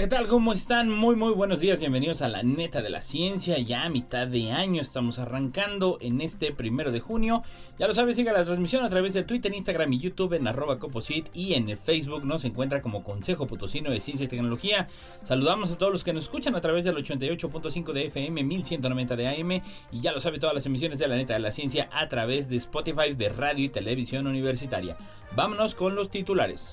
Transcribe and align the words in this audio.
¿Qué 0.00 0.06
tal? 0.06 0.28
¿Cómo 0.28 0.54
están? 0.54 0.88
Muy, 0.88 1.14
muy 1.14 1.34
buenos 1.34 1.60
días. 1.60 1.78
Bienvenidos 1.78 2.22
a 2.22 2.28
la 2.28 2.42
neta 2.42 2.80
de 2.80 2.88
la 2.88 3.02
ciencia. 3.02 3.58
Ya 3.58 3.82
a 3.82 3.90
mitad 3.90 4.26
de 4.26 4.50
año 4.50 4.80
estamos 4.80 5.18
arrancando 5.18 5.98
en 6.00 6.22
este 6.22 6.52
primero 6.52 6.90
de 6.90 7.00
junio. 7.00 7.42
Ya 7.78 7.86
lo 7.86 7.92
sabes, 7.92 8.16
siga 8.16 8.32
la 8.32 8.42
transmisión 8.42 8.82
a 8.82 8.88
través 8.88 9.12
de 9.12 9.24
Twitter, 9.24 9.54
Instagram 9.54 9.92
y 9.92 9.98
YouTube 9.98 10.32
en 10.32 10.48
arroba 10.48 10.78
coposit 10.78 11.26
y 11.34 11.52
en 11.52 11.68
el 11.68 11.76
Facebook 11.76 12.24
nos 12.24 12.46
encuentra 12.46 12.80
como 12.80 13.04
Consejo 13.04 13.46
Potosino 13.46 13.90
de 13.90 14.00
Ciencia 14.00 14.24
y 14.24 14.28
Tecnología. 14.28 14.88
Saludamos 15.22 15.70
a 15.70 15.76
todos 15.76 15.92
los 15.92 16.02
que 16.02 16.14
nos 16.14 16.24
escuchan 16.24 16.54
a 16.54 16.62
través 16.62 16.84
del 16.84 16.96
88.5 16.96 17.92
de 17.92 18.06
FM, 18.06 18.42
1190 18.42 19.16
de 19.16 19.28
AM 19.28 19.52
y 19.92 20.00
ya 20.00 20.12
lo 20.12 20.20
sabe 20.20 20.38
todas 20.38 20.54
las 20.54 20.64
emisiones 20.64 20.98
de 20.98 21.08
la 21.08 21.16
neta 21.16 21.34
de 21.34 21.40
la 21.40 21.52
ciencia 21.52 21.90
a 21.92 22.08
través 22.08 22.48
de 22.48 22.56
Spotify, 22.56 23.12
de 23.14 23.28
radio 23.28 23.66
y 23.66 23.68
televisión 23.68 24.26
universitaria. 24.26 24.96
Vámonos 25.36 25.74
con 25.74 25.94
los 25.94 26.08
titulares. 26.08 26.72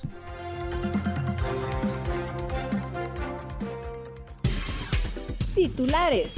Titulares. 5.58 6.34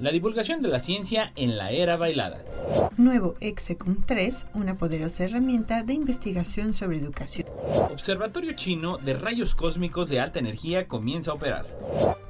La 0.00 0.12
divulgación 0.12 0.62
de 0.62 0.68
la 0.68 0.80
ciencia 0.80 1.30
en 1.36 1.58
la 1.58 1.72
era 1.72 1.98
bailada. 1.98 2.42
Nuevo 2.96 3.34
Execum 3.40 4.00
3, 4.06 4.46
una 4.54 4.74
poderosa 4.74 5.24
herramienta 5.24 5.82
de 5.82 5.92
investigación 5.92 6.72
sobre 6.72 6.96
educación. 6.96 7.46
Observatorio 7.92 8.54
chino 8.54 8.96
de 8.96 9.12
rayos 9.12 9.54
cósmicos 9.54 10.08
de 10.08 10.20
alta 10.20 10.38
energía 10.38 10.88
comienza 10.88 11.32
a 11.32 11.34
operar. 11.34 11.66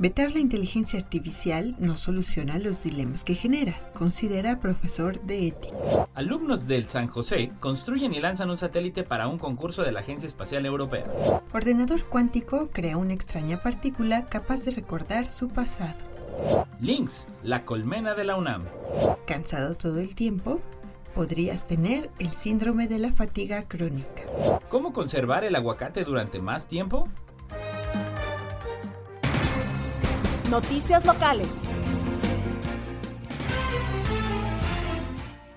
Vetar 0.01 0.33
la 0.33 0.41
inteligencia 0.41 0.99
artificial 0.99 1.77
no 1.79 1.97
soluciona 1.97 2.59
los 2.59 2.83
dilemas 2.83 3.23
que 3.23 3.37
genera, 3.37 3.79
considera 3.95 4.59
profesor 4.59 5.21
de 5.21 5.47
ética. 5.47 5.77
Alumnos 6.15 6.67
del 6.67 6.89
San 6.89 7.07
José 7.07 7.51
construyen 7.61 8.13
y 8.15 8.21
lanzan 8.21 8.51
un 8.51 8.59
satélite 8.59 9.05
para 9.05 9.29
un 9.29 9.39
concurso 9.39 9.85
de 9.85 9.93
la 9.93 10.01
Agencia 10.01 10.27
Espacial 10.27 10.67
Europea. 10.67 11.05
Ordenador 11.53 12.03
cuántico 12.03 12.69
crea 12.73 12.97
una 12.97 13.15
extraña 13.15 13.63
partícula 13.63 14.27
capaz 14.27 14.65
de 14.65 14.73
recordar 14.73 15.29
su 15.29 15.47
pasado. 15.47 16.10
Lynx, 16.81 17.27
la 17.43 17.65
colmena 17.65 18.15
de 18.15 18.25
la 18.25 18.37
UNAM. 18.37 18.63
Cansado 19.27 19.75
todo 19.75 20.01
el 20.01 20.15
tiempo, 20.15 20.61
podrías 21.15 21.67
tener 21.67 22.11
el 22.19 22.31
síndrome 22.31 22.89
de 22.89 22.99
la 22.99 23.13
fatiga 23.13 23.67
crónica. 23.69 24.23
¿Cómo 24.69 24.93
conservar 24.93 25.45
el 25.45 25.55
aguacate 25.57 26.05
durante 26.05 26.41
más 26.41 26.67
tiempo? 26.67 27.05
Noticias 30.51 31.05
locales. 31.05 31.59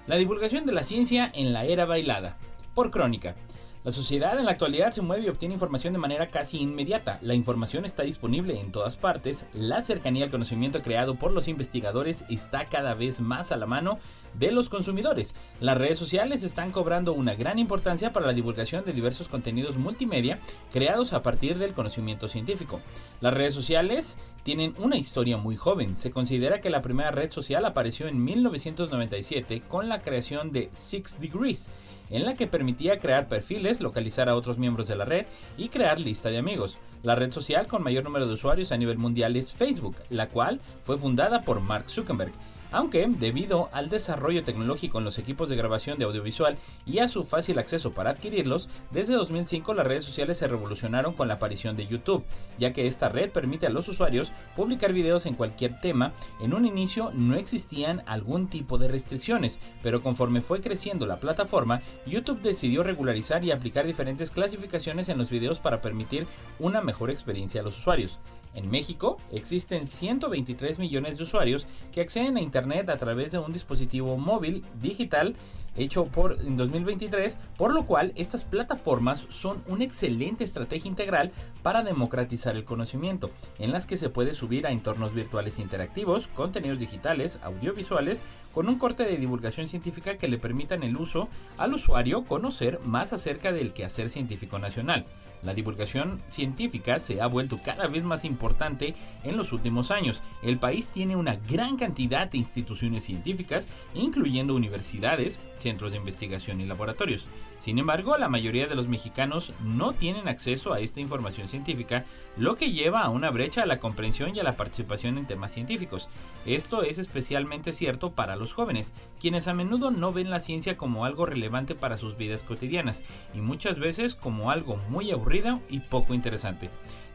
La 0.05 0.17
divulgación 0.17 0.65
de 0.65 0.73
la 0.73 0.83
ciencia 0.83 1.31
en 1.33 1.53
la 1.53 1.63
era 1.63 1.85
bailada. 1.85 2.37
Por 2.75 2.91
crónica. 2.91 3.35
La 3.83 3.91
sociedad 3.91 4.39
en 4.39 4.45
la 4.45 4.51
actualidad 4.51 4.91
se 4.91 5.01
mueve 5.01 5.25
y 5.25 5.29
obtiene 5.29 5.55
información 5.55 5.91
de 5.91 5.99
manera 5.99 6.27
casi 6.27 6.57
inmediata. 6.57 7.19
La 7.21 7.33
información 7.33 7.83
está 7.83 8.03
disponible 8.03 8.57
en 8.57 8.71
todas 8.71 8.95
partes. 8.95 9.45
La 9.51 9.81
cercanía 9.81 10.23
al 10.23 10.31
conocimiento 10.31 10.81
creado 10.81 11.15
por 11.15 11.33
los 11.33 11.49
investigadores 11.49 12.23
está 12.29 12.63
cada 12.63 12.93
vez 12.93 13.19
más 13.19 13.51
a 13.51 13.57
la 13.57 13.65
mano 13.65 13.99
de 14.39 14.53
los 14.53 14.69
consumidores. 14.69 15.35
Las 15.59 15.77
redes 15.77 15.97
sociales 15.97 16.43
están 16.43 16.71
cobrando 16.71 17.11
una 17.11 17.35
gran 17.35 17.59
importancia 17.59 18.13
para 18.13 18.25
la 18.25 18.31
divulgación 18.31 18.85
de 18.85 18.93
diversos 18.93 19.27
contenidos 19.27 19.75
multimedia 19.75 20.39
creados 20.71 21.11
a 21.11 21.21
partir 21.21 21.57
del 21.57 21.73
conocimiento 21.73 22.29
científico. 22.29 22.79
Las 23.19 23.33
redes 23.33 23.53
sociales 23.53 24.17
tienen 24.43 24.75
una 24.77 24.95
historia 24.95 25.35
muy 25.35 25.57
joven. 25.57 25.97
Se 25.97 26.09
considera 26.09 26.61
que 26.61 26.69
la 26.69 26.79
primera 26.79 27.11
red 27.11 27.31
social 27.31 27.65
apareció 27.65 28.07
en 28.07 28.23
1997 28.23 29.61
con 29.67 29.89
la 29.89 30.01
creación 30.01 30.53
de 30.53 30.69
Six 30.73 31.19
Degrees 31.19 31.69
en 32.13 32.25
la 32.25 32.35
que 32.35 32.47
permitía 32.47 32.99
crear 32.99 33.27
perfiles, 33.27 33.81
localizar 33.81 34.29
a 34.29 34.35
otros 34.35 34.57
miembros 34.57 34.87
de 34.87 34.95
la 34.95 35.03
red 35.03 35.25
y 35.57 35.67
crear 35.67 35.99
lista 35.99 36.29
de 36.29 36.37
amigos. 36.37 36.77
La 37.01 37.15
red 37.15 37.31
social 37.31 37.67
con 37.67 37.83
mayor 37.83 38.05
número 38.05 38.27
de 38.27 38.33
usuarios 38.33 38.71
a 38.71 38.77
nivel 38.77 38.97
mundial 38.97 39.35
es 39.35 39.51
Facebook, 39.51 39.97
la 40.09 40.27
cual 40.27 40.61
fue 40.83 40.97
fundada 40.97 41.41
por 41.41 41.59
Mark 41.59 41.89
Zuckerberg 41.89 42.31
aunque 42.73 43.07
debido 43.07 43.69
al 43.71 43.87
desarrollo 43.87 44.43
tecnológico 44.43 44.97
en 44.97 45.05
los 45.05 45.19
equipos 45.19 45.47
de 45.47 45.55
grabación 45.55 45.97
de 45.97 46.05
audiovisual 46.05 46.57
y 46.85 46.99
a 46.99 47.07
su 47.07 47.23
fácil 47.23 47.59
acceso 47.59 47.91
para 47.91 48.09
adquirirlos, 48.09 48.67
desde 48.91 49.15
2005 49.15 49.73
las 49.73 49.87
redes 49.87 50.03
sociales 50.03 50.39
se 50.39 50.47
revolucionaron 50.47 51.13
con 51.13 51.27
la 51.27 51.35
aparición 51.35 51.77
de 51.77 51.85
YouTube, 51.85 52.25
ya 52.57 52.73
que 52.73 52.87
esta 52.87 53.09
red 53.09 53.29
permite 53.29 53.67
a 53.67 53.69
los 53.69 53.87
usuarios 53.87 54.33
publicar 54.55 54.91
videos 54.91 55.25
en 55.25 55.35
cualquier 55.35 55.79
tema. 55.79 56.13
En 56.41 56.53
un 56.53 56.65
inicio 56.65 57.11
no 57.13 57.35
existían 57.35 58.03
algún 58.07 58.47
tipo 58.47 58.77
de 58.77 58.87
restricciones, 58.87 59.59
pero 59.83 60.01
conforme 60.01 60.41
fue 60.41 60.59
creciendo 60.59 61.05
la 61.05 61.19
plataforma, 61.19 61.81
YouTube 62.07 62.41
decidió 62.41 62.83
regularizar 62.83 63.45
y 63.45 63.51
aplicar 63.51 63.85
diferentes 63.85 64.31
clasificaciones 64.31 65.09
en 65.09 65.19
los 65.19 65.29
videos 65.29 65.59
para 65.59 65.79
permitir 65.79 66.25
una 66.59 66.81
mejor 66.81 67.11
experiencia 67.11 67.61
a 67.61 67.63
los 67.63 67.77
usuarios. 67.77 68.17
En 68.53 68.69
México 68.69 69.17
existen 69.31 69.87
123 69.87 70.79
millones 70.79 71.17
de 71.17 71.23
usuarios 71.23 71.67
que 71.91 72.01
acceden 72.01 72.37
a 72.37 72.41
Internet 72.41 72.89
a 72.89 72.97
través 72.97 73.31
de 73.31 73.39
un 73.39 73.51
dispositivo 73.51 74.17
móvil 74.17 74.63
digital 74.79 75.35
hecho 75.75 76.05
por 76.05 76.39
en 76.41 76.57
2023, 76.57 77.37
por 77.57 77.73
lo 77.73 77.85
cual 77.85 78.13
estas 78.15 78.43
plataformas 78.43 79.25
son 79.29 79.63
una 79.67 79.83
excelente 79.83 80.43
estrategia 80.43 80.89
integral 80.89 81.31
para 81.61 81.83
democratizar 81.83 82.55
el 82.55 82.65
conocimiento, 82.65 83.31
en 83.59 83.71
las 83.71 83.85
que 83.85 83.97
se 83.97 84.09
puede 84.09 84.33
subir 84.33 84.67
a 84.67 84.71
entornos 84.71 85.13
virtuales 85.13 85.59
interactivos, 85.59 86.27
contenidos 86.27 86.79
digitales, 86.79 87.39
audiovisuales, 87.43 88.21
con 88.53 88.69
un 88.69 88.77
corte 88.77 89.03
de 89.03 89.17
divulgación 89.17 89.67
científica 89.67 90.17
que 90.17 90.27
le 90.27 90.37
permitan 90.37 90.83
el 90.83 90.97
uso 90.97 91.27
al 91.57 91.73
usuario 91.73 92.23
conocer 92.25 92.79
más 92.85 93.13
acerca 93.13 93.51
del 93.51 93.73
quehacer 93.73 94.09
científico 94.09 94.59
nacional. 94.59 95.05
La 95.43 95.53
divulgación 95.53 96.21
científica 96.27 96.99
se 96.99 97.21
ha 97.21 97.27
vuelto 97.27 97.59
cada 97.63 97.87
vez 97.87 98.03
más 98.03 98.23
importante 98.23 98.95
en 99.23 99.37
los 99.37 99.51
últimos 99.51 99.91
años. 99.91 100.21
El 100.41 100.57
país 100.57 100.91
tiene 100.91 101.15
una 101.15 101.35
gran 101.35 101.77
cantidad 101.77 102.29
de 102.29 102.37
instituciones 102.37 103.03
científicas, 103.03 103.69
incluyendo 103.93 104.55
universidades, 104.55 105.39
centros 105.57 105.91
de 105.91 105.97
investigación 105.97 106.61
y 106.61 106.65
laboratorios. 106.65 107.27
Sin 107.57 107.77
embargo, 107.77 108.17
la 108.17 108.29
mayoría 108.29 108.67
de 108.67 108.75
los 108.75 108.87
mexicanos 108.87 109.53
no 109.63 109.93
tienen 109.93 110.27
acceso 110.27 110.73
a 110.73 110.79
esta 110.79 111.01
información 111.01 111.47
científica, 111.47 112.05
lo 112.37 112.55
que 112.55 112.71
lleva 112.71 113.01
a 113.01 113.09
una 113.09 113.29
brecha 113.29 113.63
a 113.63 113.65
la 113.65 113.79
comprensión 113.79 114.35
y 114.35 114.39
a 114.39 114.43
la 114.43 114.57
participación 114.57 115.17
en 115.17 115.27
temas 115.27 115.53
científicos. 115.53 116.09
Esto 116.45 116.83
es 116.83 116.97
especialmente 116.97 117.71
cierto 117.71 118.11
para 118.11 118.35
los 118.35 118.53
jóvenes, 118.53 118.93
quienes 119.19 119.47
a 119.47 119.53
menudo 119.53 119.91
no 119.91 120.11
ven 120.11 120.29
la 120.29 120.39
ciencia 120.39 120.77
como 120.77 121.05
algo 121.05 121.25
relevante 121.25 121.75
para 121.75 121.97
sus 121.97 122.17
vidas 122.17 122.43
cotidianas 122.43 123.03
y 123.33 123.41
muchas 123.41 123.79
veces 123.79 124.15
como 124.15 124.51
algo 124.51 124.77
muy 124.89 125.11
aburrido 125.11 125.61
y 125.69 125.79
poco 125.79 126.13
interesante. 126.13 126.69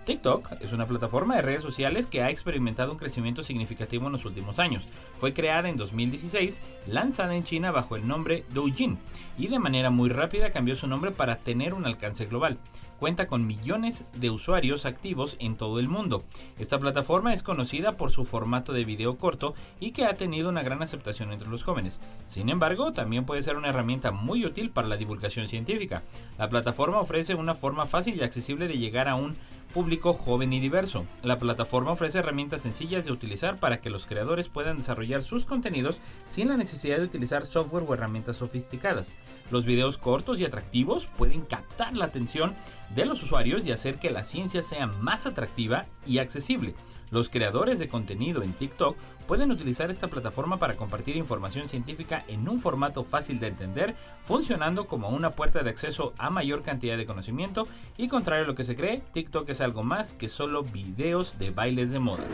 TikTok 0.09 0.53
es 0.63 0.73
una 0.73 0.87
plataforma 0.87 1.37
de 1.37 1.43
redes 1.43 1.63
sociales 1.63 2.07
que 2.07 2.23
ha 2.23 2.31
experimentado 2.31 2.93
un 2.93 2.99
crecimiento 2.99 3.43
significativo 3.43 4.07
en 4.07 4.13
los 4.13 4.25
últimos 4.25 4.59
años. 4.59 4.89
Fue 5.19 5.35
creada 5.35 5.69
en 5.69 5.77
2016, 5.77 6.63
lanzada 6.87 7.37
en 7.37 7.45
China 7.45 7.73
bajo 7.73 7.95
el 7.95 8.09
nombre 8.09 8.47
Douyin 8.55 8.99
y 9.37 9.49
de 9.49 9.59
manera 9.59 9.91
muy 9.91 10.09
rápida 10.09 10.51
cambió 10.51 10.77
su 10.77 10.87
nombre 10.87 11.11
para 11.11 11.37
tener 11.37 11.75
un 11.75 11.85
alcance 11.85 12.25
global 12.25 12.57
cuenta 12.99 13.27
con 13.27 13.47
millones 13.47 14.05
de 14.15 14.31
usuarios 14.31 14.87
activos 14.87 15.37
en 15.39 15.57
todo 15.57 15.79
el 15.79 15.89
mundo. 15.89 16.23
Esta 16.59 16.79
plataforma 16.79 17.33
es 17.33 17.43
conocida 17.43 17.97
por 17.97 18.11
su 18.11 18.25
formato 18.25 18.73
de 18.73 18.85
video 18.85 19.17
corto 19.17 19.55
y 19.81 19.93
que 19.93 20.05
ha 20.05 20.15
tenido 20.15 20.49
una 20.49 20.63
gran 20.63 20.83
aceptación 20.83 21.33
entre 21.33 21.49
los 21.49 21.63
jóvenes. 21.63 22.01
Sin 22.27 22.49
embargo, 22.49 22.93
también 22.93 23.25
puede 23.25 23.43
ser 23.43 23.57
una 23.57 23.69
herramienta 23.69 24.11
muy 24.11 24.45
útil 24.45 24.71
para 24.71 24.89
la 24.89 24.97
divulgación 24.97 25.49
científica. 25.49 26.03
La 26.39 26.49
plataforma 26.49 27.01
ofrece 27.01 27.35
una 27.35 27.55
forma 27.55 27.87
fácil 27.87 28.17
y 28.17 28.25
accesible 28.25 28.69
de 28.69 28.79
llegar 28.79 29.09
a 29.09 29.15
un 29.15 29.37
público 29.73 30.13
joven 30.13 30.53
y 30.53 30.61
diverso. 30.61 31.07
La 31.23 31.37
plataforma 31.37 31.93
ofrece 31.93 32.19
herramientas 32.19 32.63
sencillas 32.63 33.05
de 33.05 33.13
utilizar 33.13 33.59
para 33.59 33.81
que 33.81 33.91
los 33.91 34.07
creadores 34.07 34.49
puedan 34.49 34.79
desarrollar 34.79 35.23
sus 35.23 35.45
contenidos 35.45 36.01
sin 36.27 36.49
la 36.49 36.57
necesidad 36.57 36.99
de 36.99 37.05
utilizar 37.05 37.47
software 37.47 37.85
o 37.87 37.95
herramientas 37.95 38.37
sofisticadas. 38.37 39.13
Los 39.51 39.65
videos 39.65 39.99
cortos 39.99 40.41
y 40.41 40.45
atractivos 40.45 41.07
pueden 41.07 41.43
captar 41.43 41.95
la 41.95 42.07
atención 42.07 42.57
de 42.95 43.07
los 43.07 43.23
usuarios 43.23 43.67
y 43.67 43.73
hacer 43.73 43.99
que 43.99 44.11
la 44.11 44.25
ciencia 44.25 44.63
sea 44.63 44.87
más 44.87 45.27
atractiva 45.27 45.87
y 46.07 46.19
accesible. 46.19 46.75
Los 47.11 47.29
creadores 47.29 47.79
de 47.79 47.89
contenido 47.89 48.43
en 48.43 48.53
TikTok 48.53 48.97
pueden 49.29 49.53
utilizar 49.53 49.91
esta 49.91 50.09
plataforma 50.09 50.59
para 50.59 50.75
compartir 50.75 51.15
información 51.15 51.69
científica 51.69 52.25
en 52.29 52.49
un 52.49 52.59
formato 52.59 53.05
fácil 53.05 53.39
de 53.39 53.49
entender, 53.49 53.95
funcionando 54.23 54.89
como 54.89 55.11
una 55.11 55.33
puerta 55.33 55.63
de 55.63 55.69
acceso 55.69 56.15
a 56.17 56.31
mayor 56.31 56.63
cantidad 56.63 56.97
de 56.97 57.05
conocimiento 57.05 57.69
y 57.99 58.09
contrario 58.09 58.45
a 58.45 58.49
lo 58.49 58.55
que 58.55 58.65
se 58.65 58.75
cree, 58.75 59.03
TikTok 59.13 59.51
es 59.51 59.61
algo 59.61 59.85
más 59.85 60.15
que 60.15 60.29
solo 60.29 60.65
videos 60.65 61.39
de 61.39 61.51
bailes 61.51 61.91
de 61.91 61.99
moda. 61.99 62.25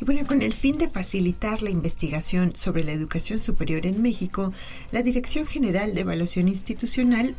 Y 0.00 0.04
bueno, 0.04 0.24
con 0.26 0.40
el 0.40 0.54
fin 0.54 0.78
de 0.78 0.88
facilitar 0.88 1.62
la 1.62 1.70
investigación 1.70 2.54
sobre 2.54 2.84
la 2.84 2.92
educación 2.92 3.40
superior 3.40 3.84
en 3.84 4.00
México, 4.00 4.52
la 4.92 5.02
Dirección 5.02 5.44
General 5.44 5.92
de 5.94 6.02
Evaluación 6.02 6.46
Institucional 6.46 7.34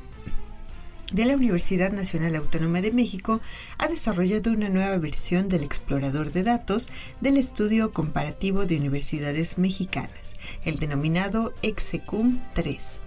de 1.14 1.26
la 1.26 1.36
Universidad 1.36 1.92
Nacional 1.92 2.36
Autónoma 2.36 2.82
de 2.82 2.92
México 2.92 3.40
ha 3.78 3.88
desarrollado 3.88 4.52
una 4.52 4.68
nueva 4.68 4.98
versión 4.98 5.48
del 5.48 5.64
explorador 5.64 6.34
de 6.34 6.44
datos 6.44 6.90
del 7.22 7.38
estudio 7.38 7.94
comparativo 7.94 8.66
de 8.66 8.78
universidades 8.78 9.58
mexicanas, 9.58 10.36
el 10.66 10.78
denominado 10.78 11.54
Execum 11.62 12.40
3. 12.56 13.00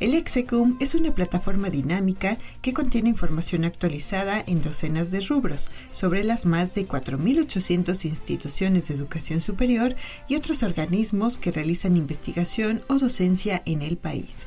El 0.00 0.14
Execum 0.14 0.76
es 0.80 0.94
una 0.94 1.14
plataforma 1.14 1.68
dinámica 1.68 2.38
que 2.62 2.72
contiene 2.72 3.10
información 3.10 3.64
actualizada 3.64 4.42
en 4.46 4.62
docenas 4.62 5.10
de 5.10 5.20
rubros 5.20 5.70
sobre 5.90 6.24
las 6.24 6.46
más 6.46 6.74
de 6.74 6.88
4.800 6.88 8.06
instituciones 8.06 8.88
de 8.88 8.94
educación 8.94 9.42
superior 9.42 9.94
y 10.26 10.36
otros 10.36 10.62
organismos 10.62 11.38
que 11.38 11.52
realizan 11.52 11.98
investigación 11.98 12.82
o 12.86 12.98
docencia 12.98 13.62
en 13.66 13.82
el 13.82 13.98
país. 13.98 14.46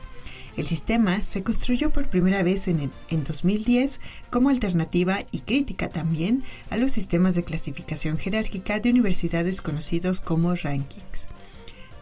El 0.55 0.67
sistema 0.67 1.23
se 1.23 1.41
construyó 1.41 1.89
por 1.89 2.09
primera 2.09 2.43
vez 2.43 2.67
en, 2.67 2.91
en, 3.09 3.23
2010 3.23 3.99
como 4.29 4.49
alternativa 4.49 5.25
y 5.31 5.39
crítica 5.39 5.89
también 5.89 6.43
a 6.69 6.77
los 6.77 6.91
sistemas 6.91 7.33
de 7.33 7.43
clasificación 7.43 8.17
jerárquica 8.17 8.79
de 8.79 8.91
universidades 8.91 9.61
conocidos 9.61 10.21
como 10.21 10.53
rankings. 10.53 11.27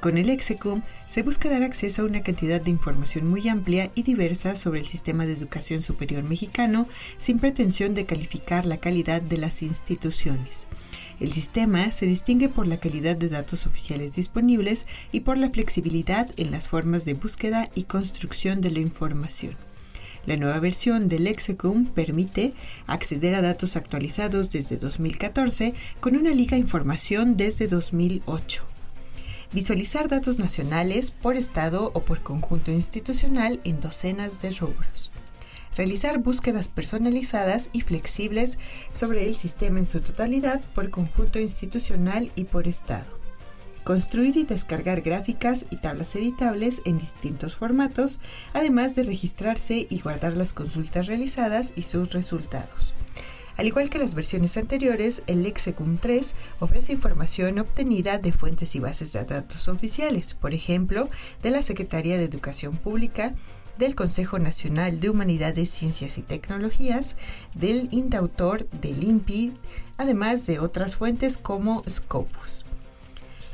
Con 0.02 0.18
el 0.18 0.32
Execum 0.32 0.82
se 1.06 1.22
busca 1.22 1.48
dar 1.48 1.62
acceso 1.62 2.02
a 2.02 2.06
una 2.06 2.24
cantidad 2.24 2.60
de 2.60 2.72
información 2.72 3.30
muy 3.30 3.48
amplia 3.48 3.92
y 3.94 4.02
diversa 4.02 4.56
sobre 4.56 4.80
el 4.80 4.88
sistema 4.88 5.28
de 5.28 5.34
educación 5.34 5.80
superior 5.80 6.24
mexicano 6.24 6.88
sin 7.20 7.38
pretensión 7.38 7.94
de 7.94 8.06
calificar 8.06 8.66
la 8.66 8.78
calidad 8.78 9.22
de 9.22 9.38
las 9.38 9.62
instituciones. 9.62 10.68
El 11.20 11.32
sistema 11.32 11.92
se 11.92 12.08
distingue 12.08 12.50
por 12.50 12.66
la 12.66 12.78
calidad 12.78 13.16
de 13.16 13.30
datos 13.30 13.68
oficiales 13.68 14.14
disponibles 14.14 14.88
y 15.12 15.20
por 15.20 15.38
la 15.38 15.52
flexibilidad 15.52 16.32
en 16.36 16.50
las 16.50 16.68
formas 16.68 17.06
de 17.06 17.14
búsqueda 17.14 17.70
y 17.76 17.84
construcción 17.84 18.60
de 18.60 18.72
la 18.72 18.80
información. 18.80 19.56
La 20.26 20.36
nueva 20.36 20.60
versión 20.60 21.10
del 21.10 21.26
Lexicum 21.26 21.86
permite 21.86 22.56
acceder 22.88 23.36
a 23.36 23.44
datos 23.44 23.76
actualizados 23.76 24.50
desde 24.50 24.78
2014 24.78 25.76
con 26.00 26.16
una 26.16 26.32
liga 26.32 26.58
información 26.58 27.38
desde 27.38 27.68
2008 27.68 28.71
visualizar 29.54 30.08
datos 30.08 30.40
nacionales 30.40 31.12
por 31.12 31.36
estado 31.36 31.92
o 31.94 32.02
por 32.02 32.22
conjunto 32.22 32.72
institucional 32.72 33.60
en 33.64 33.82
docenas 33.82 34.42
de 34.42 34.52
rubros, 34.52 35.12
realizar 35.76 36.20
búsquedas 36.20 36.68
personalizadas 36.68 37.70
y 37.74 37.82
flexibles 37.82 38.58
sobre 38.92 39.28
el 39.28 39.36
sistema 39.36 39.80
en 39.80 39.86
su 39.86 40.00
totalidad 40.00 40.62
por 40.74 40.90
conjunto 40.90 41.40
institucional 41.40 42.32
y 42.36 42.46
por 42.46 42.68
estado, 42.68 43.20
construir 43.84 44.38
y 44.38 44.44
descargar 44.44 45.02
gráficas 45.02 45.66
y 45.70 45.78
tablas 45.78 46.16
editables 46.16 46.82
en 46.86 46.98
distintos 46.98 47.56
formatos, 47.56 48.20
además 48.54 48.96
de 48.96 49.04
registrarse 49.04 49.88
y 49.90 50.00
guardar 50.00 50.38
las 50.38 50.54
consultas 50.54 51.08
realizadas 51.08 51.74
y 51.76 51.84
sus 51.84 52.14
resultados 52.14 52.94
al 53.62 53.68
igual 53.68 53.92
que 53.92 54.00
las 54.00 54.16
versiones 54.16 54.58
anteriores, 54.58 55.22
el 55.28 55.44
Lexicum 55.44 56.00
3 56.00 56.34
ofrece 56.62 56.94
información 56.94 57.60
obtenida 57.60 58.18
de 58.18 58.34
fuentes 58.34 58.74
y 58.74 58.80
bases 58.80 59.14
de 59.14 59.24
datos 59.24 59.68
oficiales, 59.68 60.34
por 60.34 60.56
ejemplo, 60.56 61.12
de 61.44 61.52
la 61.52 61.62
Secretaría 61.62 62.18
de 62.18 62.24
Educación 62.24 62.76
Pública, 62.76 63.36
del 63.78 63.94
Consejo 63.94 64.40
Nacional 64.40 65.00
de 65.00 65.12
Humanidades, 65.12 65.70
Ciencias 65.70 66.18
y 66.18 66.24
Tecnologías, 66.24 67.16
del 67.54 67.88
Indautor, 67.92 68.68
del 68.82 69.04
INPI, 69.04 69.54
además 69.96 70.48
de 70.48 70.58
otras 70.58 70.96
fuentes 70.96 71.38
como 71.38 71.84
Scopus. 71.88 72.66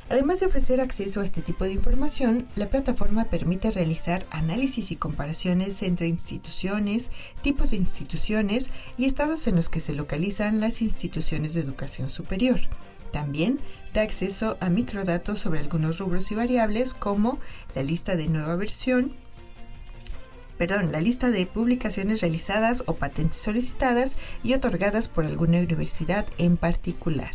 Además 0.10 0.40
de 0.40 0.46
ofrecer 0.46 0.80
acceso 0.80 1.20
a 1.20 1.24
este 1.26 1.42
tipo 1.42 1.66
de 1.66 1.74
información, 1.74 2.48
la 2.56 2.70
plataforma 2.70 3.26
permite 3.26 3.72
realizar 3.72 4.26
análisis 4.30 4.92
y 4.92 4.96
comparaciones 4.96 5.84
entre 5.84 6.08
instituciones, 6.08 7.12
tipos 7.42 7.72
de 7.72 7.78
instituciones 7.78 8.70
y 8.98 9.04
estados 9.04 9.48
en 9.48 9.58
los 9.58 9.70
que 9.70 9.82
se 9.82 9.94
localizan 9.94 10.62
las 10.62 10.82
instituciones 10.82 11.54
de 11.54 11.62
educación 11.62 12.10
superior. 12.10 12.62
También 13.12 13.60
da 13.94 14.02
acceso 14.02 14.58
a 14.62 14.70
microdatos 14.70 15.40
sobre 15.40 15.60
algunos 15.60 16.00
rubros 16.00 16.32
y 16.32 16.36
variables 16.36 16.94
como 16.94 17.40
la 17.76 17.84
lista 17.84 18.16
de 18.16 18.28
nueva 18.30 18.56
versión, 18.56 19.14
perdón, 20.58 20.94
la 20.94 21.02
lista 21.02 21.32
de 21.32 21.46
publicaciones 21.46 22.22
realizadas 22.22 22.84
o 22.86 22.94
patentes 22.94 23.42
solicitadas 23.42 24.18
y 24.42 24.54
otorgadas 24.54 25.10
por 25.10 25.26
alguna 25.26 25.60
universidad 25.60 26.26
en 26.38 26.56
particular. 26.56 27.32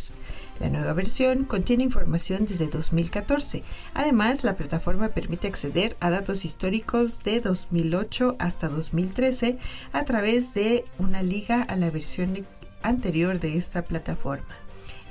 La 0.59 0.69
nueva 0.69 0.93
versión 0.93 1.43
contiene 1.43 1.83
información 1.83 2.45
desde 2.45 2.67
2014. 2.67 3.63
Además, 3.93 4.43
la 4.43 4.55
plataforma 4.55 5.09
permite 5.09 5.47
acceder 5.47 5.97
a 5.99 6.09
datos 6.09 6.45
históricos 6.45 7.19
de 7.23 7.39
2008 7.39 8.35
hasta 8.39 8.69
2013 8.69 9.57
a 9.91 10.05
través 10.05 10.53
de 10.53 10.85
una 10.99 11.23
liga 11.23 11.61
a 11.61 11.75
la 11.75 11.89
versión 11.89 12.45
anterior 12.81 13.39
de 13.39 13.57
esta 13.57 13.83
plataforma. 13.83 14.55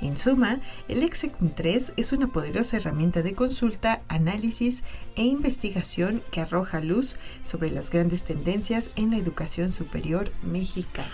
En 0.01 0.17
suma, 0.17 0.59
el 0.89 1.01
Execum 1.01 1.51
3 1.51 1.93
es 1.95 2.11
una 2.11 2.27
poderosa 2.27 2.77
herramienta 2.77 3.21
de 3.21 3.35
consulta, 3.35 4.01
análisis 4.09 4.83
e 5.15 5.23
investigación 5.23 6.21
que 6.29 6.41
arroja 6.41 6.81
luz 6.81 7.15
sobre 7.41 7.69
las 7.71 7.89
grandes 7.89 8.23
tendencias 8.23 8.89
en 8.97 9.11
la 9.11 9.17
educación 9.17 9.71
superior 9.71 10.31
mexicana. 10.41 11.07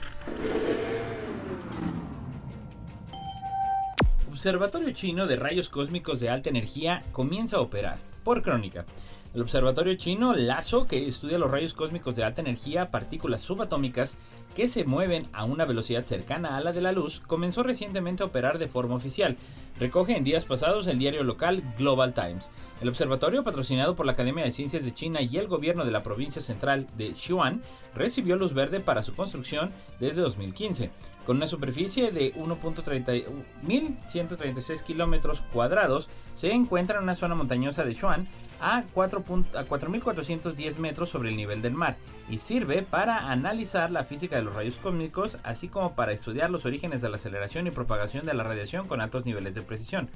Observatorio 4.40 4.92
Chino 4.92 5.28
de 5.28 5.36
Rayos 5.36 5.68
Cósmicos 5.68 6.22
de 6.22 6.30
Alta 6.30 6.48
Energía 6.48 7.04
comienza 7.12 7.58
a 7.58 7.60
operar. 7.60 7.98
Por 8.24 8.42
crónica. 8.42 8.86
El 9.34 9.42
observatorio 9.42 9.96
chino 9.96 10.34
LASO, 10.34 10.88
que 10.88 11.10
estudia 11.10 11.38
los 11.38 11.52
rayos 11.52 11.74
cósmicos 11.74 12.16
de 12.16 12.24
alta 12.24 12.40
energía, 12.40 12.90
partículas 12.90 13.42
subatómicas 13.42 14.18
que 14.56 14.68
se 14.68 14.86
mueven 14.86 15.28
a 15.34 15.44
una 15.44 15.66
velocidad 15.66 16.06
cercana 16.06 16.56
a 16.56 16.62
la 16.62 16.72
de 16.72 16.80
la 16.80 16.94
luz, 16.94 17.20
comenzó 17.20 17.64
recientemente 17.64 18.24
a 18.24 18.28
operar 18.28 18.60
de 18.60 18.70
forma 18.70 18.96
oficial. 18.96 19.36
Recoge 19.78 20.16
en 20.16 20.24
días 20.24 20.46
pasados 20.46 20.88
el 20.88 21.00
diario 21.00 21.24
local 21.26 21.62
Global 21.78 22.14
Times. 22.14 22.50
El 22.82 22.88
observatorio, 22.88 23.44
patrocinado 23.44 23.94
por 23.94 24.06
la 24.06 24.14
Academia 24.14 24.46
de 24.46 24.54
Ciencias 24.54 24.86
de 24.86 24.94
China 24.94 25.22
y 25.22 25.36
el 25.36 25.50
gobierno 25.50 25.84
de 25.84 25.92
la 25.92 26.02
provincia 26.02 26.42
central 26.42 26.88
de 26.96 27.14
Sichuan, 27.14 27.62
recibió 27.94 28.38
luz 28.38 28.54
verde 28.54 28.80
para 28.80 29.04
su 29.04 29.14
construcción 29.14 29.72
desde 30.00 30.22
2015. 30.22 30.90
Con 31.26 31.36
una 31.38 31.48
superficie 31.48 32.12
de 32.12 32.34
1.136 32.36 34.84
kilómetros 34.84 35.42
cuadrados, 35.52 36.10
se 36.34 36.54
encuentra 36.54 36.98
en 36.98 37.04
una 37.04 37.16
zona 37.16 37.36
montañosa 37.36 37.84
de 37.84 37.94
Sichuan 37.94 38.30
a 38.62 38.86
4.410 38.96 40.78
metros 40.78 41.10
sobre 41.10 41.32
el 41.32 41.36
nivel 41.36 41.62
del 41.62 41.74
mar 41.74 41.98
y 42.30 42.38
sirve 42.38 42.82
para 42.82 43.30
analizar 43.30 43.92
la 43.92 44.06
física 44.06 44.38
de 44.38 44.44
los 44.44 44.54
rayos 44.54 44.78
cósmicos, 44.78 45.38
así 45.44 45.68
como 45.68 45.96
para 45.96 46.14
estudiar 46.14 46.50
los 46.50 46.66
orígenes 46.66 47.02
de 47.02 47.10
la 47.10 47.18
aceleración 47.18 47.68
y 47.68 47.72
propagación 47.72 48.26
de 48.26 48.34
la 48.34 48.44
radiación 48.44 48.88
con 48.88 49.02
altos 49.02 49.26
niveles 49.26 49.56
de 49.56 49.64
precisión. 49.64 50.10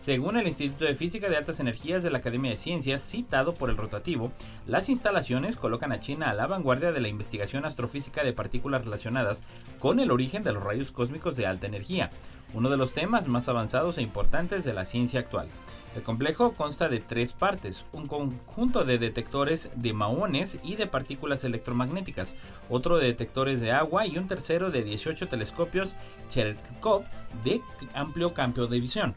Según 0.00 0.38
el 0.38 0.46
Instituto 0.46 0.86
de 0.86 0.94
Física 0.94 1.28
de 1.28 1.36
Altas 1.36 1.60
Energías 1.60 2.02
de 2.02 2.08
la 2.08 2.18
Academia 2.18 2.50
de 2.50 2.56
Ciencias, 2.56 3.02
citado 3.02 3.52
por 3.52 3.68
el 3.68 3.76
rotativo, 3.76 4.32
las 4.66 4.88
instalaciones 4.88 5.58
colocan 5.58 5.92
a 5.92 6.00
China 6.00 6.30
a 6.30 6.34
la 6.34 6.46
vanguardia 6.46 6.90
de 6.90 7.02
la 7.02 7.08
investigación 7.08 7.66
astrofísica 7.66 8.24
de 8.24 8.32
partículas 8.32 8.86
relacionadas 8.86 9.42
con 9.78 10.00
el 10.00 10.10
origen 10.10 10.40
de 10.40 10.52
los 10.52 10.62
rayos 10.62 10.90
cósmicos 10.90 11.36
de 11.36 11.44
alta 11.44 11.66
energía, 11.66 12.08
uno 12.54 12.70
de 12.70 12.78
los 12.78 12.94
temas 12.94 13.28
más 13.28 13.50
avanzados 13.50 13.98
e 13.98 14.02
importantes 14.02 14.64
de 14.64 14.72
la 14.72 14.86
ciencia 14.86 15.20
actual. 15.20 15.48
El 15.94 16.02
complejo 16.02 16.52
consta 16.52 16.88
de 16.88 17.00
tres 17.00 17.34
partes, 17.34 17.84
un 17.92 18.06
conjunto 18.06 18.84
de 18.84 18.96
detectores 18.96 19.70
de 19.74 19.92
maones 19.92 20.58
y 20.62 20.76
de 20.76 20.86
partículas 20.86 21.44
electromagnéticas, 21.44 22.36
otro 22.70 22.96
de 22.96 23.06
detectores 23.06 23.60
de 23.60 23.72
agua 23.72 24.06
y 24.06 24.16
un 24.16 24.28
tercero 24.28 24.70
de 24.70 24.82
18 24.82 25.28
telescopios 25.28 25.96
Cherenkov 26.30 27.04
de 27.44 27.60
amplio 27.92 28.32
campo 28.34 28.66
de 28.66 28.80
visión. 28.80 29.14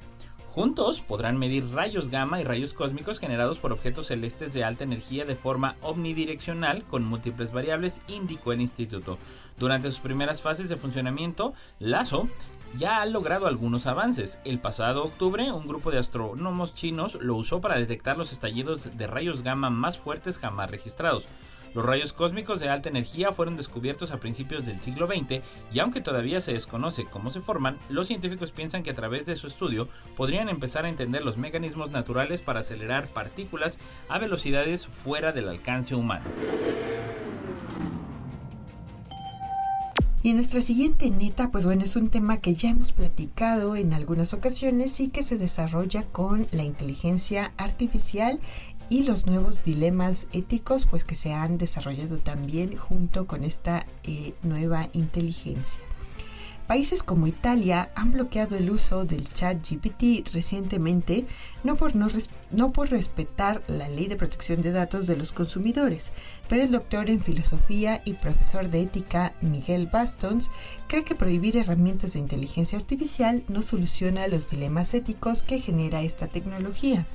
Juntos 0.53 1.01
podrán 1.01 1.39
medir 1.39 1.73
rayos 1.73 2.09
gamma 2.09 2.39
y 2.39 2.43
rayos 2.43 2.75
cósmicos 2.75 3.17
generados 3.17 3.57
por 3.57 3.73
objetos 3.73 4.05
celestes 4.05 4.53
de 4.53 4.63
alta 4.63 4.83
energía 4.83 5.25
de 5.25 5.33
forma 5.33 5.77
omnidireccional 5.81 6.83
con 6.83 7.03
múltiples 7.03 7.51
variables, 7.51 8.01
indicó 8.07 8.53
el 8.53 8.61
instituto. 8.61 9.17
Durante 9.57 9.89
sus 9.89 9.99
primeras 9.99 10.43
fases 10.43 10.69
de 10.69 10.77
funcionamiento, 10.77 11.55
LASO 11.79 12.29
ya 12.77 13.01
ha 13.01 13.05
logrado 13.07 13.47
algunos 13.47 13.87
avances. 13.87 14.37
El 14.45 14.59
pasado 14.59 15.03
octubre, 15.03 15.51
un 15.51 15.67
grupo 15.67 15.89
de 15.89 15.97
astrónomos 15.97 16.75
chinos 16.75 17.17
lo 17.19 17.35
usó 17.35 17.59
para 17.59 17.79
detectar 17.79 18.15
los 18.15 18.31
estallidos 18.31 18.95
de 18.95 19.07
rayos 19.07 19.41
gamma 19.41 19.71
más 19.71 19.97
fuertes 19.97 20.37
jamás 20.37 20.69
registrados. 20.69 21.25
Los 21.73 21.85
rayos 21.85 22.13
cósmicos 22.13 22.59
de 22.59 22.69
alta 22.69 22.89
energía 22.89 23.31
fueron 23.31 23.57
descubiertos 23.57 24.11
a 24.11 24.19
principios 24.19 24.65
del 24.65 24.79
siglo 24.79 25.07
XX 25.07 25.41
y 25.71 25.79
aunque 25.79 26.01
todavía 26.01 26.39
se 26.39 26.53
desconoce 26.53 27.05
cómo 27.05 27.31
se 27.31 27.41
forman, 27.41 27.77
los 27.89 28.07
científicos 28.07 28.51
piensan 28.51 28.83
que 28.83 28.91
a 28.91 28.95
través 28.95 29.25
de 29.25 29.35
su 29.35 29.47
estudio 29.47 29.87
podrían 30.15 30.49
empezar 30.49 30.85
a 30.85 30.89
entender 30.89 31.23
los 31.23 31.37
mecanismos 31.37 31.89
naturales 31.91 32.41
para 32.41 32.59
acelerar 32.59 33.07
partículas 33.07 33.79
a 34.07 34.19
velocidades 34.19 34.85
fuera 34.85 35.31
del 35.31 35.49
alcance 35.49 35.95
humano. 35.95 36.25
Y 40.25 40.31
nuestra 40.31 40.61
siguiente 40.61 41.09
neta, 41.09 41.51
pues 41.51 41.65
bueno, 41.65 41.83
es 41.83 41.97
un 41.97 42.07
tema 42.07 42.37
que 42.37 42.55
ya 42.55 42.69
hemos 42.69 42.93
platicado 42.93 43.75
en 43.75 43.91
algunas 43.91 44.33
ocasiones 44.33 45.01
y 45.01 45.09
que 45.09 45.21
se 45.21 45.37
desarrolla 45.37 46.05
con 46.05 46.47
la 46.51 46.63
inteligencia 46.63 47.51
artificial 47.57 48.39
y 48.89 49.03
los 49.03 49.25
nuevos 49.25 49.63
dilemas 49.63 50.27
éticos 50.31 50.85
pues 50.85 51.03
que 51.03 51.15
se 51.15 51.33
han 51.33 51.57
desarrollado 51.57 52.19
también 52.19 52.75
junto 52.77 53.27
con 53.27 53.43
esta 53.43 53.85
eh, 54.03 54.33
nueva 54.43 54.89
inteligencia. 54.93 55.79
Países 56.67 57.03
como 57.03 57.27
Italia 57.27 57.91
han 57.93 58.13
bloqueado 58.13 58.55
el 58.55 58.69
uso 58.69 59.03
del 59.03 59.27
chat 59.27 59.57
GPT 59.57 60.33
recientemente, 60.33 61.25
no 61.61 61.75
por, 61.75 61.93
no, 61.93 62.07
no 62.51 62.71
por 62.71 62.89
respetar 62.89 63.61
la 63.67 63.89
ley 63.89 64.07
de 64.07 64.15
protección 64.15 64.61
de 64.61 64.71
datos 64.71 65.05
de 65.05 65.17
los 65.17 65.33
consumidores, 65.33 66.13
pero 66.47 66.63
el 66.63 66.71
doctor 66.71 67.09
en 67.09 67.19
filosofía 67.19 68.01
y 68.05 68.13
profesor 68.13 68.69
de 68.69 68.81
ética 68.81 69.33
Miguel 69.41 69.87
Bastons 69.87 70.49
cree 70.87 71.03
que 71.03 71.15
prohibir 71.15 71.57
herramientas 71.57 72.13
de 72.13 72.19
inteligencia 72.19 72.77
artificial 72.77 73.43
no 73.49 73.61
soluciona 73.61 74.27
los 74.27 74.49
dilemas 74.49 74.93
éticos 74.93 75.43
que 75.43 75.59
genera 75.59 76.01
esta 76.01 76.27
tecnología. 76.27 77.05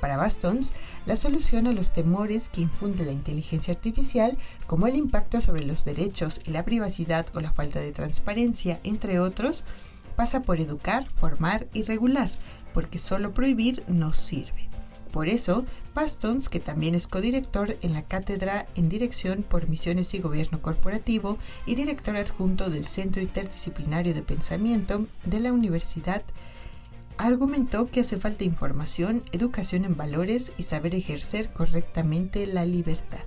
Para 0.00 0.16
Bastons, 0.16 0.72
la 1.06 1.16
solución 1.16 1.66
a 1.66 1.72
los 1.72 1.92
temores 1.92 2.48
que 2.48 2.60
infunde 2.60 3.04
la 3.04 3.12
inteligencia 3.12 3.74
artificial, 3.74 4.36
como 4.66 4.86
el 4.86 4.96
impacto 4.96 5.40
sobre 5.40 5.64
los 5.64 5.84
derechos 5.84 6.40
y 6.44 6.50
la 6.50 6.64
privacidad 6.64 7.26
o 7.34 7.40
la 7.40 7.52
falta 7.52 7.80
de 7.80 7.92
transparencia, 7.92 8.80
entre 8.84 9.20
otros, 9.20 9.64
pasa 10.16 10.42
por 10.42 10.60
educar, 10.60 11.08
formar 11.16 11.66
y 11.72 11.82
regular, 11.82 12.30
porque 12.72 12.98
solo 12.98 13.32
prohibir 13.32 13.82
no 13.88 14.12
sirve. 14.12 14.68
Por 15.14 15.28
eso, 15.28 15.64
Bastons, 15.94 16.48
que 16.48 16.58
también 16.58 16.96
es 16.96 17.06
codirector 17.06 17.76
en 17.82 17.92
la 17.92 18.02
Cátedra 18.02 18.66
en 18.74 18.88
Dirección 18.88 19.44
por 19.44 19.68
Misiones 19.68 20.12
y 20.12 20.18
Gobierno 20.18 20.60
Corporativo 20.60 21.38
y 21.66 21.76
director 21.76 22.16
adjunto 22.16 22.68
del 22.68 22.84
Centro 22.84 23.22
Interdisciplinario 23.22 24.12
de 24.12 24.22
Pensamiento 24.22 25.06
de 25.24 25.38
la 25.38 25.52
Universidad 25.52 26.22
argumentó 27.16 27.86
que 27.86 28.00
hace 28.00 28.18
falta 28.18 28.44
información, 28.44 29.22
educación 29.32 29.84
en 29.84 29.96
valores 29.96 30.52
y 30.56 30.64
saber 30.64 30.94
ejercer 30.94 31.52
correctamente 31.52 32.46
la 32.46 32.64
libertad. 32.64 33.20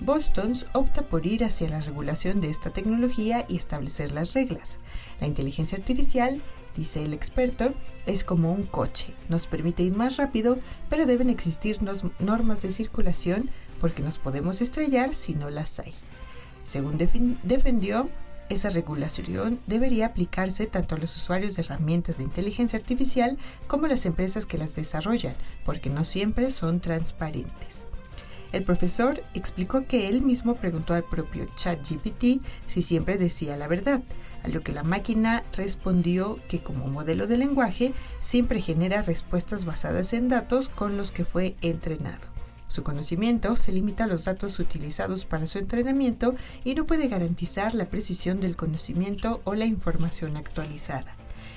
Bostons 0.00 0.66
opta 0.74 1.02
por 1.02 1.26
ir 1.26 1.44
hacia 1.44 1.68
la 1.68 1.80
regulación 1.80 2.40
de 2.40 2.50
esta 2.50 2.70
tecnología 2.70 3.44
y 3.48 3.56
establecer 3.56 4.12
las 4.12 4.32
reglas. 4.32 4.78
La 5.20 5.26
inteligencia 5.26 5.76
artificial, 5.76 6.40
dice 6.76 7.02
el 7.02 7.12
experto, 7.12 7.74
es 8.06 8.22
como 8.22 8.52
un 8.52 8.62
coche. 8.62 9.12
Nos 9.28 9.46
permite 9.46 9.82
ir 9.82 9.96
más 9.96 10.16
rápido, 10.16 10.58
pero 10.88 11.04
deben 11.04 11.30
existir 11.30 11.78
normas 12.20 12.62
de 12.62 12.70
circulación 12.70 13.50
porque 13.80 14.02
nos 14.02 14.18
podemos 14.18 14.60
estrellar 14.60 15.14
si 15.14 15.34
no 15.34 15.50
las 15.50 15.80
hay. 15.80 15.94
Según 16.62 16.96
defendió, 16.98 18.08
esa 18.48 18.70
regulación 18.70 19.60
debería 19.66 20.06
aplicarse 20.06 20.66
tanto 20.66 20.94
a 20.94 20.98
los 20.98 21.14
usuarios 21.16 21.54
de 21.54 21.62
herramientas 21.62 22.18
de 22.18 22.24
inteligencia 22.24 22.78
artificial 22.78 23.36
como 23.66 23.86
a 23.86 23.88
las 23.88 24.06
empresas 24.06 24.46
que 24.46 24.58
las 24.58 24.74
desarrollan, 24.74 25.36
porque 25.64 25.90
no 25.90 26.04
siempre 26.04 26.50
son 26.50 26.80
transparentes. 26.80 27.86
El 28.52 28.64
profesor 28.64 29.22
explicó 29.34 29.86
que 29.86 30.08
él 30.08 30.22
mismo 30.22 30.54
preguntó 30.54 30.94
al 30.94 31.04
propio 31.04 31.46
ChatGPT 31.54 32.42
si 32.66 32.82
siempre 32.82 33.18
decía 33.18 33.56
la 33.58 33.68
verdad, 33.68 34.02
a 34.42 34.48
lo 34.48 34.62
que 34.62 34.72
la 34.72 34.84
máquina 34.84 35.44
respondió 35.54 36.38
que 36.48 36.62
como 36.62 36.86
modelo 36.86 37.26
de 37.26 37.36
lenguaje 37.36 37.92
siempre 38.20 38.62
genera 38.62 39.02
respuestas 39.02 39.66
basadas 39.66 40.12
en 40.14 40.28
datos 40.28 40.70
con 40.70 40.96
los 40.96 41.10
que 41.10 41.26
fue 41.26 41.56
entrenado. 41.60 42.37
Su 42.68 42.82
conocimiento 42.82 43.56
se 43.56 43.72
limita 43.72 44.04
a 44.04 44.06
los 44.06 44.26
datos 44.26 44.58
utilizados 44.60 45.24
para 45.24 45.46
su 45.46 45.58
entrenamiento 45.58 46.34
y 46.64 46.74
no 46.74 46.84
puede 46.84 47.08
garantizar 47.08 47.74
la 47.74 47.86
precisión 47.86 48.40
del 48.40 48.56
conocimiento 48.56 49.40
o 49.44 49.54
la 49.54 49.64
información 49.64 50.36
actualizada. 50.36 51.16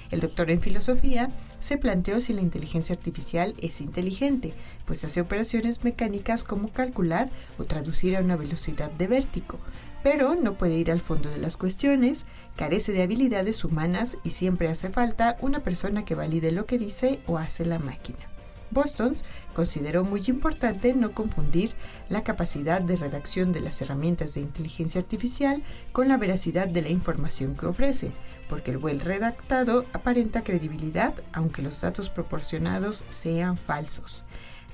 El 0.09 0.19
doctor 0.19 0.51
en 0.51 0.61
filosofía 0.61 1.29
se 1.59 1.77
planteó 1.77 2.19
si 2.19 2.33
la 2.33 2.41
inteligencia 2.41 2.95
artificial 2.95 3.53
es 3.61 3.81
inteligente, 3.81 4.53
pues 4.85 5.03
hace 5.03 5.21
operaciones 5.21 5.83
mecánicas 5.83 6.43
como 6.43 6.71
calcular 6.71 7.29
o 7.57 7.65
traducir 7.65 8.15
a 8.15 8.21
una 8.21 8.35
velocidad 8.35 8.91
de 8.91 9.07
vértigo, 9.07 9.59
pero 10.03 10.35
no 10.35 10.55
puede 10.57 10.75
ir 10.75 10.91
al 10.91 11.01
fondo 11.01 11.29
de 11.29 11.37
las 11.37 11.57
cuestiones, 11.57 12.25
carece 12.55 12.91
de 12.91 13.03
habilidades 13.03 13.63
humanas 13.63 14.17
y 14.23 14.31
siempre 14.31 14.69
hace 14.69 14.89
falta 14.89 15.37
una 15.41 15.61
persona 15.61 16.03
que 16.03 16.15
valide 16.15 16.51
lo 16.51 16.65
que 16.65 16.77
dice 16.77 17.21
o 17.27 17.37
hace 17.37 17.65
la 17.65 17.79
máquina. 17.79 18.30
Boston 18.71 19.15
consideró 19.53 20.03
muy 20.03 20.23
importante 20.27 20.93
no 20.93 21.13
confundir 21.13 21.73
la 22.09 22.23
capacidad 22.23 22.81
de 22.81 22.95
redacción 22.95 23.51
de 23.51 23.59
las 23.59 23.81
herramientas 23.81 24.33
de 24.33 24.41
inteligencia 24.41 25.01
artificial 25.01 25.61
con 25.91 26.07
la 26.07 26.17
veracidad 26.17 26.67
de 26.67 26.81
la 26.81 26.89
información 26.89 27.55
que 27.55 27.65
ofrecen, 27.65 28.13
porque 28.49 28.71
el 28.71 28.77
buen 28.77 28.99
redactado 28.99 29.85
aparenta 29.93 30.43
credibilidad 30.43 31.13
aunque 31.33 31.61
los 31.61 31.79
datos 31.81 32.09
proporcionados 32.09 33.03
sean 33.09 33.57
falsos. 33.57 34.23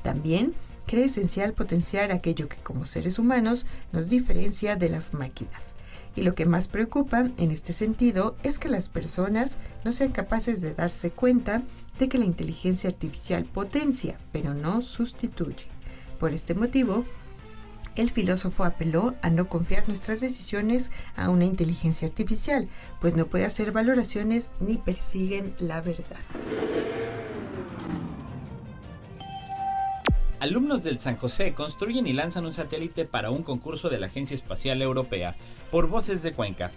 También 0.03 0.53
cree 0.85 1.05
esencial 1.05 1.53
potenciar 1.53 2.11
aquello 2.11 2.47
que 2.47 2.57
como 2.57 2.85
seres 2.85 3.19
humanos 3.19 3.67
nos 3.91 4.09
diferencia 4.09 4.75
de 4.75 4.89
las 4.89 5.13
máquinas. 5.13 5.75
Y 6.15 6.23
lo 6.23 6.33
que 6.33 6.47
más 6.47 6.67
preocupa 6.67 7.29
en 7.37 7.51
este 7.51 7.73
sentido 7.73 8.35
es 8.41 8.57
que 8.57 8.69
las 8.69 8.89
personas 8.89 9.57
no 9.85 9.91
sean 9.91 10.11
capaces 10.11 10.61
de 10.61 10.73
darse 10.73 11.11
cuenta 11.11 11.61
de 11.97 12.09
que 12.09 12.17
la 12.17 12.25
inteligencia 12.25 12.89
artificial 12.89 13.43
potencia, 13.43 14.17
pero 14.31 14.53
no 14.53 14.81
sustituye. 14.81 15.67
Por 16.19 16.33
este 16.33 16.53
motivo, 16.53 17.05
el 17.95 18.11
filósofo 18.11 18.63
apeló 18.63 19.15
a 19.21 19.29
no 19.29 19.49
confiar 19.49 19.87
nuestras 19.87 20.21
decisiones 20.21 20.91
a 21.15 21.29
una 21.29 21.45
inteligencia 21.45 22.07
artificial, 22.07 22.67
pues 23.01 23.15
no 23.15 23.25
puede 23.25 23.45
hacer 23.45 23.71
valoraciones 23.71 24.51
ni 24.59 24.77
persiguen 24.77 25.55
la 25.57 25.81
verdad. 25.81 26.19
Alumnos 30.39 30.83
del 30.83 30.99
San 30.99 31.17
José 31.17 31.53
construyen 31.53 32.05
y 32.05 32.13
lanzan 32.13 32.45
un 32.45 32.53
satélite 32.53 33.05
para 33.05 33.31
un 33.31 33.41
concurso 33.41 33.89
de 33.89 33.99
la 33.99 34.05
Agencia 34.05 34.35
Espacial 34.35 34.83
Europea 34.83 35.35
por 35.71 35.87
Voces 35.87 36.21
de 36.21 36.33
Cuenca. 36.33 36.69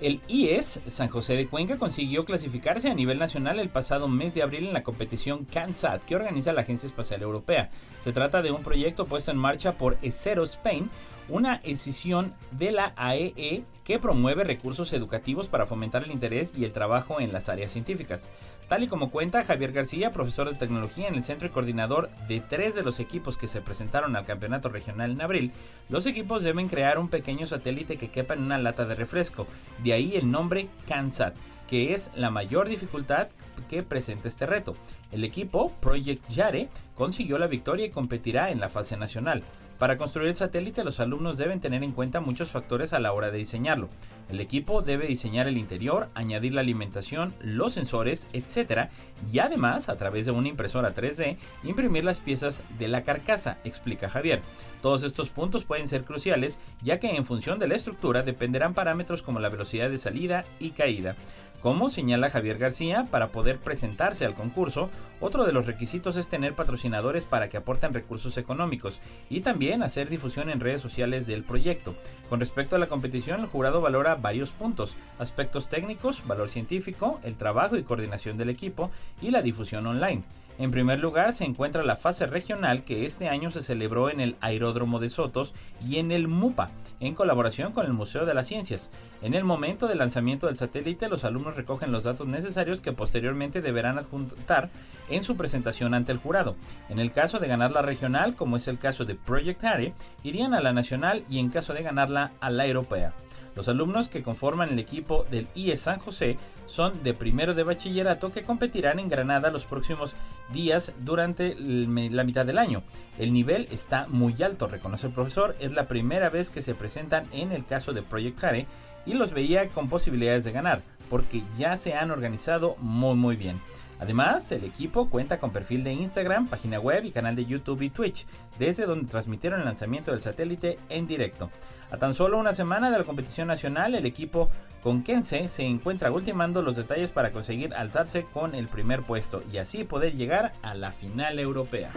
El 0.00 0.20
IES 0.28 0.80
San 0.88 1.08
José 1.08 1.36
de 1.36 1.46
Cuenca 1.46 1.78
consiguió 1.78 2.26
clasificarse 2.26 2.90
a 2.90 2.94
nivel 2.94 3.18
nacional 3.18 3.58
el 3.58 3.70
pasado 3.70 4.08
mes 4.08 4.34
de 4.34 4.42
abril 4.42 4.66
en 4.66 4.74
la 4.74 4.82
competición 4.82 5.46
CANSAT 5.46 6.04
que 6.04 6.14
organiza 6.14 6.52
la 6.52 6.60
Agencia 6.60 6.86
Espacial 6.86 7.22
Europea. 7.22 7.70
Se 7.96 8.12
trata 8.12 8.42
de 8.42 8.50
un 8.50 8.62
proyecto 8.62 9.06
puesto 9.06 9.30
en 9.30 9.38
marcha 9.38 9.72
por 9.72 9.96
ESERO 10.02 10.42
Spain, 10.42 10.90
una 11.28 11.56
escisión 11.56 12.34
de 12.52 12.72
la 12.72 12.92
AEE 12.96 13.34
e 13.36 13.64
que 13.84 13.98
promueve 14.00 14.42
recursos 14.42 14.92
educativos 14.92 15.46
para 15.46 15.66
fomentar 15.66 16.02
el 16.02 16.10
interés 16.10 16.56
y 16.56 16.64
el 16.64 16.72
trabajo 16.72 17.20
en 17.20 17.32
las 17.32 17.48
áreas 17.48 17.70
científicas. 17.70 18.28
Tal 18.68 18.82
y 18.82 18.88
como 18.88 19.10
cuenta 19.10 19.44
Javier 19.44 19.72
García, 19.72 20.10
profesor 20.10 20.50
de 20.50 20.58
tecnología 20.58 21.06
en 21.06 21.14
el 21.14 21.22
centro 21.22 21.46
y 21.46 21.52
coordinador 21.52 22.10
de 22.26 22.40
tres 22.40 22.74
de 22.74 22.82
los 22.82 22.98
equipos 22.98 23.36
que 23.36 23.46
se 23.46 23.60
presentaron 23.60 24.16
al 24.16 24.24
campeonato 24.24 24.68
regional 24.68 25.12
en 25.12 25.22
abril, 25.22 25.52
los 25.88 26.04
equipos 26.06 26.42
deben 26.42 26.66
crear 26.66 26.98
un 26.98 27.08
pequeño 27.08 27.46
satélite 27.46 27.96
que 27.96 28.10
quepa 28.10 28.34
en 28.34 28.42
una 28.42 28.58
lata 28.58 28.84
de 28.84 28.96
refresco, 28.96 29.46
de 29.84 29.92
ahí 29.92 30.16
el 30.16 30.30
nombre 30.30 30.68
CANSAT 30.88 31.36
que 31.66 31.92
es 31.92 32.10
la 32.14 32.30
mayor 32.30 32.68
dificultad 32.68 33.28
que 33.68 33.82
presenta 33.82 34.28
este 34.28 34.46
reto. 34.46 34.76
El 35.10 35.24
equipo 35.24 35.72
Project 35.80 36.28
Yare 36.28 36.68
consiguió 36.94 37.38
la 37.38 37.48
victoria 37.48 37.86
y 37.86 37.90
competirá 37.90 38.50
en 38.50 38.60
la 38.60 38.68
fase 38.68 38.96
nacional. 38.96 39.42
Para 39.78 39.98
construir 39.98 40.28
el 40.28 40.36
satélite 40.36 40.84
los 40.84 41.00
alumnos 41.00 41.36
deben 41.36 41.60
tener 41.60 41.82
en 41.82 41.92
cuenta 41.92 42.20
muchos 42.20 42.50
factores 42.50 42.94
a 42.94 42.98
la 42.98 43.12
hora 43.12 43.30
de 43.30 43.38
diseñarlo. 43.38 43.90
El 44.30 44.40
equipo 44.40 44.80
debe 44.80 45.06
diseñar 45.06 45.46
el 45.46 45.58
interior, 45.58 46.08
añadir 46.14 46.54
la 46.54 46.62
alimentación, 46.62 47.34
los 47.40 47.74
sensores, 47.74 48.26
etc. 48.32 48.88
Y 49.30 49.38
además, 49.38 49.88
a 49.88 49.96
través 49.96 50.24
de 50.24 50.32
una 50.32 50.48
impresora 50.48 50.94
3D, 50.94 51.36
imprimir 51.62 52.04
las 52.04 52.20
piezas 52.20 52.64
de 52.78 52.88
la 52.88 53.02
carcasa, 53.02 53.58
explica 53.64 54.08
Javier. 54.08 54.40
Todos 54.80 55.02
estos 55.02 55.28
puntos 55.28 55.64
pueden 55.64 55.88
ser 55.88 56.04
cruciales 56.04 56.58
ya 56.82 56.98
que 56.98 57.14
en 57.14 57.24
función 57.24 57.58
de 57.58 57.68
la 57.68 57.74
estructura 57.74 58.22
dependerán 58.22 58.72
parámetros 58.72 59.22
como 59.22 59.40
la 59.40 59.48
velocidad 59.48 59.90
de 59.90 59.98
salida 59.98 60.44
y 60.58 60.70
caída. 60.70 61.16
Como 61.60 61.88
señala 61.88 62.28
Javier 62.28 62.58
García, 62.58 63.04
para 63.10 63.28
poder 63.28 63.58
presentarse 63.58 64.24
al 64.24 64.34
concurso, 64.34 64.90
otro 65.20 65.44
de 65.44 65.52
los 65.52 65.66
requisitos 65.66 66.16
es 66.16 66.28
tener 66.28 66.54
patrocinadores 66.54 67.24
para 67.24 67.48
que 67.48 67.56
aporten 67.56 67.92
recursos 67.92 68.36
económicos 68.36 69.00
y 69.30 69.40
también 69.40 69.82
hacer 69.82 70.08
difusión 70.08 70.50
en 70.50 70.60
redes 70.60 70.80
sociales 70.80 71.26
del 71.26 71.44
proyecto. 71.44 71.96
Con 72.28 72.40
respecto 72.40 72.76
a 72.76 72.78
la 72.78 72.88
competición, 72.88 73.40
el 73.40 73.46
jurado 73.46 73.80
valora 73.80 74.14
varios 74.14 74.52
puntos, 74.52 74.96
aspectos 75.18 75.68
técnicos, 75.68 76.22
valor 76.26 76.48
científico, 76.48 77.20
el 77.24 77.36
trabajo 77.36 77.76
y 77.76 77.82
coordinación 77.82 78.36
del 78.36 78.50
equipo 78.50 78.90
y 79.20 79.30
la 79.30 79.42
difusión 79.42 79.86
online. 79.86 80.24
En 80.58 80.70
primer 80.70 81.00
lugar 81.00 81.34
se 81.34 81.44
encuentra 81.44 81.84
la 81.84 81.96
fase 81.96 82.26
regional 82.26 82.82
que 82.82 83.04
este 83.04 83.28
año 83.28 83.50
se 83.50 83.62
celebró 83.62 84.08
en 84.08 84.20
el 84.20 84.36
Aeródromo 84.40 84.98
de 84.98 85.10
Sotos 85.10 85.52
y 85.86 85.98
en 85.98 86.12
el 86.12 86.28
MUPA, 86.28 86.70
en 86.98 87.14
colaboración 87.14 87.72
con 87.72 87.84
el 87.84 87.92
Museo 87.92 88.24
de 88.24 88.32
las 88.32 88.46
Ciencias. 88.46 88.90
En 89.20 89.34
el 89.34 89.44
momento 89.44 89.86
del 89.86 89.98
lanzamiento 89.98 90.46
del 90.46 90.56
satélite, 90.56 91.10
los 91.10 91.24
alumnos 91.24 91.56
recogen 91.56 91.92
los 91.92 92.04
datos 92.04 92.26
necesarios 92.26 92.80
que 92.80 92.92
posteriormente 92.92 93.60
deberán 93.60 93.98
adjuntar 93.98 94.70
en 95.08 95.22
su 95.22 95.36
presentación 95.36 95.94
ante 95.94 96.12
el 96.12 96.18
jurado. 96.18 96.56
En 96.88 96.98
el 96.98 97.12
caso 97.12 97.38
de 97.38 97.48
ganar 97.48 97.72
la 97.72 97.82
regional, 97.82 98.34
como 98.36 98.56
es 98.56 98.68
el 98.68 98.78
caso 98.78 99.04
de 99.04 99.14
Project 99.14 99.64
Hare, 99.64 99.94
irían 100.22 100.54
a 100.54 100.60
la 100.60 100.72
nacional 100.72 101.24
y 101.28 101.38
en 101.38 101.50
caso 101.50 101.74
de 101.74 101.82
ganarla 101.82 102.32
a 102.40 102.50
la 102.50 102.66
europea. 102.66 103.12
Los 103.56 103.68
alumnos 103.68 104.10
que 104.10 104.22
conforman 104.22 104.68
el 104.68 104.78
equipo 104.78 105.24
del 105.30 105.48
IE 105.54 105.78
San 105.78 105.98
José 105.98 106.36
son 106.66 107.02
de 107.02 107.14
primero 107.14 107.54
de 107.54 107.62
bachillerato 107.62 108.30
que 108.30 108.42
competirán 108.42 108.98
en 108.98 109.08
Granada 109.08 109.50
los 109.50 109.64
próximos 109.64 110.14
días 110.52 110.92
durante 111.00 111.56
la 111.58 112.24
mitad 112.24 112.44
del 112.44 112.58
año. 112.58 112.82
El 113.18 113.32
nivel 113.32 113.66
está 113.70 114.04
muy 114.08 114.42
alto, 114.42 114.66
reconoce 114.66 115.06
el 115.06 115.14
profesor, 115.14 115.54
es 115.58 115.72
la 115.72 115.88
primera 115.88 116.28
vez 116.28 116.50
que 116.50 116.60
se 116.60 116.74
presentan 116.74 117.24
en 117.32 117.50
el 117.50 117.64
caso 117.64 117.94
de 117.94 118.02
Project 118.02 118.38
Care 118.38 118.66
y 119.06 119.14
los 119.14 119.32
veía 119.32 119.68
con 119.68 119.88
posibilidades 119.88 120.44
de 120.44 120.52
ganar, 120.52 120.82
porque 121.08 121.42
ya 121.56 121.76
se 121.78 121.94
han 121.94 122.10
organizado 122.10 122.76
muy 122.78 123.14
muy 123.14 123.36
bien. 123.36 123.58
Además, 123.98 124.52
el 124.52 124.64
equipo 124.64 125.08
cuenta 125.08 125.38
con 125.38 125.50
perfil 125.50 125.82
de 125.82 125.92
Instagram, 125.92 126.48
página 126.48 126.78
web 126.78 127.04
y 127.04 127.10
canal 127.10 127.34
de 127.34 127.46
YouTube 127.46 127.82
y 127.82 127.90
Twitch, 127.90 128.26
desde 128.58 128.84
donde 128.84 129.10
transmitieron 129.10 129.60
el 129.60 129.66
lanzamiento 129.66 130.10
del 130.10 130.20
satélite 130.20 130.78
en 130.88 131.06
directo. 131.06 131.50
A 131.90 131.96
tan 131.96 132.14
solo 132.14 132.38
una 132.38 132.52
semana 132.52 132.90
de 132.90 132.98
la 132.98 133.04
competición 133.04 133.48
nacional, 133.48 133.94
el 133.94 134.06
equipo 134.06 134.50
conquense 134.82 135.48
se 135.48 135.64
encuentra 135.64 136.10
ultimando 136.10 136.62
los 136.62 136.76
detalles 136.76 137.10
para 137.10 137.30
conseguir 137.30 137.74
alzarse 137.74 138.24
con 138.24 138.54
el 138.54 138.68
primer 138.68 139.02
puesto 139.02 139.42
y 139.52 139.58
así 139.58 139.84
poder 139.84 140.14
llegar 140.14 140.52
a 140.62 140.74
la 140.74 140.92
final 140.92 141.38
europea. 141.38 141.90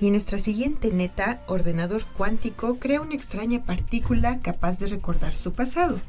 Y 0.00 0.06
en 0.06 0.14
nuestra 0.14 0.40
siguiente 0.40 0.90
neta, 0.90 1.42
ordenador 1.46 2.04
cuántico 2.16 2.80
crea 2.80 3.00
una 3.00 3.14
extraña 3.14 3.64
partícula 3.64 4.40
capaz 4.40 4.80
de 4.80 4.86
recordar 4.86 5.36
su 5.36 5.52
pasado. 5.52 6.00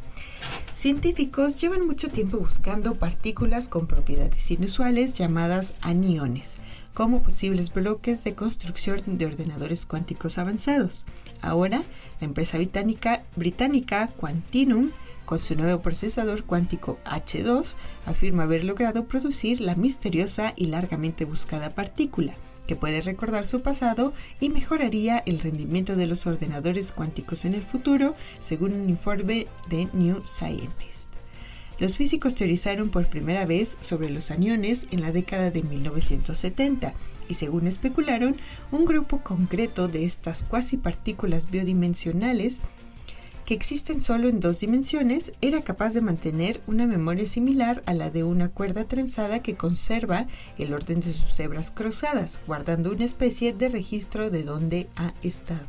Científicos 0.72 1.60
llevan 1.60 1.86
mucho 1.86 2.10
tiempo 2.10 2.40
buscando 2.40 2.96
partículas 2.96 3.70
con 3.70 3.88
propiedades 3.88 4.50
inusuales 4.52 5.18
llamadas 5.18 5.74
aniones, 5.82 6.58
como 6.94 7.22
posibles 7.22 7.74
bloques 7.74 8.24
de 8.24 8.36
construcción 8.36 9.02
de 9.06 9.26
ordenadores 9.26 9.86
cuánticos 9.86 10.38
avanzados. 10.38 11.06
Ahora, 11.42 11.84
la 12.20 12.26
empresa 12.26 12.58
británica, 12.58 13.24
británica 13.36 14.08
Quantinum 14.08 14.92
con 15.26 15.40
su 15.40 15.56
nuevo 15.56 15.82
procesador 15.82 16.44
cuántico 16.44 17.00
H2, 17.06 17.76
afirma 18.06 18.44
haber 18.44 18.64
logrado 18.64 19.06
producir 19.06 19.62
la 19.62 19.76
misteriosa 19.76 20.54
y 20.56 20.68
largamente 20.68 21.26
buscada 21.26 21.74
partícula 21.76 22.34
que 22.68 22.76
puede 22.76 23.02
recordar 23.02 23.46
su 23.46 23.62
pasado 23.62 24.14
y 24.40 24.50
mejoraría 24.50 25.24
el 25.26 25.40
rendimiento 25.40 25.96
de 25.96 26.08
los 26.08 26.26
ordenadores 26.28 26.92
cuánticos 26.92 27.46
en 27.46 27.54
el 27.54 27.64
futuro, 27.64 28.16
según 28.40 28.74
un 28.74 28.90
informe 28.90 29.48
de 29.70 29.88
New 29.94 30.22
Scientist. 30.26 31.12
Los 31.80 31.98
físicos 31.98 32.36
teorizaron 32.36 32.90
por 32.90 33.08
primera 33.08 33.46
vez 33.46 33.78
sobre 33.80 34.10
los 34.10 34.32
aniones 34.32 34.88
en 34.92 35.02
la 35.02 35.12
década 35.12 35.50
de 35.52 35.64
1970 35.64 36.94
y 37.28 37.34
según 37.34 37.68
especularon, 37.68 38.38
un 38.72 38.86
grupo 38.86 39.20
concreto 39.24 39.88
de 39.88 40.06
estas 40.06 40.44
cuasi 40.44 40.78
partículas 40.78 41.50
biodimensionales 41.50 42.62
que 43.46 43.54
existen 43.54 44.00
solo 44.00 44.30
en 44.30 44.40
dos 44.40 44.60
dimensiones, 44.60 45.34
era 45.42 45.62
capaz 45.62 45.94
de 45.94 46.02
mantener 46.02 46.62
una 46.68 46.88
memoria 46.88 47.28
similar 47.28 47.82
a 47.86 47.94
la 47.94 48.10
de 48.10 48.24
una 48.24 48.50
cuerda 48.50 48.86
trenzada 48.86 49.42
que 49.42 49.56
conserva 49.56 50.28
el 50.58 50.74
orden 50.74 51.02
de 51.02 51.14
sus 51.14 51.40
hebras 51.40 51.72
cruzadas, 51.72 52.40
guardando 52.48 52.92
una 52.92 53.06
especie 53.06 53.54
de 53.54 53.70
registro 53.70 54.30
de 54.30 54.44
dónde 54.44 54.88
ha 54.96 55.14
estado. 55.22 55.66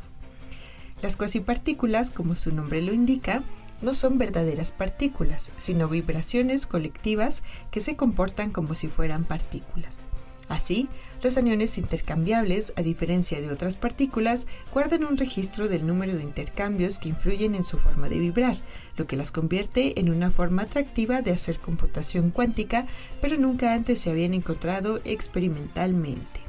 Las 1.01 1.17
cuasipartículas, 1.17 2.11
como 2.11 2.35
su 2.35 2.53
nombre 2.53 2.81
lo 2.81 2.93
indica, 2.93 3.43
no 3.81 3.93
son 3.93 4.17
verdaderas 4.17 4.71
partículas, 4.71 5.51
sino 5.57 5.89
vibraciones 5.89 6.65
colectivas 6.65 7.43
que 7.71 7.81
se 7.81 7.95
comportan 7.95 8.51
como 8.51 8.73
si 8.73 8.87
fueran 8.87 9.25
partículas. 9.25 10.07
Así, 10.47 10.87
los 11.23 11.37
aniones 11.37 11.77
intercambiables, 11.79 12.71
a 12.75 12.83
diferencia 12.83 13.41
de 13.41 13.49
otras 13.49 13.77
partículas, 13.77 14.45
guardan 14.73 15.03
un 15.03 15.17
registro 15.17 15.67
del 15.67 15.87
número 15.87 16.15
de 16.15 16.21
intercambios 16.21 16.99
que 16.99 17.09
influyen 17.09 17.55
en 17.55 17.63
su 17.63 17.79
forma 17.79 18.09
de 18.09 18.19
vibrar, 18.19 18.55
lo 18.95 19.07
que 19.07 19.17
las 19.17 19.31
convierte 19.31 19.99
en 19.99 20.09
una 20.09 20.29
forma 20.29 20.63
atractiva 20.63 21.23
de 21.23 21.31
hacer 21.31 21.59
computación 21.59 22.29
cuántica, 22.29 22.85
pero 23.21 23.37
nunca 23.37 23.73
antes 23.73 23.99
se 23.99 24.11
habían 24.11 24.35
encontrado 24.35 25.01
experimentalmente. 25.03 26.41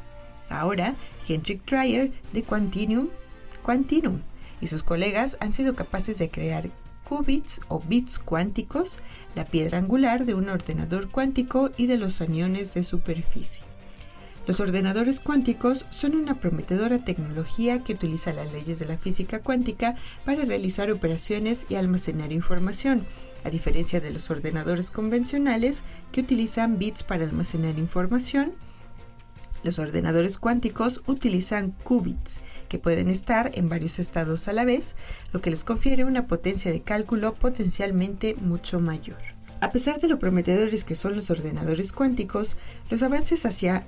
Ahora, 0.50 0.94
Hendrik 1.26 1.64
Dreyer 1.64 2.12
de 2.32 2.42
Quantinum, 2.42 3.08
Quantinum 3.64 4.20
y 4.60 4.66
sus 4.66 4.82
colegas 4.82 5.38
han 5.40 5.52
sido 5.52 5.74
capaces 5.74 6.18
de 6.18 6.30
crear 6.30 6.70
qubits 7.08 7.60
o 7.68 7.80
bits 7.80 8.18
cuánticos, 8.18 8.98
la 9.34 9.44
piedra 9.44 9.78
angular 9.78 10.26
de 10.26 10.34
un 10.34 10.48
ordenador 10.48 11.10
cuántico 11.10 11.70
y 11.76 11.86
de 11.86 11.98
los 11.98 12.20
aniones 12.20 12.74
de 12.74 12.84
superficie. 12.84 13.65
Los 14.46 14.60
ordenadores 14.60 15.18
cuánticos 15.18 15.86
son 15.88 16.14
una 16.14 16.38
prometedora 16.38 17.04
tecnología 17.04 17.82
que 17.82 17.94
utiliza 17.94 18.32
las 18.32 18.52
leyes 18.52 18.78
de 18.78 18.86
la 18.86 18.96
física 18.96 19.40
cuántica 19.40 19.96
para 20.24 20.44
realizar 20.44 20.92
operaciones 20.92 21.66
y 21.68 21.74
almacenar 21.74 22.32
información, 22.32 23.04
a 23.42 23.50
diferencia 23.50 24.00
de 24.00 24.12
los 24.12 24.30
ordenadores 24.30 24.92
convencionales 24.92 25.82
que 26.12 26.20
utilizan 26.20 26.78
bits 26.78 27.02
para 27.02 27.24
almacenar 27.24 27.76
información. 27.76 28.52
Los 29.64 29.80
ordenadores 29.80 30.38
cuánticos 30.38 31.02
utilizan 31.06 31.72
qubits, 31.82 32.40
que 32.68 32.78
pueden 32.78 33.08
estar 33.08 33.50
en 33.54 33.68
varios 33.68 33.98
estados 33.98 34.46
a 34.46 34.52
la 34.52 34.64
vez, 34.64 34.94
lo 35.32 35.40
que 35.40 35.50
les 35.50 35.64
confiere 35.64 36.04
una 36.04 36.28
potencia 36.28 36.70
de 36.70 36.82
cálculo 36.82 37.34
potencialmente 37.34 38.36
mucho 38.36 38.78
mayor. 38.78 39.18
A 39.60 39.72
pesar 39.72 39.98
de 39.98 40.06
lo 40.06 40.20
prometedores 40.20 40.84
que 40.84 40.94
son 40.94 41.16
los 41.16 41.30
ordenadores 41.30 41.92
cuánticos, 41.92 42.56
los 42.90 43.02
avances 43.02 43.44
hacia 43.46 43.86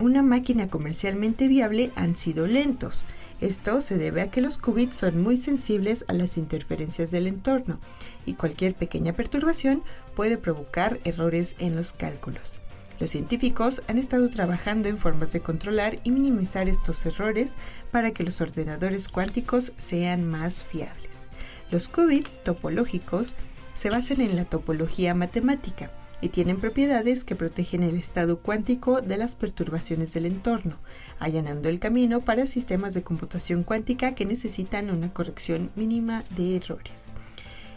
una 0.00 0.22
máquina 0.22 0.66
comercialmente 0.66 1.46
viable 1.48 1.92
han 1.94 2.16
sido 2.16 2.46
lentos. 2.46 3.06
Esto 3.40 3.80
se 3.80 3.96
debe 3.96 4.22
a 4.22 4.30
que 4.30 4.40
los 4.40 4.58
qubits 4.58 4.96
son 4.96 5.22
muy 5.22 5.36
sensibles 5.36 6.04
a 6.08 6.12
las 6.12 6.36
interferencias 6.36 7.10
del 7.10 7.26
entorno 7.26 7.78
y 8.24 8.34
cualquier 8.34 8.74
pequeña 8.74 9.12
perturbación 9.12 9.82
puede 10.16 10.38
provocar 10.38 11.00
errores 11.04 11.54
en 11.58 11.76
los 11.76 11.92
cálculos. 11.92 12.60
Los 13.00 13.10
científicos 13.10 13.82
han 13.88 13.98
estado 13.98 14.30
trabajando 14.30 14.88
en 14.88 14.96
formas 14.96 15.32
de 15.32 15.40
controlar 15.40 15.98
y 16.04 16.10
minimizar 16.10 16.68
estos 16.68 17.04
errores 17.06 17.56
para 17.90 18.12
que 18.12 18.22
los 18.22 18.40
ordenadores 18.40 19.08
cuánticos 19.08 19.72
sean 19.76 20.28
más 20.28 20.64
fiables. 20.64 21.26
Los 21.70 21.88
qubits 21.88 22.42
topológicos 22.42 23.36
se 23.74 23.90
basan 23.90 24.20
en 24.20 24.36
la 24.36 24.44
topología 24.44 25.14
matemática, 25.14 25.90
y 26.24 26.30
tienen 26.30 26.56
propiedades 26.56 27.22
que 27.22 27.34
protegen 27.36 27.82
el 27.82 27.96
estado 27.96 28.38
cuántico 28.38 29.02
de 29.02 29.18
las 29.18 29.34
perturbaciones 29.34 30.14
del 30.14 30.24
entorno, 30.24 30.78
allanando 31.18 31.68
el 31.68 31.78
camino 31.78 32.20
para 32.20 32.46
sistemas 32.46 32.94
de 32.94 33.02
computación 33.02 33.62
cuántica 33.62 34.14
que 34.14 34.24
necesitan 34.24 34.88
una 34.88 35.12
corrección 35.12 35.70
mínima 35.76 36.24
de 36.34 36.56
errores. 36.56 37.08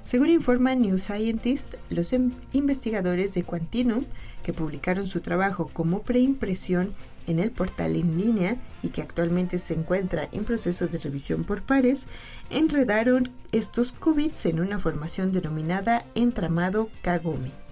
Según 0.06 0.30
informa 0.30 0.76
New 0.76 0.98
Scientist, 0.98 1.76
los 1.90 2.14
em, 2.14 2.32
investigadores 2.54 3.34
de 3.34 3.44
Quantinum, 3.44 4.06
que 4.44 4.54
publicaron 4.54 5.08
su 5.08 5.20
trabajo 5.20 5.70
como 5.74 6.04
preimpresión 6.04 6.94
en 7.28 7.40
el 7.40 7.52
portal 7.52 7.98
en 7.98 8.18
línea 8.18 8.56
y 8.82 8.92
que 8.92 9.02
actualmente 9.02 9.58
se 9.58 9.74
encuentra 9.74 10.30
en 10.32 10.46
proceso 10.46 10.88
de 10.88 11.00
revisión 11.00 11.44
por 11.44 11.64
pares, 11.64 12.08
enredaron 12.50 13.30
estos 13.52 13.92
qubits 13.92 14.46
en 14.46 14.62
una 14.62 14.80
formación 14.80 15.34
denominada 15.34 16.06
entramado 16.16 16.88
Kagome 17.02 17.67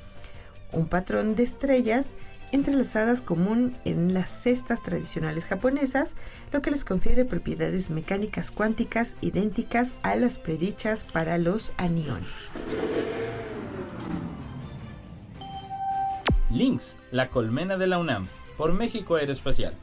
un 0.76 0.88
patrón 0.88 1.36
de 1.36 1.44
estrellas 1.44 2.16
entrelazadas 2.52 3.22
común 3.22 3.76
en 3.86 4.14
las 4.14 4.30
cestas 4.30 4.82
tradicionales 4.82 5.46
japonesas, 5.46 6.16
lo 6.52 6.62
que 6.62 6.72
les 6.72 6.86
confiere 6.86 7.26
propiedades 7.26 7.90
mecánicas 7.90 8.52
cuánticas 8.52 9.18
idénticas 9.22 9.96
a 10.04 10.16
las 10.16 10.38
predichas 10.38 11.04
para 11.04 11.38
los 11.38 11.74
aniones. 11.78 12.60
Links, 16.52 16.98
la 17.12 17.30
colmena 17.30 17.78
de 17.78 17.88
la 17.88 17.98
UNAM, 17.98 18.28
por 18.58 18.74
México 18.74 19.16
Aeroespacial. 19.16 19.74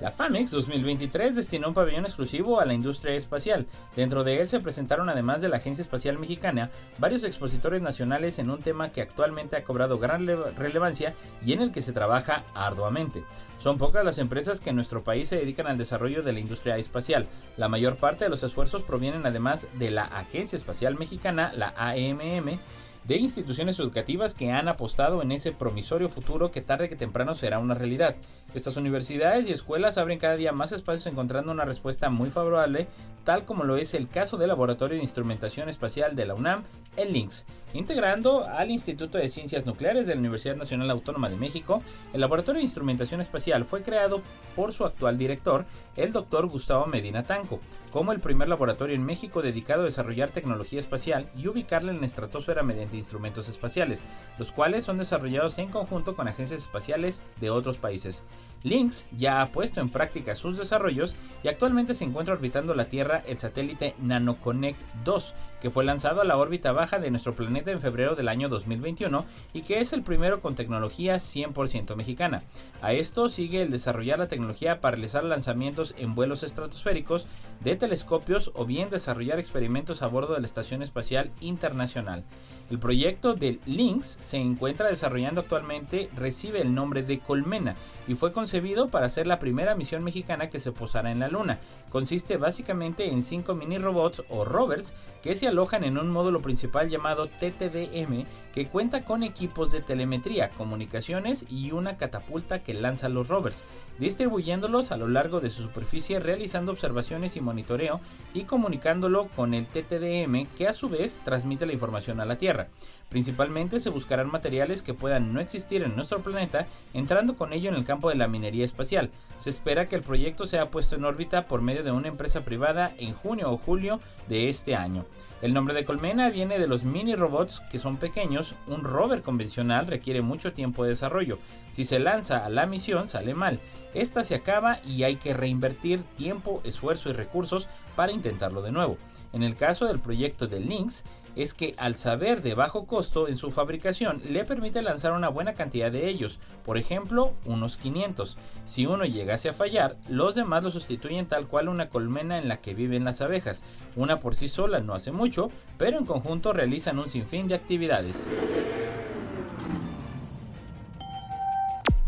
La 0.00 0.10
FAMEX 0.10 0.50
2023 0.50 1.36
destinó 1.36 1.68
un 1.68 1.74
pabellón 1.74 2.04
exclusivo 2.04 2.60
a 2.60 2.64
la 2.64 2.74
industria 2.74 3.14
espacial. 3.14 3.66
Dentro 3.94 4.24
de 4.24 4.40
él 4.40 4.48
se 4.48 4.58
presentaron, 4.58 5.08
además 5.08 5.40
de 5.40 5.48
la 5.48 5.58
Agencia 5.58 5.82
Espacial 5.82 6.18
Mexicana, 6.18 6.70
varios 6.98 7.22
expositores 7.22 7.80
nacionales 7.80 8.40
en 8.40 8.50
un 8.50 8.58
tema 8.58 8.90
que 8.90 9.02
actualmente 9.02 9.56
ha 9.56 9.62
cobrado 9.62 9.98
gran 9.98 10.26
relevancia 10.56 11.14
y 11.44 11.52
en 11.52 11.62
el 11.62 11.70
que 11.70 11.80
se 11.80 11.92
trabaja 11.92 12.44
arduamente. 12.54 13.22
Son 13.56 13.78
pocas 13.78 14.04
las 14.04 14.18
empresas 14.18 14.60
que 14.60 14.70
en 14.70 14.76
nuestro 14.76 15.04
país 15.04 15.28
se 15.28 15.36
dedican 15.36 15.68
al 15.68 15.78
desarrollo 15.78 16.22
de 16.22 16.32
la 16.32 16.40
industria 16.40 16.76
espacial. 16.76 17.26
La 17.56 17.68
mayor 17.68 17.96
parte 17.96 18.24
de 18.24 18.30
los 18.30 18.42
esfuerzos 18.42 18.82
provienen 18.82 19.26
además 19.26 19.68
de 19.78 19.90
la 19.92 20.02
Agencia 20.02 20.56
Espacial 20.56 20.96
Mexicana, 20.96 21.52
la 21.54 21.72
AMM, 21.76 22.58
de 23.04 23.16
instituciones 23.16 23.78
educativas 23.78 24.34
que 24.34 24.50
han 24.50 24.68
apostado 24.68 25.22
en 25.22 25.32
ese 25.32 25.52
promisorio 25.52 26.08
futuro 26.08 26.50
que 26.50 26.62
tarde 26.62 26.88
que 26.88 26.96
temprano 26.96 27.34
será 27.34 27.58
una 27.58 27.74
realidad. 27.74 28.16
Estas 28.54 28.76
universidades 28.76 29.46
y 29.46 29.52
escuelas 29.52 29.98
abren 29.98 30.18
cada 30.18 30.36
día 30.36 30.52
más 30.52 30.72
espacios 30.72 31.06
encontrando 31.06 31.52
una 31.52 31.64
respuesta 31.64 32.08
muy 32.08 32.30
favorable, 32.30 32.88
tal 33.24 33.44
como 33.44 33.64
lo 33.64 33.76
es 33.76 33.94
el 33.94 34.08
caso 34.08 34.36
del 34.36 34.48
Laboratorio 34.48 34.96
de 34.96 35.02
Instrumentación 35.02 35.68
Espacial 35.68 36.16
de 36.16 36.26
la 36.26 36.34
UNAM, 36.34 36.64
el 36.96 37.12
LINX, 37.12 37.44
integrando 37.72 38.44
al 38.46 38.70
Instituto 38.70 39.18
de 39.18 39.28
Ciencias 39.28 39.66
Nucleares 39.66 40.06
de 40.06 40.14
la 40.14 40.20
Universidad 40.20 40.56
Nacional 40.56 40.90
Autónoma 40.90 41.28
de 41.28 41.36
México. 41.36 41.82
El 42.12 42.20
Laboratorio 42.20 42.60
de 42.60 42.64
Instrumentación 42.64 43.20
Espacial 43.20 43.64
fue 43.64 43.82
creado 43.82 44.22
por 44.54 44.72
su 44.72 44.84
actual 44.84 45.18
director, 45.18 45.66
el 45.96 46.12
doctor 46.12 46.48
Gustavo 46.48 46.86
Medina 46.86 47.22
Tanco, 47.22 47.58
como 47.90 48.12
el 48.12 48.20
primer 48.20 48.48
laboratorio 48.48 48.94
en 48.94 49.04
México 49.04 49.42
dedicado 49.42 49.82
a 49.82 49.86
desarrollar 49.86 50.30
tecnología 50.30 50.80
espacial 50.80 51.28
y 51.36 51.48
ubicarla 51.48 51.90
en 51.90 52.00
la 52.00 52.06
estratosfera 52.06 52.62
mediante 52.62 52.93
instrumentos 52.96 53.48
espaciales, 53.48 54.04
los 54.38 54.52
cuales 54.52 54.84
son 54.84 54.98
desarrollados 54.98 55.58
en 55.58 55.68
conjunto 55.68 56.14
con 56.14 56.28
agencias 56.28 56.62
espaciales 56.62 57.22
de 57.40 57.50
otros 57.50 57.78
países. 57.78 58.24
Lynx 58.62 59.06
ya 59.12 59.42
ha 59.42 59.52
puesto 59.52 59.80
en 59.80 59.90
práctica 59.90 60.34
sus 60.34 60.58
desarrollos 60.58 61.14
y 61.42 61.48
actualmente 61.48 61.94
se 61.94 62.04
encuentra 62.04 62.34
orbitando 62.34 62.74
la 62.74 62.86
Tierra 62.86 63.22
el 63.26 63.38
satélite 63.38 63.94
NanoConnect 64.00 64.80
2, 65.04 65.34
que 65.64 65.70
fue 65.70 65.86
lanzado 65.86 66.20
a 66.20 66.24
la 66.24 66.36
órbita 66.36 66.72
baja 66.72 66.98
de 66.98 67.10
nuestro 67.10 67.34
planeta 67.34 67.70
en 67.70 67.80
febrero 67.80 68.14
del 68.14 68.28
año 68.28 68.50
2021 68.50 69.24
y 69.54 69.62
que 69.62 69.80
es 69.80 69.94
el 69.94 70.02
primero 70.02 70.42
con 70.42 70.54
tecnología 70.54 71.16
100% 71.16 71.96
mexicana. 71.96 72.42
A 72.82 72.92
esto 72.92 73.30
sigue 73.30 73.62
el 73.62 73.70
desarrollar 73.70 74.18
la 74.18 74.28
tecnología 74.28 74.82
para 74.82 74.96
realizar 74.96 75.24
lanzamientos 75.24 75.94
en 75.96 76.10
vuelos 76.14 76.42
estratosféricos 76.42 77.24
de 77.62 77.76
telescopios 77.76 78.50
o 78.52 78.66
bien 78.66 78.90
desarrollar 78.90 79.38
experimentos 79.38 80.02
a 80.02 80.06
bordo 80.06 80.34
de 80.34 80.40
la 80.40 80.46
Estación 80.46 80.82
Espacial 80.82 81.30
Internacional. 81.40 82.24
El 82.70 82.78
proyecto 82.78 83.34
de 83.34 83.58
Lynx 83.66 84.18
se 84.20 84.38
encuentra 84.38 84.88
desarrollando 84.88 85.42
actualmente, 85.42 86.08
recibe 86.16 86.62
el 86.62 86.74
nombre 86.74 87.02
de 87.02 87.20
Colmena 87.20 87.74
y 88.08 88.14
fue 88.14 88.32
concebido 88.32 88.88
para 88.88 89.08
ser 89.10 89.26
la 89.26 89.38
primera 89.38 89.74
misión 89.74 90.02
mexicana 90.02 90.48
que 90.48 90.60
se 90.60 90.72
posará 90.72 91.10
en 91.10 91.20
la 91.20 91.28
Luna. 91.28 91.58
Consiste 91.90 92.38
básicamente 92.38 93.08
en 93.08 93.22
cinco 93.22 93.54
mini 93.54 93.76
robots 93.76 94.22
o 94.30 94.44
rovers 94.44 94.94
que 95.22 95.34
se 95.34 95.46
alojan 95.54 95.84
en 95.84 95.98
un 95.98 96.10
módulo 96.10 96.40
principal 96.40 96.90
llamado 96.90 97.28
TTDM 97.28 98.24
que 98.52 98.66
cuenta 98.66 99.02
con 99.02 99.22
equipos 99.22 99.70
de 99.70 99.80
telemetría, 99.80 100.48
comunicaciones 100.48 101.46
y 101.48 101.70
una 101.70 101.96
catapulta 101.96 102.62
que 102.62 102.74
lanza 102.74 103.08
los 103.08 103.28
rovers, 103.28 103.62
distribuyéndolos 103.98 104.90
a 104.90 104.96
lo 104.96 105.08
largo 105.08 105.40
de 105.40 105.50
su 105.50 105.62
superficie 105.62 106.18
realizando 106.18 106.72
observaciones 106.72 107.36
y 107.36 107.40
monitoreo 107.40 108.00
y 108.32 108.44
comunicándolo 108.44 109.28
con 109.28 109.54
el 109.54 109.66
TTDM 109.66 110.46
que 110.56 110.66
a 110.68 110.72
su 110.72 110.88
vez 110.88 111.20
transmite 111.24 111.66
la 111.66 111.72
información 111.72 112.20
a 112.20 112.24
la 112.24 112.36
Tierra. 112.36 112.68
Principalmente 113.08 113.78
se 113.78 113.90
buscarán 113.90 114.30
materiales 114.30 114.82
que 114.82 114.94
puedan 114.94 115.32
no 115.32 115.40
existir 115.40 115.84
en 115.84 115.94
nuestro 115.94 116.20
planeta, 116.20 116.66
entrando 116.94 117.36
con 117.36 117.52
ello 117.52 117.68
en 117.68 117.76
el 117.76 117.84
campo 117.84 118.08
de 118.08 118.16
la 118.16 118.26
minería 118.26 118.64
espacial. 118.64 119.10
Se 119.38 119.50
espera 119.50 119.86
que 119.86 119.94
el 119.94 120.02
proyecto 120.02 120.48
sea 120.48 120.70
puesto 120.70 120.96
en 120.96 121.04
órbita 121.04 121.46
por 121.46 121.62
medio 121.62 121.84
de 121.84 121.92
una 121.92 122.08
empresa 122.08 122.40
privada 122.40 122.92
en 122.98 123.12
junio 123.12 123.52
o 123.52 123.56
julio 123.56 124.00
de 124.28 124.48
este 124.48 124.74
año. 124.74 125.04
El 125.44 125.52
nombre 125.52 125.74
de 125.74 125.84
Colmena 125.84 126.30
viene 126.30 126.58
de 126.58 126.66
los 126.66 126.84
mini 126.84 127.16
robots 127.16 127.60
que 127.70 127.78
son 127.78 127.98
pequeños, 127.98 128.54
un 128.66 128.82
rover 128.82 129.20
convencional 129.20 129.86
requiere 129.86 130.22
mucho 130.22 130.54
tiempo 130.54 130.84
de 130.84 130.88
desarrollo. 130.88 131.38
Si 131.70 131.84
se 131.84 131.98
lanza 131.98 132.38
a 132.38 132.48
la 132.48 132.64
misión 132.64 133.08
sale 133.08 133.34
mal, 133.34 133.60
esta 133.92 134.24
se 134.24 134.36
acaba 134.36 134.78
y 134.86 135.02
hay 135.02 135.16
que 135.16 135.34
reinvertir 135.34 136.02
tiempo, 136.16 136.62
esfuerzo 136.64 137.10
y 137.10 137.12
recursos 137.12 137.68
para 137.94 138.12
intentarlo 138.12 138.62
de 138.62 138.72
nuevo. 138.72 138.96
En 139.34 139.42
el 139.42 139.54
caso 139.54 139.84
del 139.84 140.00
proyecto 140.00 140.46
de 140.46 140.60
Lynx, 140.60 141.04
es 141.36 141.54
que 141.54 141.74
al 141.78 141.96
saber 141.96 142.42
de 142.42 142.54
bajo 142.54 142.86
costo 142.86 143.28
en 143.28 143.36
su 143.36 143.50
fabricación 143.50 144.22
le 144.28 144.44
permite 144.44 144.82
lanzar 144.82 145.12
una 145.12 145.28
buena 145.28 145.52
cantidad 145.52 145.90
de 145.90 146.08
ellos, 146.08 146.38
por 146.64 146.78
ejemplo 146.78 147.34
unos 147.46 147.76
500. 147.76 148.36
Si 148.64 148.86
uno 148.86 149.04
llegase 149.04 149.48
a 149.48 149.52
fallar, 149.52 149.96
los 150.08 150.34
demás 150.34 150.64
lo 150.64 150.70
sustituyen 150.70 151.26
tal 151.26 151.46
cual 151.46 151.68
una 151.68 151.88
colmena 151.88 152.38
en 152.38 152.48
la 152.48 152.58
que 152.58 152.74
viven 152.74 153.04
las 153.04 153.20
abejas. 153.20 153.62
Una 153.96 154.16
por 154.16 154.34
sí 154.34 154.48
sola 154.48 154.80
no 154.80 154.94
hace 154.94 155.12
mucho, 155.12 155.50
pero 155.78 155.98
en 155.98 156.06
conjunto 156.06 156.52
realizan 156.52 156.98
un 156.98 157.08
sinfín 157.08 157.48
de 157.48 157.54
actividades. 157.54 158.26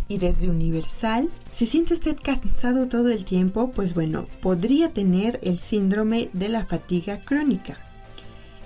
Y 0.08 0.18
desde 0.18 0.48
Universal, 0.48 1.30
si 1.50 1.66
siente 1.66 1.94
usted 1.94 2.16
cansado 2.22 2.86
todo 2.86 3.10
el 3.10 3.24
tiempo, 3.24 3.72
pues 3.72 3.92
bueno, 3.92 4.28
podría 4.40 4.92
tener 4.92 5.40
el 5.42 5.58
síndrome 5.58 6.30
de 6.32 6.48
la 6.48 6.64
fatiga 6.64 7.24
crónica. 7.24 7.85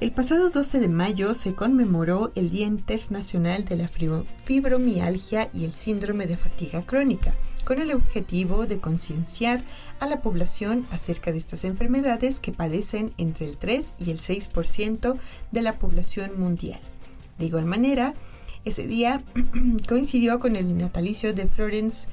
El 0.01 0.13
pasado 0.13 0.49
12 0.49 0.81
de 0.81 0.89
mayo 0.89 1.35
se 1.35 1.55
conmemoró 1.55 2.33
el 2.35 2.49
Día 2.49 2.67
Internacional 2.67 3.67
de 3.67 3.77
la 3.77 3.87
Fibromialgia 3.89 5.51
y 5.53 5.67
el 5.67 5.75
Síndrome 5.75 6.27
de 6.27 6.39
Fatiga 6.39 6.87
Crónica, 6.87 7.35
con 7.67 7.83
el 7.83 7.93
objetivo 7.93 8.67
de 8.67 8.81
concienciar 8.81 9.63
a 9.99 10.07
la 10.07 10.23
población 10.23 10.87
acerca 10.91 11.33
de 11.33 11.37
estas 11.37 11.65
enfermedades 11.65 12.41
que 12.41 12.51
padecen 12.51 13.13
entre 13.19 13.45
el 13.45 13.59
3 13.59 13.93
y 13.99 14.11
el 14.11 14.19
6% 14.21 15.19
de 15.51 15.61
la 15.61 15.79
población 15.79 16.41
mundial. 16.41 16.81
De 17.39 17.45
igual 17.45 17.67
manera, 17.67 18.15
ese 18.65 18.87
día 18.87 19.23
coincidió 19.87 20.41
con 20.41 20.57
el 20.57 20.79
natalicio 20.79 21.35
de 21.35 21.47
Florence 21.47 22.09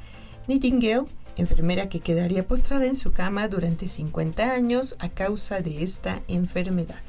Nightingale, 0.50 1.06
enfermera 1.38 1.88
que 1.88 2.02
quedaría 2.02 2.46
postrada 2.46 2.86
en 2.86 2.98
su 2.98 3.14
cama 3.14 3.48
durante 3.48 3.88
50 3.88 4.52
años 4.52 4.98
a 5.00 5.08
causa 5.08 5.62
de 5.62 5.84
esta 5.84 6.22
enfermedad. 6.28 7.00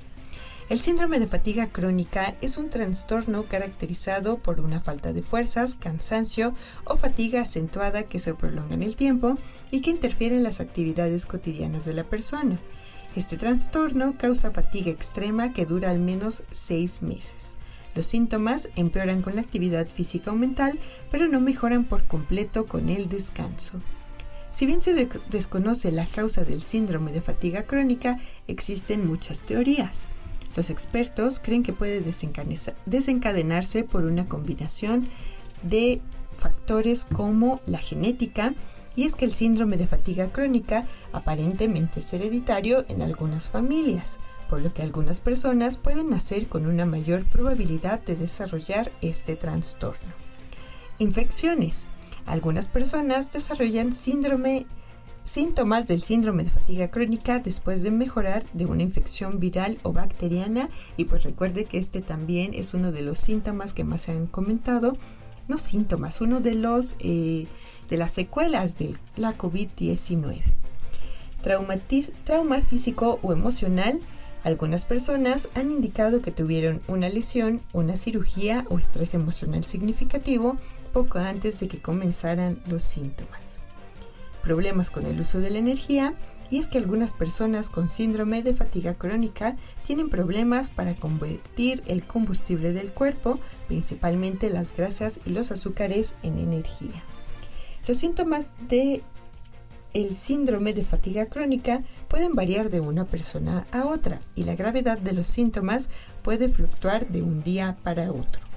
El 0.69 0.81
síndrome 0.81 1.19
de 1.19 1.27
fatiga 1.27 1.69
crónica 1.69 2.35
es 2.43 2.59
un 2.59 2.69
trastorno 2.69 3.45
caracterizado 3.45 4.37
por 4.37 4.61
una 4.61 4.83
falta 4.83 5.15
de 5.15 5.23
fuerzas, 5.23 5.75
cansancio 5.75 6.53
o 6.85 6.99
fatiga 6.99 7.41
acentuada 7.41 8.03
que 8.03 8.19
se 8.19 8.35
prolonga 8.35 8.75
en 8.75 8.83
el 8.83 8.95
tiempo 8.95 9.33
y 9.71 9.81
que 9.81 9.91
interfiere 9.91 10.37
en 10.37 10.43
las 10.43 10.61
actividades 10.61 11.25
cotidianas 11.25 11.87
de 11.87 11.95
la 11.95 12.05
persona. 12.05 12.59
Este 13.17 13.39
trastorno 13.39 14.19
causa 14.19 14.51
fatiga 14.51 14.91
extrema 14.91 15.55
que 15.55 15.65
dura 15.65 15.89
al 15.89 16.01
menos 16.01 16.45
seis 16.51 17.01
meses. 17.01 17.55
Los 17.95 18.05
síntomas 18.05 18.69
empeoran 18.77 19.23
con 19.23 19.37
la 19.37 19.41
actividad 19.41 19.89
física 19.89 20.33
o 20.33 20.35
mental, 20.35 20.79
pero 21.11 21.29
no 21.29 21.41
mejoran 21.41 21.85
por 21.85 22.05
completo 22.05 22.67
con 22.67 22.91
el 22.91 23.09
descanso. 23.09 23.79
Si 24.51 24.67
bien 24.67 24.83
se 24.83 25.09
desconoce 25.31 25.91
la 25.93 26.05
causa 26.05 26.43
del 26.43 26.61
síndrome 26.61 27.11
de 27.11 27.23
fatiga 27.23 27.63
crónica, 27.63 28.21
existen 28.47 29.07
muchas 29.07 29.41
teorías. 29.41 30.09
Los 30.59 30.71
expertos 30.71 31.39
creen 31.39 31.63
que 31.63 31.73
puede 31.73 32.01
desencadenarse 32.01 33.85
por 33.85 34.05
una 34.05 34.27
combinación 34.27 35.07
de 35.63 36.01
factores 36.35 37.05
como 37.05 37.61
la 37.65 37.79
genética, 37.79 38.55
y 38.97 39.05
es 39.05 39.15
que 39.15 39.25
el 39.25 39.33
síndrome 39.33 39.77
de 39.77 39.87
fatiga 39.87 40.33
crónica 40.33 40.85
aparentemente 41.13 42.01
es 42.01 42.13
hereditario 42.13 42.85
en 42.89 43.03
algunas 43.03 43.49
familias, 43.49 44.19
por 44.51 44.61
lo 44.61 44.75
que 44.75 44.83
algunas 44.83 45.21
personas 45.21 45.79
pueden 45.79 46.11
nacer 46.11 46.49
con 46.49 46.67
una 46.67 46.87
mayor 46.87 47.25
probabilidad 47.27 48.01
de 48.01 48.17
desarrollar 48.17 48.91
este 49.01 49.37
trastorno. 49.37 50.13
Infecciones. 50.99 51.87
Algunas 52.27 52.67
personas 52.67 53.33
desarrollan 53.33 53.93
síndrome 53.93 54.67
síntomas 55.29 55.87
del 55.87 56.01
síndrome 56.01 56.45
de 56.45 56.51
fatiga 56.51 56.91
crónica 56.91 57.39
después 57.39 57.83
de 57.83 57.91
mejorar 57.91 58.45
de 58.55 58.65
una 58.65 58.83
infección 58.83 59.39
viral 59.39 59.79
o 59.83 59.93
bacteriana 59.93 60.69
y 60.97 61.05
pues 61.05 61.23
recuerde 61.23 61.67
que 61.67 61.77
este 61.77 62.01
también 62.01 62.55
es 62.55 62.73
uno 62.73 62.93
de 62.93 63.03
los 63.03 63.19
síntomas 63.19 63.75
que 63.75 63.85
más 63.85 64.03
se 64.03 64.13
han 64.13 64.27
comentado, 64.27 64.97
no 65.47 65.59
síntomas, 65.59 66.23
uno 66.23 66.41
de 66.41 66.55
los 66.55 66.97
eh, 67.01 67.47
de 67.91 67.97
las 67.97 68.13
secuelas 68.13 68.79
de 68.79 68.97
la 69.17 69.37
COVID-19. 69.37 70.43
Trauma 71.43 72.61
físico 72.61 73.19
o 73.23 73.33
emocional. 73.33 74.01
Algunas 74.45 74.85
personas 74.85 75.49
han 75.55 75.71
indicado 75.71 76.23
que 76.23 76.31
tuvieron 76.31 76.81
una 76.87 77.09
lesión, 77.09 77.61
una 77.73 77.97
cirugía 77.97 78.65
o 78.71 78.79
estrés 78.79 79.15
emocional 79.15 79.65
significativo 79.65 80.57
poco 80.93 81.19
antes 81.19 81.61
de 81.61 81.69
que 81.69 81.81
comenzaran 81.81 82.61
los 82.67 82.83
síntomas 82.83 83.58
problemas 84.43 84.91
con 84.91 85.07
el 85.07 85.21
uso 85.21 85.41
de 85.41 85.51
la 85.51 85.59
energía 85.59 86.15
y 86.51 86.59
es 86.59 86.69
que 86.69 86.79
algunas 86.79 87.13
personas 87.13 87.71
con 87.71 87.89
síndrome 87.89 88.43
de 88.43 88.55
fatiga 88.55 88.95
crónica 88.95 89.57
tienen 89.87 90.09
problemas 90.09 90.71
para 90.71 90.95
convertir 90.95 91.83
el 91.87 92.07
combustible 92.07 92.73
del 92.73 92.93
cuerpo, 92.93 93.39
principalmente 93.67 94.51
las 94.51 94.75
grasas 94.75 95.21
y 95.25 95.31
los 95.31 95.51
azúcares, 95.51 96.15
en 96.23 96.39
energía. 96.39 97.03
Los 97.87 97.99
síntomas 97.99 98.53
de 98.69 99.03
el 99.95 100.15
síndrome 100.15 100.75
de 100.75 100.85
fatiga 100.85 101.27
crónica 101.27 101.83
pueden 102.09 102.33
variar 102.33 102.69
de 102.69 102.81
una 102.81 103.07
persona 103.07 103.67
a 103.73 103.87
otra 103.87 104.19
y 104.35 104.45
la 104.45 104.55
gravedad 104.55 104.99
de 104.99 105.13
los 105.13 105.27
síntomas 105.27 105.89
puede 106.23 106.49
fluctuar 106.49 107.09
de 107.09 107.23
un 107.23 107.43
día 107.43 107.77
para 107.83 108.13
otro. 108.13 108.48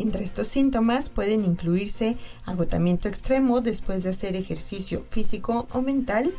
Entre 0.00 0.24
estos 0.24 0.48
síntomas 0.48 1.10
pueden 1.10 1.44
incluirse 1.44 2.16
agotamiento 2.46 3.06
extremo 3.06 3.60
después 3.60 4.02
de 4.02 4.08
hacer 4.08 4.34
ejercicio 4.34 5.04
físico 5.10 5.68
o 5.74 5.82
mental, 5.82 6.32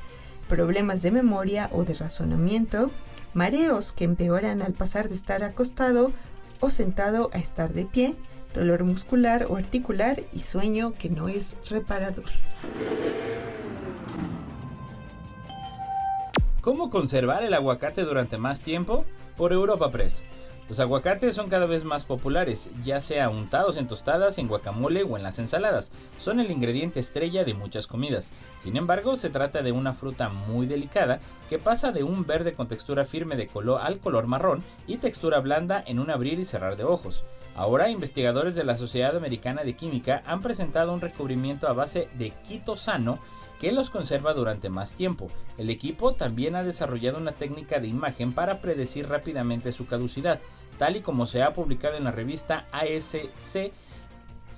problemas 0.49 1.03
de 1.03 1.11
memoria 1.11 1.69
o 1.71 1.83
de 1.83 1.93
razonamiento, 1.93 2.89
mareos 3.35 3.93
que 3.93 4.05
empeoran 4.05 4.63
al 4.63 4.73
pasar 4.73 5.09
de 5.09 5.13
estar 5.13 5.43
acostado 5.43 6.11
o 6.59 6.71
sentado 6.71 7.29
a 7.33 7.37
estar 7.37 7.71
de 7.71 7.85
pie, 7.85 8.15
dolor 8.55 8.83
muscular 8.83 9.45
o 9.47 9.57
articular 9.57 10.23
y 10.33 10.39
sueño 10.39 10.95
que 10.97 11.11
no 11.11 11.29
es 11.29 11.55
reparador. 11.69 12.25
¿Cómo 16.61 16.89
conservar 16.89 17.43
el 17.43 17.53
aguacate 17.53 18.01
durante 18.01 18.39
más 18.39 18.61
tiempo? 18.61 19.05
Por 19.37 19.53
Europa 19.53 19.91
Press. 19.91 20.23
Los 20.71 20.79
aguacates 20.79 21.35
son 21.35 21.49
cada 21.49 21.65
vez 21.65 21.83
más 21.83 22.05
populares, 22.05 22.69
ya 22.81 23.01
sea 23.01 23.27
untados 23.27 23.75
en 23.75 23.89
tostadas, 23.89 24.37
en 24.37 24.47
guacamole 24.47 25.03
o 25.03 25.17
en 25.17 25.23
las 25.23 25.37
ensaladas. 25.37 25.91
Son 26.17 26.39
el 26.39 26.49
ingrediente 26.49 27.01
estrella 27.01 27.43
de 27.43 27.53
muchas 27.53 27.87
comidas. 27.87 28.31
Sin 28.57 28.77
embargo, 28.77 29.17
se 29.17 29.29
trata 29.29 29.63
de 29.63 29.73
una 29.73 29.91
fruta 29.91 30.29
muy 30.29 30.67
delicada 30.67 31.19
que 31.49 31.57
pasa 31.57 31.91
de 31.91 32.05
un 32.05 32.25
verde 32.25 32.53
con 32.53 32.69
textura 32.69 33.03
firme 33.03 33.35
de 33.35 33.47
color 33.47 33.81
al 33.83 33.99
color 33.99 34.27
marrón 34.27 34.63
y 34.87 34.95
textura 34.95 35.41
blanda 35.41 35.83
en 35.85 35.99
un 35.99 36.09
abrir 36.09 36.39
y 36.39 36.45
cerrar 36.45 36.77
de 36.77 36.85
ojos. 36.85 37.25
Ahora, 37.53 37.89
investigadores 37.89 38.55
de 38.55 38.63
la 38.63 38.77
Sociedad 38.77 39.17
Americana 39.17 39.63
de 39.65 39.75
Química 39.75 40.23
han 40.25 40.39
presentado 40.39 40.93
un 40.93 41.01
recubrimiento 41.01 41.67
a 41.67 41.73
base 41.73 42.07
de 42.13 42.29
quitosano 42.47 43.19
que 43.61 43.71
los 43.71 43.91
conserva 43.91 44.33
durante 44.33 44.69
más 44.69 44.95
tiempo. 44.95 45.27
El 45.59 45.69
equipo 45.69 46.15
también 46.15 46.55
ha 46.55 46.63
desarrollado 46.63 47.19
una 47.19 47.33
técnica 47.33 47.79
de 47.79 47.87
imagen 47.87 48.33
para 48.33 48.59
predecir 48.59 49.07
rápidamente 49.07 49.71
su 49.71 49.85
caducidad, 49.85 50.39
tal 50.79 50.95
y 50.95 51.01
como 51.01 51.27
se 51.27 51.43
ha 51.43 51.53
publicado 51.53 51.95
en 51.95 52.05
la 52.05 52.11
revista 52.11 52.65
ASC 52.71 53.71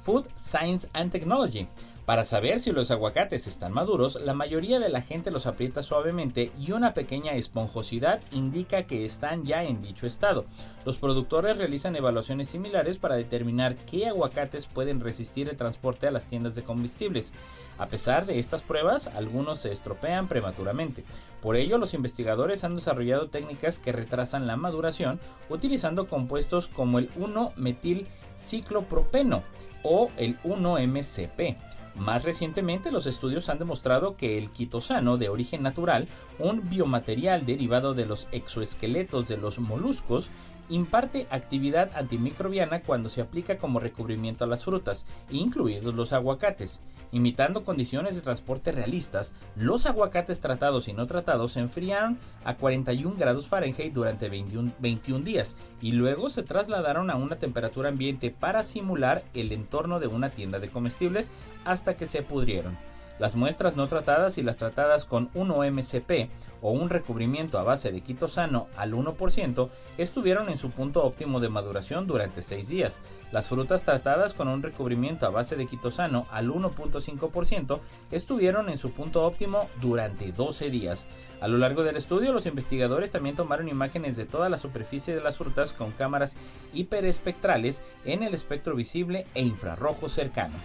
Food 0.03 0.29
Science 0.37 0.87
and 0.93 1.11
Technology. 1.11 1.67
Para 2.05 2.23
saber 2.25 2.59
si 2.59 2.71
los 2.71 2.91
aguacates 2.91 3.47
están 3.47 3.71
maduros, 3.71 4.21
la 4.21 4.33
mayoría 4.33 4.77
de 4.77 4.89
la 4.89 5.01
gente 5.01 5.31
los 5.31 5.45
aprieta 5.45 5.83
suavemente 5.83 6.51
y 6.59 6.73
una 6.73 6.93
pequeña 6.93 7.31
esponjosidad 7.35 8.19
indica 8.31 8.83
que 8.83 9.05
están 9.05 9.45
ya 9.45 9.63
en 9.63 9.81
dicho 9.81 10.05
estado. 10.05 10.43
Los 10.83 10.97
productores 10.97 11.57
realizan 11.57 11.95
evaluaciones 11.95 12.49
similares 12.49 12.97
para 12.97 13.15
determinar 13.15 13.77
qué 13.77 14.07
aguacates 14.07 14.65
pueden 14.65 14.99
resistir 14.99 15.47
el 15.47 15.55
transporte 15.55 16.05
a 16.05 16.11
las 16.11 16.25
tiendas 16.25 16.55
de 16.55 16.63
combustibles. 16.63 17.31
A 17.77 17.87
pesar 17.87 18.25
de 18.25 18.37
estas 18.37 18.61
pruebas, 18.61 19.07
algunos 19.07 19.59
se 19.59 19.71
estropean 19.71 20.27
prematuramente. 20.27 21.05
Por 21.41 21.55
ello, 21.55 21.77
los 21.77 21.93
investigadores 21.93 22.65
han 22.65 22.75
desarrollado 22.75 23.29
técnicas 23.29 23.79
que 23.79 23.93
retrasan 23.93 24.45
la 24.45 24.57
maduración 24.57 25.21
utilizando 25.47 26.07
compuestos 26.07 26.67
como 26.67 26.99
el 26.99 27.09
1-metilciclopropeno 27.13 29.41
o 29.83 30.09
el 30.17 30.37
1-MCP 30.41 31.55
más 31.97 32.23
recientemente, 32.23 32.91
los 32.91 33.05
estudios 33.05 33.49
han 33.49 33.59
demostrado 33.59 34.15
que 34.15 34.37
el 34.37 34.49
quitosano 34.49 35.17
de 35.17 35.29
origen 35.29 35.61
natural, 35.61 36.07
un 36.39 36.69
biomaterial 36.69 37.45
derivado 37.45 37.93
de 37.93 38.05
los 38.05 38.27
exoesqueletos 38.31 39.27
de 39.27 39.37
los 39.37 39.59
moluscos, 39.59 40.31
imparte 40.69 41.27
actividad 41.29 41.91
antimicrobiana 41.95 42.81
cuando 42.81 43.09
se 43.09 43.21
aplica 43.21 43.57
como 43.57 43.79
recubrimiento 43.79 44.43
a 44.43 44.47
las 44.47 44.65
frutas, 44.65 45.05
incluidos 45.29 45.93
los 45.93 46.13
aguacates. 46.13 46.81
Imitando 47.11 47.63
condiciones 47.63 48.15
de 48.15 48.21
transporte 48.21 48.71
realistas, 48.71 49.33
los 49.55 49.85
aguacates 49.85 50.39
tratados 50.39 50.87
y 50.87 50.93
no 50.93 51.05
tratados 51.05 51.53
se 51.53 51.59
enfriaron 51.59 52.17
a 52.43 52.55
41 52.55 53.15
grados 53.17 53.47
Fahrenheit 53.47 53.93
durante 53.93 54.29
21, 54.29 54.71
21 54.79 55.23
días 55.23 55.55
y 55.81 55.91
luego 55.91 56.29
se 56.29 56.43
trasladaron 56.43 57.11
a 57.11 57.15
una 57.15 57.37
temperatura 57.37 57.89
ambiente 57.89 58.31
para 58.31 58.63
simular 58.63 59.23
el 59.33 59.51
entorno 59.51 59.99
de 59.99 60.07
una 60.07 60.29
tienda 60.29 60.59
de 60.59 60.69
comestibles 60.69 61.31
hasta 61.65 61.95
que 61.95 62.07
se 62.07 62.23
pudrieron. 62.23 62.92
Las 63.23 63.37
muestras 63.37 63.77
no 63.77 63.87
tratadas 63.87 64.37
y 64.37 64.41
las 64.41 64.57
tratadas 64.57 65.05
con 65.05 65.31
1-MCP 65.31 66.27
o 66.61 66.71
un 66.71 66.89
recubrimiento 66.89 67.57
a 67.57 67.63
base 67.63 67.89
de 67.89 68.01
quitosano 68.01 68.67
al 68.75 68.91
1% 68.91 69.69
estuvieron 69.97 70.49
en 70.49 70.57
su 70.57 70.71
punto 70.71 71.05
óptimo 71.05 71.39
de 71.39 71.47
maduración 71.47 72.05
durante 72.05 72.43
6 72.43 72.67
días. 72.67 73.01
Las 73.31 73.47
frutas 73.47 73.85
tratadas 73.85 74.33
con 74.33 74.49
un 74.49 74.61
recubrimiento 74.61 75.25
a 75.25 75.29
base 75.29 75.55
de 75.55 75.67
quitosano 75.67 76.27
al 76.31 76.49
1.5% 76.49 77.79
estuvieron 78.11 78.67
en 78.67 78.77
su 78.77 78.91
punto 78.91 79.21
óptimo 79.21 79.69
durante 79.79 80.33
12 80.33 80.69
días. 80.69 81.07
A 81.39 81.47
lo 81.47 81.57
largo 81.57 81.83
del 81.83 81.95
estudio, 81.95 82.33
los 82.33 82.45
investigadores 82.45 83.11
también 83.11 83.37
tomaron 83.37 83.69
imágenes 83.69 84.17
de 84.17 84.25
toda 84.25 84.49
la 84.49 84.57
superficie 84.57 85.15
de 85.15 85.21
las 85.21 85.37
frutas 85.37 85.71
con 85.71 85.91
cámaras 85.91 86.35
hiperespectrales 86.73 87.83
en 88.03 88.21
el 88.21 88.33
espectro 88.33 88.75
visible 88.75 89.25
e 89.33 89.43
infrarrojo 89.43 90.09
cercano. 90.09 90.57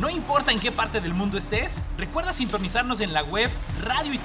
No 0.00 0.08
importa 0.08 0.52
en 0.52 0.58
qué 0.58 0.72
parte 0.72 1.00
del 1.00 1.12
mundo 1.12 1.36
estés, 1.36 1.82
recuerda 1.98 2.32
sintonizarnos 2.32 3.00
en 3.00 3.12
la 3.12 3.22
web 3.22 3.50
radio 3.82 4.12
y 4.14 4.18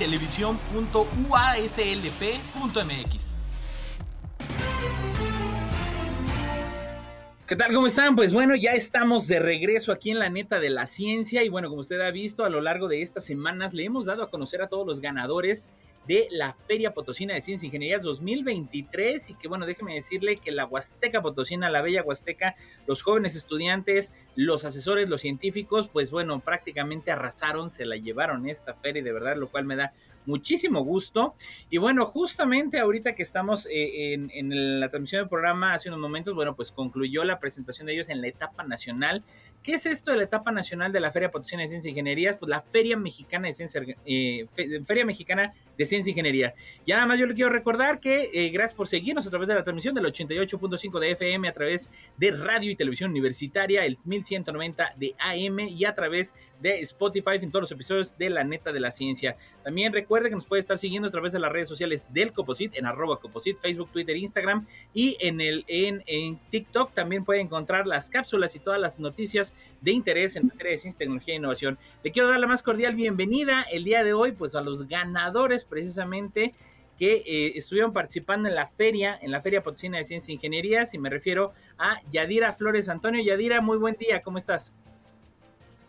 ¿Qué 7.46 7.56
tal? 7.56 7.74
¿Cómo 7.74 7.88
están? 7.88 8.16
Pues 8.16 8.34
bueno, 8.34 8.56
ya 8.56 8.72
estamos 8.72 9.28
de 9.28 9.40
regreso 9.40 9.92
aquí 9.92 10.12
en 10.12 10.20
la 10.20 10.30
neta 10.30 10.60
de 10.60 10.70
la 10.70 10.86
ciencia 10.86 11.44
y 11.44 11.50
bueno, 11.50 11.70
como 11.70 11.82
usted 11.82 12.00
ha 12.02 12.12
visto 12.12 12.44
a 12.44 12.50
lo 12.50 12.62
largo 12.62 12.88
de 12.88 13.02
estas 13.02 13.26
semanas 13.26 13.74
le 13.74 13.86
hemos 13.86 14.06
dado 14.06 14.24
a 14.24 14.30
conocer 14.30 14.62
a 14.62 14.68
todos 14.68 14.88
los 14.88 15.02
ganadores 15.02 15.70
de 16.08 16.28
la 16.32 16.54
Feria 16.54 16.94
Potosina 16.94 17.34
de 17.34 17.42
Ciencias 17.42 17.64
e 17.64 17.68
Ingenierías 17.68 18.04
2023 18.04 19.30
y 19.30 19.34
que 19.36 19.48
bueno, 19.48 19.66
déjeme 19.66 19.94
decirle 19.94 20.38
que 20.38 20.52
la 20.52 20.66
Huasteca 20.66 21.22
Potosina, 21.22 21.70
la 21.70 21.82
bella 21.82 22.04
Huasteca, 22.04 22.56
los 22.88 23.02
jóvenes 23.02 23.36
estudiantes, 23.36 24.14
los 24.36 24.64
asesores, 24.64 25.10
los 25.10 25.22
científicos, 25.22 25.90
pues 25.92 26.10
bueno, 26.10 26.40
prácticamente 26.40 27.12
arrasaron, 27.12 27.70
se 27.70 27.86
la 27.86 27.98
llevaron 27.98 28.48
esta 28.48 28.74
feria 28.74 29.04
de 29.04 29.12
verdad, 29.12 29.36
lo 29.36 29.50
cual 29.50 29.66
me 29.66 29.76
da 29.76 29.94
muchísimo 30.28 30.84
gusto. 30.84 31.34
Y 31.72 31.80
bueno, 31.80 32.06
justamente 32.06 32.80
ahorita 32.80 33.16
que 33.16 33.24
estamos 33.24 33.66
eh, 33.72 34.14
en, 34.14 34.80
la 34.80 34.90
transmisión 34.90 35.22
del 35.22 35.30
programa 35.30 35.74
hace 35.74 35.90
unos 35.90 36.00
momentos, 36.00 36.36
bueno, 36.36 36.56
pues 36.56 36.72
concluyó 36.72 37.24
la 37.24 37.40
presentación 37.40 37.88
de 37.88 37.94
ellos 37.94 38.10
en 38.10 38.22
la 38.22 38.28
etapa 38.28 38.64
nacional 38.64 39.24
¿Qué 39.68 39.74
es 39.74 39.86
esto 39.86 40.12
de 40.12 40.18
la 40.18 40.24
etapa 40.24 40.50
nacional 40.50 40.94
de 40.94 41.02
la 41.02 41.12
Feria 41.12 41.30
Potosina 41.30 41.62
de 41.62 41.68
Ciencia 41.68 41.90
e 41.90 41.92
Ingeniería? 41.92 42.40
Pues 42.40 42.50
la 42.50 42.62
Feria 42.62 42.96
Mexicana 42.96 43.48
de 43.48 43.54
Ciencia, 43.54 43.82
eh, 44.06 44.46
Feria 44.86 45.04
Mexicana 45.04 45.54
de 45.78 45.86
Ciencia 45.86 46.10
e 46.10 46.12
Ingeniería. 46.12 46.54
Y 46.86 46.92
nada 46.92 47.06
más 47.06 47.20
yo 47.20 47.26
le 47.26 47.34
quiero 47.34 47.50
recordar 47.50 48.00
que 48.00 48.30
eh, 48.34 48.50
gracias 48.50 48.78
por 48.78 48.88
seguirnos 48.88 49.28
a 49.28 49.30
través 49.30 49.50
de 49.50 49.56
la 49.56 49.64
transmisión 49.64 49.94
del 49.94 50.06
88.5 50.06 51.00
de 51.00 51.12
FM, 51.12 51.50
a 51.50 51.52
través 51.52 51.90
de 52.16 52.32
radio 52.32 52.72
y 52.72 52.78
televisión 52.78 53.12
universitaria, 53.12 53.84
el 53.84 53.98
1190 54.06 54.94
de 54.96 55.16
AM 55.20 55.60
y 55.60 55.84
a 55.84 55.94
través 55.94 56.34
de 56.62 56.80
Spotify 56.80 57.32
en 57.42 57.52
todos 57.52 57.64
los 57.64 57.72
episodios 57.74 58.18
de 58.18 58.30
La 58.30 58.46
Neta 58.46 58.72
de 58.72 58.80
la 58.80 58.92
Ciencia. 58.92 59.36
También 59.66 59.92
recuerde 60.18 60.30
que 60.30 60.36
nos 60.36 60.46
puede 60.46 60.60
estar 60.62 60.78
siguiendo 60.80 61.10
a 61.10 61.12
través 61.12 61.32
de 61.32 61.40
las 61.40 61.52
redes 61.52 61.70
sociales 61.70 62.08
del 62.12 62.34
Coposit, 62.34 62.76
en 62.76 62.88
arroba 62.88 63.20
Coposit, 63.20 63.58
Facebook, 63.58 63.92
Twitter, 63.92 64.18
Instagram 64.18 64.66
y 64.94 65.16
en, 65.20 65.42
el, 65.42 65.64
en, 65.68 66.04
en 66.08 66.38
TikTok 66.50 66.92
también 66.94 67.24
puede 67.24 67.40
encontrar 67.40 67.86
las 67.86 68.10
cápsulas 68.10 68.56
y 68.56 68.60
todas 68.60 68.82
las 68.82 68.98
noticias 69.00 69.54
de 69.82 69.92
interés 69.92 70.36
en 70.36 70.48
materia 70.48 70.72
de 70.72 70.78
ciencia, 70.80 70.98
tecnología 70.98 71.36
e 71.36 71.38
innovación. 71.38 71.78
Le 72.04 72.12
quiero 72.12 72.30
dar 72.30 72.40
la 72.40 72.48
más 72.48 72.64
cordial 72.64 72.96
bienvenida 72.96 73.62
el 73.72 73.84
día 73.84 74.04
de 74.04 74.14
hoy, 74.14 74.32
pues 74.32 74.56
a 74.56 74.62
los 74.62 74.88
ganadores 74.88 75.64
precisamente 75.66 76.56
que 76.98 77.18
eh, 77.28 77.54
estuvieron 77.56 77.94
participando 77.94 78.50
en 78.50 78.56
la 78.56 78.66
feria, 78.66 79.20
en 79.22 79.30
la 79.30 79.40
Feria 79.40 79.62
Potosina 79.62 80.00
de 80.00 80.04
Ciencias 80.04 80.30
e 80.30 80.34
Ingenierías, 80.34 80.96
y 80.96 80.98
me 80.98 81.12
refiero 81.12 81.54
a 81.78 82.02
Yadira 82.10 82.54
Flores 82.54 82.90
Antonio. 82.90 83.24
Yadira, 83.24 83.62
muy 83.62 83.78
buen 83.78 83.96
día, 83.98 84.24
¿cómo 84.24 84.40
estás? 84.40 84.74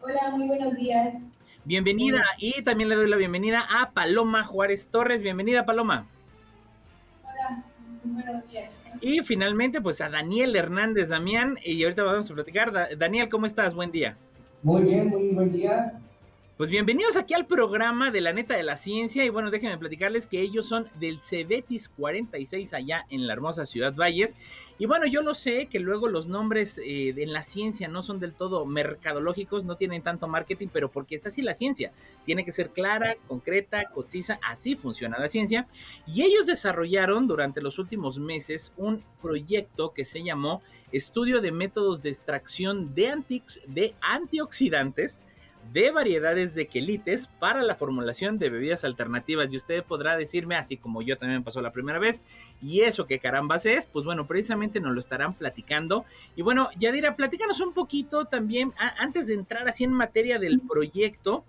Hola, 0.02 0.30
muy 0.36 0.46
buenos 0.46 0.74
días. 0.74 1.14
Bienvenida, 1.68 2.24
y 2.38 2.62
también 2.62 2.88
le 2.88 2.94
doy 2.94 3.10
la 3.10 3.18
bienvenida 3.18 3.60
a 3.68 3.90
Paloma 3.90 4.42
Juárez 4.42 4.88
Torres. 4.88 5.20
Bienvenida, 5.20 5.66
Paloma. 5.66 6.06
Hola, 7.22 7.62
buenos 8.04 8.50
días. 8.50 8.82
Y 9.02 9.20
finalmente, 9.20 9.82
pues 9.82 10.00
a 10.00 10.08
Daniel 10.08 10.56
Hernández 10.56 11.10
Damián, 11.10 11.58
y 11.62 11.84
ahorita 11.84 12.04
vamos 12.04 12.30
a 12.30 12.32
platicar. 12.34 12.96
Daniel, 12.96 13.28
¿cómo 13.28 13.44
estás? 13.44 13.74
Buen 13.74 13.92
día. 13.92 14.16
Muy 14.62 14.80
bien, 14.80 15.08
muy 15.08 15.28
buen 15.28 15.52
día. 15.52 15.92
Pues 16.56 16.70
bienvenidos 16.70 17.18
aquí 17.18 17.34
al 17.34 17.46
programa 17.46 18.10
de 18.10 18.22
la 18.22 18.32
neta 18.32 18.56
de 18.56 18.62
la 18.62 18.76
ciencia 18.76 19.24
y 19.26 19.28
bueno, 19.28 19.50
déjenme 19.50 19.76
platicarles 19.76 20.26
que 20.26 20.40
ellos 20.40 20.66
son 20.66 20.88
del 20.98 21.20
Cebetis 21.20 21.90
46 21.90 22.72
allá 22.72 23.04
en 23.10 23.26
la 23.26 23.34
hermosa 23.34 23.66
ciudad 23.66 23.94
Valles. 23.94 24.34
Y 24.80 24.86
bueno, 24.86 25.06
yo 25.06 25.22
lo 25.22 25.34
sé 25.34 25.66
que 25.66 25.80
luego 25.80 26.06
los 26.08 26.28
nombres 26.28 26.78
eh, 26.78 27.12
en 27.16 27.32
la 27.32 27.42
ciencia 27.42 27.88
no 27.88 28.02
son 28.02 28.20
del 28.20 28.32
todo 28.32 28.64
mercadológicos, 28.64 29.64
no 29.64 29.76
tienen 29.76 30.02
tanto 30.02 30.28
marketing, 30.28 30.68
pero 30.72 30.88
porque 30.88 31.16
es 31.16 31.26
así 31.26 31.42
la 31.42 31.54
ciencia. 31.54 31.92
Tiene 32.24 32.44
que 32.44 32.52
ser 32.52 32.70
clara, 32.70 33.16
concreta, 33.26 33.86
concisa, 33.92 34.38
así 34.48 34.76
funciona 34.76 35.18
la 35.18 35.28
ciencia. 35.28 35.66
Y 36.06 36.22
ellos 36.22 36.46
desarrollaron 36.46 37.26
durante 37.26 37.60
los 37.60 37.80
últimos 37.80 38.20
meses 38.20 38.72
un 38.76 39.02
proyecto 39.20 39.92
que 39.92 40.04
se 40.04 40.22
llamó 40.22 40.62
Estudio 40.92 41.40
de 41.40 41.50
Métodos 41.50 42.02
de 42.02 42.10
Extracción 42.10 42.94
de, 42.94 43.42
de 43.66 43.94
Antioxidantes 44.00 45.22
de 45.72 45.90
variedades 45.90 46.54
de 46.54 46.66
quelites 46.66 47.28
para 47.38 47.62
la 47.62 47.74
formulación 47.74 48.38
de 48.38 48.50
bebidas 48.50 48.84
alternativas. 48.84 49.52
Y 49.52 49.56
usted 49.56 49.84
podrá 49.84 50.16
decirme, 50.16 50.56
así 50.56 50.76
como 50.76 51.02
yo 51.02 51.18
también 51.18 51.44
pasó 51.44 51.60
la 51.60 51.72
primera 51.72 51.98
vez, 51.98 52.22
¿y 52.62 52.80
eso 52.80 53.06
qué 53.06 53.18
carambas 53.18 53.66
es? 53.66 53.86
Pues 53.86 54.04
bueno, 54.04 54.26
precisamente 54.26 54.80
nos 54.80 54.92
lo 54.92 55.00
estarán 55.00 55.34
platicando. 55.34 56.04
Y 56.36 56.42
bueno, 56.42 56.70
Yadira, 56.78 57.16
platícanos 57.16 57.60
un 57.60 57.72
poquito 57.72 58.24
también, 58.24 58.72
antes 58.98 59.28
de 59.28 59.34
entrar 59.34 59.68
así 59.68 59.84
en 59.84 59.92
materia 59.92 60.38
del 60.38 60.60
proyecto, 60.60 61.44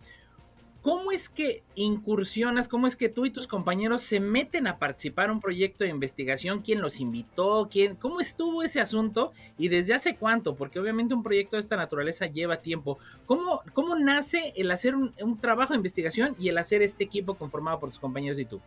¿Cómo 0.82 1.12
es 1.12 1.28
que 1.28 1.62
incursionas, 1.76 2.70
cómo 2.70 2.88
es 2.88 2.96
que 2.96 3.10
tú 3.10 3.26
y 3.26 3.32
tus 3.32 3.48
compañeros 3.48 4.02
se 4.02 4.22
meten 4.22 4.66
a 4.66 4.78
participar 4.78 5.26
en 5.26 5.32
un 5.32 5.42
proyecto 5.42 5.84
de 5.84 5.90
investigación? 5.90 6.62
¿Quién 6.62 6.80
los 6.80 7.02
invitó? 7.02 7.68
¿Quién, 7.70 7.96
¿Cómo 7.96 8.22
estuvo 8.22 8.64
ese 8.64 8.80
asunto? 8.80 9.34
¿Y 9.58 9.68
desde 9.68 9.94
hace 9.94 10.16
cuánto? 10.16 10.56
Porque 10.56 10.80
obviamente 10.80 11.14
un 11.14 11.22
proyecto 11.22 11.58
de 11.58 11.62
esta 11.62 11.76
naturaleza 11.76 12.28
lleva 12.28 12.62
tiempo. 12.62 12.98
¿Cómo, 13.26 13.62
cómo 13.74 13.96
nace 13.98 14.54
el 14.56 14.72
hacer 14.72 14.96
un, 14.96 15.38
trabajo 15.42 15.74
de 15.74 15.78
investigación 15.78 16.34
y 16.40 16.48
el 16.48 16.58
hacer 16.58 16.82
este 16.82 17.04
equipo 17.04 17.34
conformado 17.34 17.78
por 17.78 17.90
tus 17.90 18.00
compañeros 18.00 18.40
y 18.40 18.46
tú? 18.46 18.62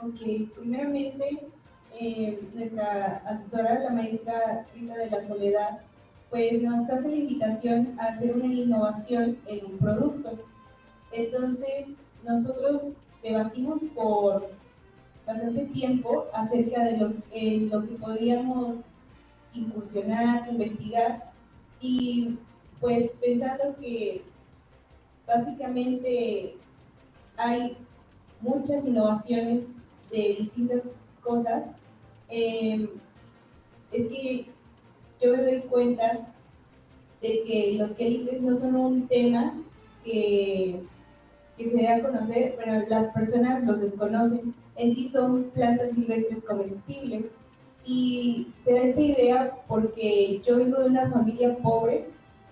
Ok, 0.00 0.20
primeramente, 0.56 1.42
eh, 1.98 2.40
nuestra 2.54 3.16
asesora, 3.26 3.80
la 3.80 3.90
maestra 3.90 4.64
Rita 4.76 4.94
de 4.94 5.10
la 5.10 5.26
Soledad, 5.26 5.80
pues 6.30 6.62
nos 6.62 6.88
hace 6.88 7.08
la 7.08 7.16
invitación 7.16 7.96
a 7.98 8.06
hacer 8.06 8.36
una 8.36 8.46
innovación 8.46 9.36
en 9.46 9.66
un 9.66 9.78
producto. 9.78 10.38
Entonces, 11.12 11.98
nosotros 12.24 12.94
debatimos 13.22 13.80
por 13.94 14.50
bastante 15.26 15.66
tiempo 15.66 16.26
acerca 16.32 16.84
de 16.84 16.98
lo, 16.98 17.12
que 17.86 17.94
podíamos 18.00 18.76
incursionar, 19.52 20.48
investigar, 20.48 21.32
y 21.80 22.38
pues 22.80 23.10
pensando 23.20 23.74
que 23.80 24.22
básicamente 25.26 26.54
hay 27.36 27.76
muchas 28.40 28.86
innovaciones 28.86 29.66
de 30.10 30.36
distintas 30.40 30.84
cosas, 31.22 31.64
eh, 32.28 32.88
es 33.92 34.06
que 34.06 34.50
yo 35.20 35.36
me 35.36 35.42
doy 35.42 35.60
cuenta 35.62 36.26
de 37.20 37.42
que 37.44 37.76
los 37.78 37.92
quelites 37.92 38.40
no 38.40 38.56
son 38.56 38.76
un 38.76 39.08
tema 39.08 39.54
que, 40.04 40.80
que 41.58 41.68
se 41.68 41.76
dé 41.76 41.88
a 41.88 42.02
conocer, 42.02 42.54
pero 42.58 42.82
las 42.88 43.12
personas 43.12 43.64
los 43.64 43.80
desconocen. 43.80 44.54
En 44.76 44.94
sí 44.94 45.08
son 45.08 45.44
plantas 45.50 45.92
silvestres 45.92 46.42
comestibles. 46.44 47.26
Y 47.84 48.48
se 48.62 48.72
da 48.72 48.80
esta 48.82 49.00
idea 49.00 49.52
porque 49.68 50.40
yo 50.46 50.56
vengo 50.56 50.80
de 50.80 50.86
una 50.86 51.10
familia 51.10 51.56
pobre, 51.58 52.06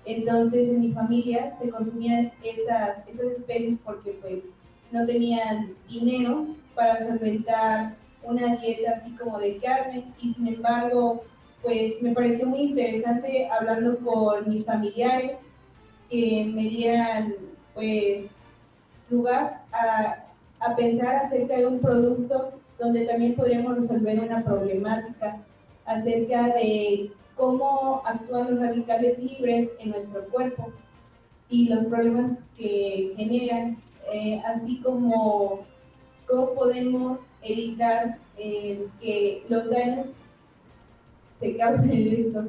entonces 0.05 0.69
en 0.69 0.81
mi 0.81 0.93
familia 0.93 1.55
se 1.59 1.69
consumían 1.69 2.33
estas, 2.43 3.07
estas 3.07 3.27
especies 3.33 3.79
porque 3.85 4.13
pues 4.23 4.43
no 4.91 5.05
tenían 5.05 5.75
dinero 5.87 6.47
para 6.75 7.07
solventar 7.07 7.95
una 8.23 8.57
dieta 8.57 8.93
así 8.97 9.11
como 9.17 9.39
de 9.39 9.59
carne 9.59 10.05
y 10.19 10.33
sin 10.33 10.49
embargo 10.49 11.23
pues 11.63 12.01
me 12.03 12.13
pareció 12.13 12.47
muy 12.47 12.61
interesante 12.61 13.49
hablando 13.49 13.99
con 13.99 14.49
mis 14.49 14.65
familiares 14.65 15.39
que 16.11 16.51
me 16.55 16.63
dieran 16.63 17.35
pues 17.75 18.31
lugar 19.11 19.63
a, 19.73 20.25
a 20.61 20.77
pensar 20.77 21.17
acerca 21.17 21.57
de 21.57 21.67
un 21.67 21.81
producto 21.81 22.53
donde 22.79 23.07
también 23.07 23.35
podríamos 23.35 23.77
resolver 23.77 24.21
una 24.21 24.45
problemática 24.45 25.39
acerca 25.85 26.49
de 26.49 27.11
cómo 27.35 28.03
actúan 28.05 28.51
los 28.51 28.61
radicales 28.61 29.19
libres 29.19 29.71
en 29.79 29.91
nuestro 29.91 30.25
cuerpo 30.29 30.71
y 31.49 31.69
los 31.69 31.87
problemas 31.87 32.39
que 32.57 33.15
generan, 33.17 33.79
eh, 34.13 34.43
así 34.45 34.81
como 34.81 35.61
cómo 36.27 36.53
podemos 36.53 37.21
evitar 37.43 38.19
eh, 38.37 38.87
que 39.01 39.43
los 39.49 39.71
daños 39.71 40.09
se 41.41 41.57
causen 41.57 41.91
el 41.91 42.27
esto. 42.27 42.49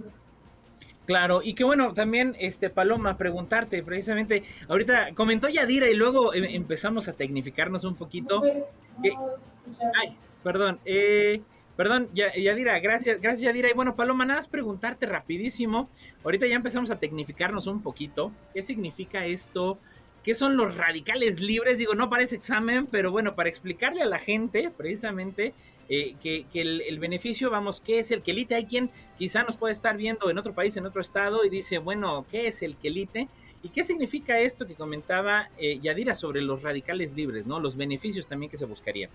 Claro, 1.10 1.41
y 1.43 1.56
qué 1.56 1.63
bueno, 1.63 1.93
también, 1.95 2.36
este 2.39 2.69
Paloma, 2.69 3.17
preguntarte 3.17 3.82
precisamente, 3.82 4.43
ahorita 4.67 5.15
comentó 5.15 5.49
Yadira 5.49 5.89
y 5.89 5.95
luego 5.95 6.36
em, 6.36 6.43
empezamos 6.43 7.08
a 7.08 7.13
tecnificarnos 7.13 7.84
un 7.84 7.95
poquito. 7.95 8.43
ay, 8.43 10.15
perdón, 10.43 10.80
eh, 10.86 11.41
perdón, 11.75 12.10
Yadira, 12.13 12.78
gracias, 12.80 13.19
gracias 13.19 13.41
Yadira. 13.41 13.71
Y 13.71 13.73
bueno, 13.73 13.95
Paloma, 13.95 14.23
nada 14.23 14.39
más 14.39 14.47
preguntarte 14.47 15.08
rapidísimo, 15.08 15.89
ahorita 16.23 16.45
ya 16.45 16.56
empezamos 16.56 16.91
a 16.91 16.99
tecnificarnos 16.99 17.65
un 17.65 17.82
poquito, 17.82 18.32
¿qué 18.54 18.62
significa 18.62 19.25
esto? 19.25 19.80
¿Qué 20.23 20.36
son 20.36 20.58
los 20.58 20.78
radicales 20.78 21.39
libres? 21.39 21.80
Digo, 21.80 21.95
no 21.95 22.12
parece 22.12 22.36
examen, 22.36 22.86
pero 22.86 23.12
bueno, 23.12 23.34
para 23.34 23.49
explicarle 23.49 24.04
a 24.04 24.06
la 24.06 24.19
gente, 24.19 24.69
precisamente, 24.69 25.56
eh, 25.89 26.15
que, 26.21 26.45
el, 26.54 26.99
beneficio, 26.99 27.49
vamos, 27.49 27.82
¿qué 27.82 27.99
es 27.99 28.12
el 28.12 28.21
quelite? 28.21 28.54
Hay 28.54 28.65
quien 28.65 28.91
quizá 29.17 29.43
nos 29.43 29.58
puede 29.58 29.71
estar 29.71 29.97
viendo 29.97 30.30
en 30.30 30.38
otro 30.38 30.54
país, 30.54 30.78
en 30.78 30.86
otro 30.86 31.02
estado, 31.02 31.43
y 31.43 31.49
dice, 31.49 31.80
bueno, 31.80 32.25
¿qué 32.30 32.47
es 32.47 32.62
el 32.62 32.75
quelite? 32.75 33.28
¿Y 33.63 33.69
qué 33.69 33.84
significa 33.84 34.39
esto 34.39 34.67
que 34.67 34.75
comentaba 34.75 35.49
eh, 35.58 35.80
Yadira 35.80 36.13
sobre 36.13 36.41
los 36.41 36.62
radicales 36.62 37.13
libres, 37.13 37.47
¿no? 37.47 37.60
Los 37.60 37.75
beneficios 37.75 38.28
también 38.28 38.52
que 38.52 38.58
se 38.58 38.65
buscarían. 38.65 39.10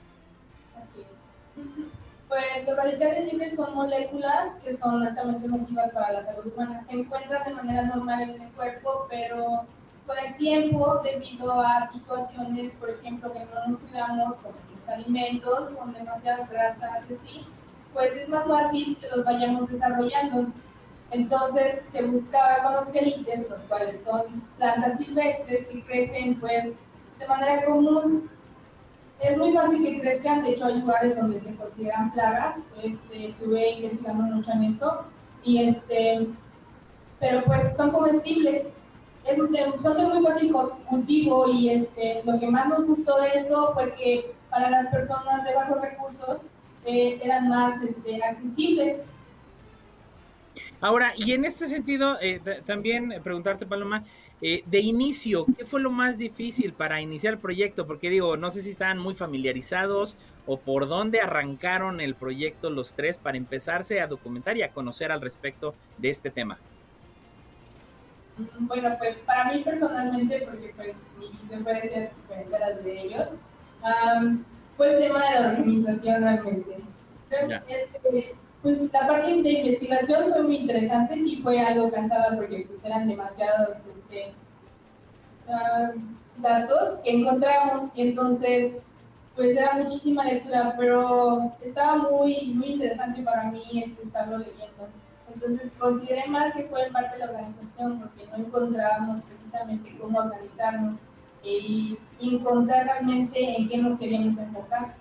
Pues 2.28 2.66
los 2.66 2.76
radicales 2.76 3.32
libres 3.32 3.54
son 3.54 3.74
moléculas 3.74 4.54
que 4.64 4.76
son 4.76 5.06
altamente 5.06 5.46
nocivas 5.46 5.92
para 5.92 6.12
la 6.12 6.24
salud 6.24 6.52
humana. 6.52 6.84
Se 6.90 6.96
encuentran 6.96 7.44
de 7.44 7.54
manera 7.54 7.82
normal 7.84 8.30
en 8.30 8.42
el 8.42 8.52
cuerpo, 8.52 9.06
pero 9.08 9.64
con 10.06 10.18
el 10.18 10.36
tiempo, 10.36 11.00
debido 11.02 11.60
a 11.60 11.90
situaciones, 11.92 12.72
por 12.74 12.90
ejemplo, 12.90 13.32
que 13.32 13.40
no 13.40 13.68
nos 13.68 13.80
cuidamos 13.80 14.36
con 14.36 14.52
los 14.52 14.88
alimentos, 14.88 15.70
con 15.70 15.92
demasiadas 15.94 16.50
grasas, 16.50 17.04
así, 17.04 17.46
pues 17.92 18.12
es 18.14 18.28
más 18.28 18.46
fácil 18.46 18.98
que 19.00 19.08
los 19.16 19.24
vayamos 19.24 19.70
desarrollando. 19.70 20.52
Entonces 21.10 21.82
se 21.92 22.02
buscaba 22.06 22.62
con 22.62 22.74
los 22.74 22.88
quelites, 22.88 23.48
los 23.48 23.60
cuales 23.68 24.02
son 24.04 24.42
plantas 24.58 24.98
silvestres 24.98 25.66
que 25.68 25.84
crecen 25.84 26.40
pues 26.40 26.74
de 27.18 27.28
manera 27.28 27.64
común. 27.64 28.28
Es 29.20 29.38
muy 29.38 29.52
fácil 29.52 29.82
que 29.82 30.00
crezcan, 30.00 30.42
de 30.42 30.50
hecho 30.50 30.66
hay 30.66 30.80
lugares 30.80 31.16
donde 31.16 31.40
se 31.40 31.54
consideran 31.54 32.12
plagas, 32.12 32.58
este, 32.82 33.26
estuve 33.26 33.70
investigando 33.70 34.24
mucho 34.24 34.50
en 34.50 34.64
eso, 34.64 35.04
y 35.44 35.68
este, 35.68 36.28
pero 37.20 37.42
pues 37.44 37.74
son 37.76 37.92
comestibles 37.92 38.66
es 39.24 39.82
son 39.82 39.96
de 39.96 40.04
muy 40.04 40.24
fácil 40.24 40.52
cultivo 40.88 41.48
y 41.48 41.70
este, 41.70 42.22
lo 42.24 42.38
que 42.38 42.48
más 42.48 42.68
nos 42.68 42.86
gustó 42.86 43.20
de 43.20 43.28
esto 43.28 43.72
fue 43.74 43.94
que 43.94 44.32
para 44.50 44.70
las 44.70 44.88
personas 44.88 45.44
de 45.44 45.54
bajos 45.54 45.80
recursos 45.80 46.40
eh, 46.84 47.18
eran 47.22 47.48
más 47.48 47.82
este, 47.82 48.22
accesibles. 48.22 48.98
Ahora, 50.80 51.14
y 51.16 51.32
en 51.32 51.44
este 51.44 51.66
sentido, 51.66 52.18
eh, 52.20 52.40
también 52.66 53.14
preguntarte, 53.22 53.64
Paloma, 53.64 54.04
eh, 54.42 54.62
de 54.66 54.80
inicio, 54.80 55.46
¿qué 55.56 55.64
fue 55.64 55.80
lo 55.80 55.90
más 55.90 56.18
difícil 56.18 56.74
para 56.74 57.00
iniciar 57.00 57.34
el 57.34 57.38
proyecto? 57.38 57.86
Porque 57.86 58.10
digo, 58.10 58.36
no 58.36 58.50
sé 58.50 58.60
si 58.60 58.70
estaban 58.70 58.98
muy 58.98 59.14
familiarizados 59.14 60.16
o 60.44 60.58
por 60.58 60.86
dónde 60.86 61.20
arrancaron 61.22 62.02
el 62.02 62.14
proyecto 62.14 62.68
los 62.68 62.94
tres 62.94 63.16
para 63.16 63.38
empezarse 63.38 64.00
a 64.00 64.06
documentar 64.06 64.58
y 64.58 64.62
a 64.62 64.72
conocer 64.72 65.10
al 65.10 65.22
respecto 65.22 65.74
de 65.96 66.10
este 66.10 66.30
tema. 66.30 66.58
Bueno, 68.36 68.96
pues 68.98 69.16
para 69.18 69.52
mí 69.52 69.62
personalmente, 69.62 70.42
porque 70.44 70.72
pues 70.76 70.96
mi 71.18 71.28
visión 71.28 71.62
puede 71.62 71.88
ser 71.88 72.10
diferente 72.16 72.56
a 72.56 72.68
las 72.68 72.84
de 72.84 73.00
ellos, 73.00 73.28
fue 74.76 74.92
el 74.92 74.98
tema 74.98 75.30
de 75.30 75.40
la 75.40 75.48
organización 75.50 76.22
realmente. 76.22 76.76
Este, 77.68 78.36
pues 78.62 78.80
la 78.92 79.06
parte 79.06 79.28
de 79.28 79.50
investigación 79.50 80.32
fue 80.32 80.42
muy 80.42 80.56
interesante, 80.56 81.16
sí 81.16 81.40
fue 81.42 81.60
algo 81.60 81.90
cansada 81.90 82.36
porque 82.36 82.66
pues 82.68 82.84
eran 82.84 83.06
demasiados 83.06 83.76
este, 83.86 84.32
datos 86.38 86.98
que 87.04 87.10
encontramos 87.10 87.90
y 87.94 88.08
entonces 88.08 88.76
pues 89.36 89.56
era 89.56 89.74
muchísima 89.74 90.24
lectura, 90.24 90.74
pero 90.78 91.52
estaba 91.60 91.96
muy, 91.96 92.52
muy 92.54 92.68
interesante 92.68 93.22
para 93.22 93.50
mí 93.50 93.82
este, 93.84 94.04
estarlo 94.04 94.38
leyendo. 94.38 94.88
Entonces 95.34 95.72
consideré 95.78 96.26
más 96.28 96.52
que 96.54 96.64
fue 96.64 96.88
parte 96.92 97.18
de 97.18 97.26
la 97.26 97.32
organización 97.32 98.00
porque 98.00 98.26
no 98.26 98.46
encontrábamos 98.46 99.22
precisamente 99.24 99.96
cómo 99.98 100.18
organizarnos 100.18 100.98
y 101.42 101.98
encontrar 102.20 102.86
realmente 102.86 103.56
en 103.56 103.68
qué 103.68 103.78
nos 103.78 103.98
queríamos 103.98 104.38
enfocar. 104.38 104.94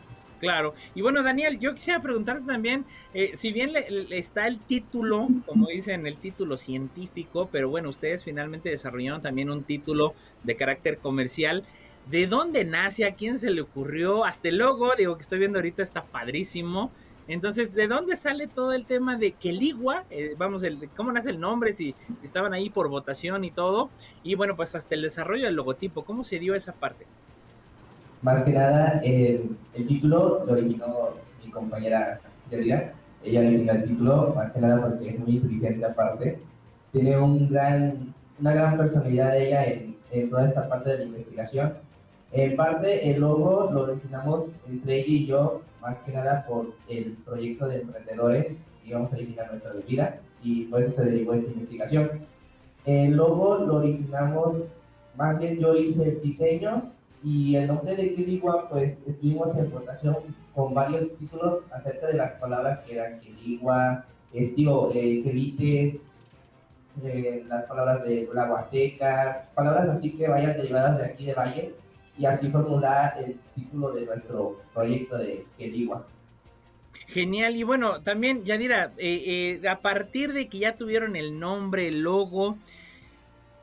Claro. 0.43 0.73
Y 0.93 1.01
bueno, 1.01 1.23
Daniel, 1.23 1.57
yo 1.57 1.73
quisiera 1.73 2.01
preguntarte 2.01 2.45
también, 2.45 2.83
eh, 3.13 3.31
si 3.35 3.53
bien 3.53 3.71
le, 3.71 3.87
está 4.17 4.45
el 4.45 4.59
título, 4.59 5.29
como 5.45 5.67
dicen, 5.67 6.05
el 6.05 6.17
título 6.17 6.57
científico, 6.57 7.47
pero 7.49 7.69
bueno, 7.69 7.87
ustedes 7.87 8.25
finalmente 8.25 8.67
desarrollaron 8.67 9.21
también 9.21 9.49
un 9.49 9.63
título 9.63 10.15
de 10.43 10.57
carácter 10.57 10.97
comercial. 10.97 11.63
¿De 12.11 12.27
dónde 12.27 12.65
nace? 12.65 13.05
¿A 13.05 13.15
quién 13.15 13.39
se 13.39 13.51
le 13.51 13.61
ocurrió? 13.61 14.25
Hasta 14.25 14.49
el 14.49 14.57
logo, 14.57 14.93
digo 14.97 15.15
que 15.15 15.21
estoy 15.21 15.39
viendo 15.39 15.59
ahorita, 15.59 15.81
está 15.81 16.03
padrísimo. 16.03 16.91
Entonces, 17.27 17.73
¿de 17.73 17.87
dónde 17.87 18.15
sale 18.15 18.47
todo 18.47 18.73
el 18.73 18.85
tema 18.85 19.15
de 19.17 19.31
Queligua? 19.31 20.03
Eh, 20.09 20.35
vamos, 20.37 20.63
el, 20.63 20.89
¿cómo 20.95 21.11
nace 21.11 21.29
el 21.29 21.39
nombre? 21.39 21.73
Si 21.73 21.95
estaban 22.21 22.53
ahí 22.53 22.69
por 22.69 22.89
votación 22.89 23.43
y 23.45 23.51
todo. 23.51 23.89
Y 24.23 24.35
bueno, 24.35 24.55
pues 24.55 24.75
hasta 24.75 24.95
el 24.95 25.01
desarrollo 25.01 25.45
del 25.45 25.55
logotipo, 25.55 26.03
¿cómo 26.03 26.23
se 26.23 26.39
dio 26.39 26.55
esa 26.55 26.73
parte? 26.73 27.05
Más 28.21 28.43
que 28.43 28.51
nada, 28.51 28.99
el, 29.03 29.57
título 29.87 30.43
lo 30.45 30.53
originó 30.53 30.87
mi 31.43 31.51
compañera 31.51 32.19
Yadira. 32.49 32.93
Ella 33.23 33.39
originó 33.39 33.71
el 33.73 33.83
título, 33.85 34.33
más 34.35 34.51
que 34.51 34.59
nada 34.59 34.81
porque 34.81 35.09
es 35.09 35.19
muy 35.19 35.37
inteligente 35.37 35.85
aparte. 35.85 36.39
Tiene 36.91 37.17
un 37.17 37.49
gran 37.49 38.13
una 38.39 38.53
gran 38.53 38.77
personalidad 38.77 39.37
ella 39.37 39.63
en, 39.65 40.29
toda 40.29 40.47
esta 40.47 40.67
parte 40.67 40.91
de 40.91 40.97
la 40.99 41.03
investigación. 41.05 41.73
En 42.33 42.55
parte, 42.55 43.11
el 43.11 43.21
logo 43.21 43.69
lo 43.71 43.83
originamos 43.83 44.45
entre 44.65 45.01
ella 45.01 45.07
y 45.07 45.25
yo, 45.27 45.61
más 45.79 45.99
que 45.99 46.11
nada 46.11 46.43
por 46.47 46.73
el 46.87 47.13
proyecto 47.23 47.67
de 47.67 47.81
emprendedores 47.81 48.65
íbamos 48.83 49.13
a 49.13 49.15
originar 49.15 49.51
nuestra 49.51 49.73
bebida 49.73 50.19
y 50.41 50.65
por 50.65 50.81
eso 50.81 50.91
se 50.91 51.05
derivó 51.05 51.33
esta 51.33 51.51
investigación. 51.51 52.25
El 52.85 53.17
logo 53.17 53.59
lo 53.59 53.75
originamos, 53.75 54.65
más 55.15 55.37
bien 55.37 55.59
yo 55.59 55.75
hice 55.75 56.03
el 56.09 56.21
diseño 56.21 56.91
y 57.23 57.55
el 57.55 57.67
nombre 57.67 57.95
de 57.95 58.15
Quiligua, 58.15 58.67
pues 58.67 58.99
estuvimos 59.07 59.55
en 59.55 59.71
votación 59.71 60.17
con 60.55 60.73
varios 60.73 61.15
títulos 61.17 61.65
acerca 61.71 62.07
de 62.07 62.13
las 62.15 62.33
palabras 62.33 62.79
que 62.79 62.95
eran 62.95 63.19
Quiligua, 63.19 64.05
eh, 64.33 64.51
digo, 64.55 64.89
eh, 64.93 65.23
eh, 67.03 67.43
las 67.47 67.65
palabras 67.65 68.03
de 68.03 68.27
la 68.33 68.51
Huasteca, 68.51 69.49
palabras 69.53 69.87
así 69.87 70.15
que 70.15 70.27
vayan 70.27 70.57
derivadas 70.57 70.97
de 70.97 71.05
aquí 71.05 71.27
de 71.27 71.33
Valles, 71.35 71.73
y 72.17 72.25
así 72.25 72.49
formular 72.49 73.15
el 73.17 73.39
título 73.55 73.91
de 73.91 74.05
nuestro 74.05 74.61
proyecto 74.73 75.17
de 75.17 75.45
Quiligua. 75.57 76.05
Genial, 77.07 77.55
y 77.55 77.63
bueno, 77.63 78.01
también 78.01 78.43
Yadira, 78.43 78.93
eh, 78.97 79.61
a 79.67 79.79
partir 79.79 80.33
de 80.33 80.47
que 80.47 80.59
ya 80.59 80.75
tuvieron 80.75 81.15
el 81.15 81.39
nombre, 81.39 81.87
el 81.87 82.01
logo, 82.01 82.57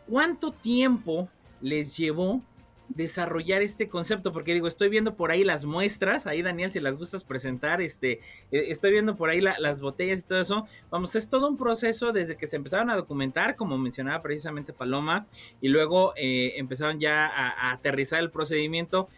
¿cuánto 0.09 0.53
tiempo 0.53 1.29
les 1.61 1.97
llevó 1.97 2.43
desarrollar 2.91 3.63
este 3.63 3.89
concepto, 3.89 4.33
porque 4.33 4.53
digo, 4.53 4.67
estoy 4.67 4.89
viendo 4.89 5.15
por 5.15 5.31
ahí 5.31 5.45
las 5.45 5.65
muestras, 5.65 6.27
ahí 6.27 6.43
Daniel, 6.43 6.73
si 6.73 6.81
las 6.81 6.97
gustas 6.97 7.25
presentar, 7.25 7.81
este, 7.81 8.21
eh, 8.51 8.67
estoy 8.69 8.93
viendo 8.93 9.17
por 9.17 9.31
ahí 9.31 9.41
las 9.41 9.81
botellas 9.81 10.21
y 10.21 10.23
todo 10.25 10.41
eso, 10.41 10.67
vamos, 10.91 11.15
es 11.17 11.29
todo 11.29 11.49
un 11.49 11.57
proceso 11.57 12.13
desde 12.13 12.37
que 12.37 12.47
se 12.47 12.57
empezaron 12.57 12.91
a 12.91 12.97
documentar, 12.97 13.57
como 13.57 13.79
mencionaba 13.79 14.23
precisamente 14.23 14.73
Paloma, 14.73 15.27
y 15.61 15.69
luego 15.69 16.13
eh, 16.17 16.55
empezaron 16.57 16.99
ya 17.01 17.27
a, 17.27 17.73
aterrizar 17.73 18.21
el 18.21 18.31
procedimiento. 18.31 19.09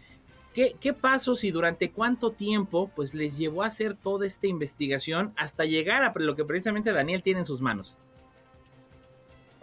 ¿Qué, 0.53 0.75
¿Qué, 0.79 0.93
pasos 0.93 1.43
y 1.43 1.49
durante 1.49 1.89
cuánto 1.89 2.31
tiempo 2.31 2.91
pues 2.95 3.15
les 3.15 3.37
llevó 3.37 3.63
a 3.63 3.67
hacer 3.67 3.95
toda 3.95 4.27
esta 4.27 4.45
investigación 4.45 5.33
hasta 5.35 5.65
llegar 5.65 6.03
a 6.03 6.13
lo 6.15 6.35
que 6.35 6.45
precisamente 6.45 6.91
Daniel 6.91 7.23
tiene 7.23 7.39
en 7.39 7.45
sus 7.45 7.59
manos? 7.59 7.97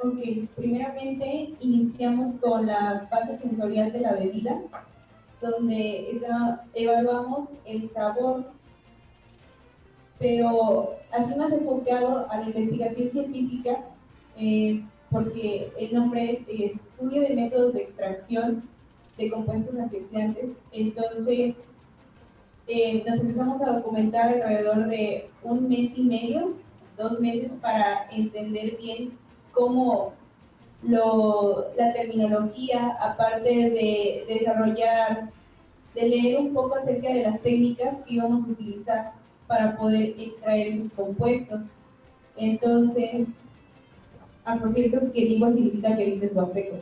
Ok, 0.03 0.19
primeramente 0.57 1.53
iniciamos 1.61 2.33
con 2.41 2.67
la 2.67 3.07
fase 3.11 3.37
sensorial 3.37 3.93
de 3.93 4.01
la 4.01 4.15
bebida, 4.15 4.59
donde 5.43 6.19
evaluamos 6.73 7.51
el 7.67 7.87
sabor, 7.91 8.45
pero 10.19 10.95
así 11.13 11.35
más 11.35 11.53
enfocado 11.53 12.27
a 12.31 12.39
la 12.39 12.47
investigación 12.47 13.11
científica, 13.11 13.85
eh, 14.37 14.83
porque 15.11 15.71
el 15.79 15.93
nombre 15.93 16.33
es 16.33 16.49
Estudio 16.49 17.21
de 17.21 17.35
Métodos 17.35 17.75
de 17.75 17.83
Extracción 17.83 18.63
de 19.19 19.31
Compuestos 19.31 19.79
Antioxidantes. 19.79 20.53
Entonces, 20.73 21.57
eh, 22.69 23.05
nos 23.07 23.21
empezamos 23.21 23.61
a 23.61 23.73
documentar 23.73 24.33
alrededor 24.33 24.87
de 24.87 25.29
un 25.43 25.69
mes 25.69 25.93
y 25.99 26.05
medio, 26.05 26.55
dos 26.97 27.21
meses, 27.21 27.51
para 27.61 28.09
entender 28.11 28.79
bien 28.79 29.13
cómo 29.53 30.15
la 30.83 31.93
terminología, 31.93 32.97
aparte 33.01 33.49
de, 33.49 34.25
desarrollar, 34.27 35.31
de 35.95 36.09
leer 36.09 36.41
un 36.41 36.55
poco 36.55 36.77
acerca 36.77 37.09
de 37.09 37.23
las 37.23 37.41
técnicas 37.41 38.01
que 38.01 38.15
íbamos 38.15 38.45
a 38.45 38.49
utilizar 38.49 39.13
para 39.47 39.77
poder 39.77 40.15
extraer 40.19 40.69
esos 40.69 40.91
compuestos. 40.93 41.61
Entonces, 42.37 43.29
ah, 44.45 44.57
por 44.59 44.71
cierto, 44.71 45.13
que 45.13 45.25
digo 45.27 45.53
significa 45.53 45.97
querientes 45.97 46.35
huastecos. 46.35 46.81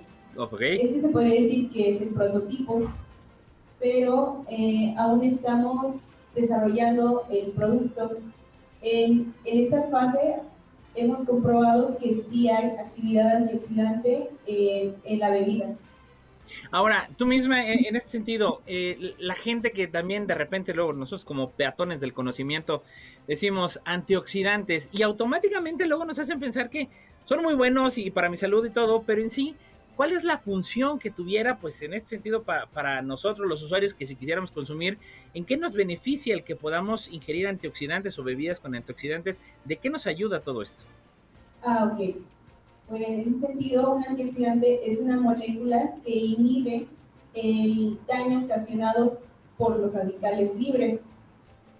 Este 0.61 1.01
se 1.01 1.09
podría 1.09 1.41
decir 1.41 1.71
que 1.73 1.97
es 1.97 2.03
el 2.03 2.11
prototipo, 2.11 2.83
pero 3.81 4.45
eh, 4.49 4.95
aún 4.97 5.25
estamos 5.25 6.13
desarrollando 6.35 7.25
el 7.29 7.51
producto. 7.51 8.19
En, 8.81 9.35
en 9.45 9.65
esta 9.65 9.83
fase 9.89 10.37
hemos 10.95 11.21
comprobado 11.21 11.97
que 11.99 12.15
sí 12.15 12.49
hay 12.49 12.71
actividad 12.71 13.37
antioxidante 13.37 14.31
en 14.47 15.19
la 15.19 15.31
bebida. 15.31 15.77
Ahora, 16.71 17.09
tú 17.17 17.27
misma, 17.27 17.67
en, 17.67 17.97
este 17.97 18.11
sentido, 18.11 18.63
eh, 18.67 19.15
la 19.19 19.35
gente 19.35 19.73
que 19.73 19.87
también 19.87 20.27
de 20.27 20.35
repente 20.35 20.75
luego 20.75 20.93
nosotros 20.93 21.25
como 21.25 21.51
peatones 21.51 22.01
del 22.01 22.13
conocimiento 22.13 22.83
decimos 23.27 23.81
antioxidantes 23.85 24.89
y 24.93 25.03
automáticamente 25.03 25.87
luego 25.87 26.05
nos 26.05 26.19
hacen 26.19 26.41
pensar 26.41 26.71
que 26.71 26.89
son 27.25 27.43
muy 27.43 27.55
buenos 27.55 27.99
y 27.99 28.11
para 28.11 28.31
mi 28.31 28.37
salud 28.37 28.65
y 28.65 28.71
todo, 28.71 29.03
pero 29.03 29.21
en 29.21 29.31
sí, 29.31 29.55
¿cuál 29.99 30.13
es 30.13 30.23
la 30.23 30.39
función 30.39 31.01
que 31.01 31.11
tuviera, 31.11 31.59
pues 31.59 31.83
en 31.83 31.93
este 31.93 32.11
sentido, 32.11 32.45
para 32.45 33.03
nosotros 33.03 33.49
los 33.49 33.65
usuarios 33.65 33.95
que 33.95 34.07
si 34.07 34.15
quisiéramos 34.15 34.53
consumir, 34.53 34.97
en 35.35 35.45
qué 35.45 35.57
nos 35.57 35.73
beneficia 35.73 36.35
el 36.35 36.45
que 36.45 36.55
podamos 36.55 37.09
ingerir 37.09 37.49
antioxidantes 37.49 38.17
o 38.17 38.23
bebidas 38.23 38.61
con 38.61 38.77
antioxidantes? 38.77 39.41
¿De 39.65 39.77
qué 39.77 39.91
nos 39.91 40.07
ayuda 40.07 40.39
todo 40.39 40.63
esto? 40.63 40.85
Ah, 41.65 41.91
ok. 41.93 42.15
Bueno, 42.89 43.07
en 43.09 43.15
ese 43.23 43.41
sentido, 43.41 43.97
un 43.97 44.05
antioxidante 44.05 44.89
es 44.89 45.01
una 45.01 45.21
molécula 45.21 45.97
que 46.05 46.15
inhibe 46.15 46.87
el 47.35 47.99
daño 48.07 48.45
ocasionado 48.45 49.19
por 49.57 49.81
los 49.81 49.93
radicales 49.93 50.55
libres. 50.55 51.01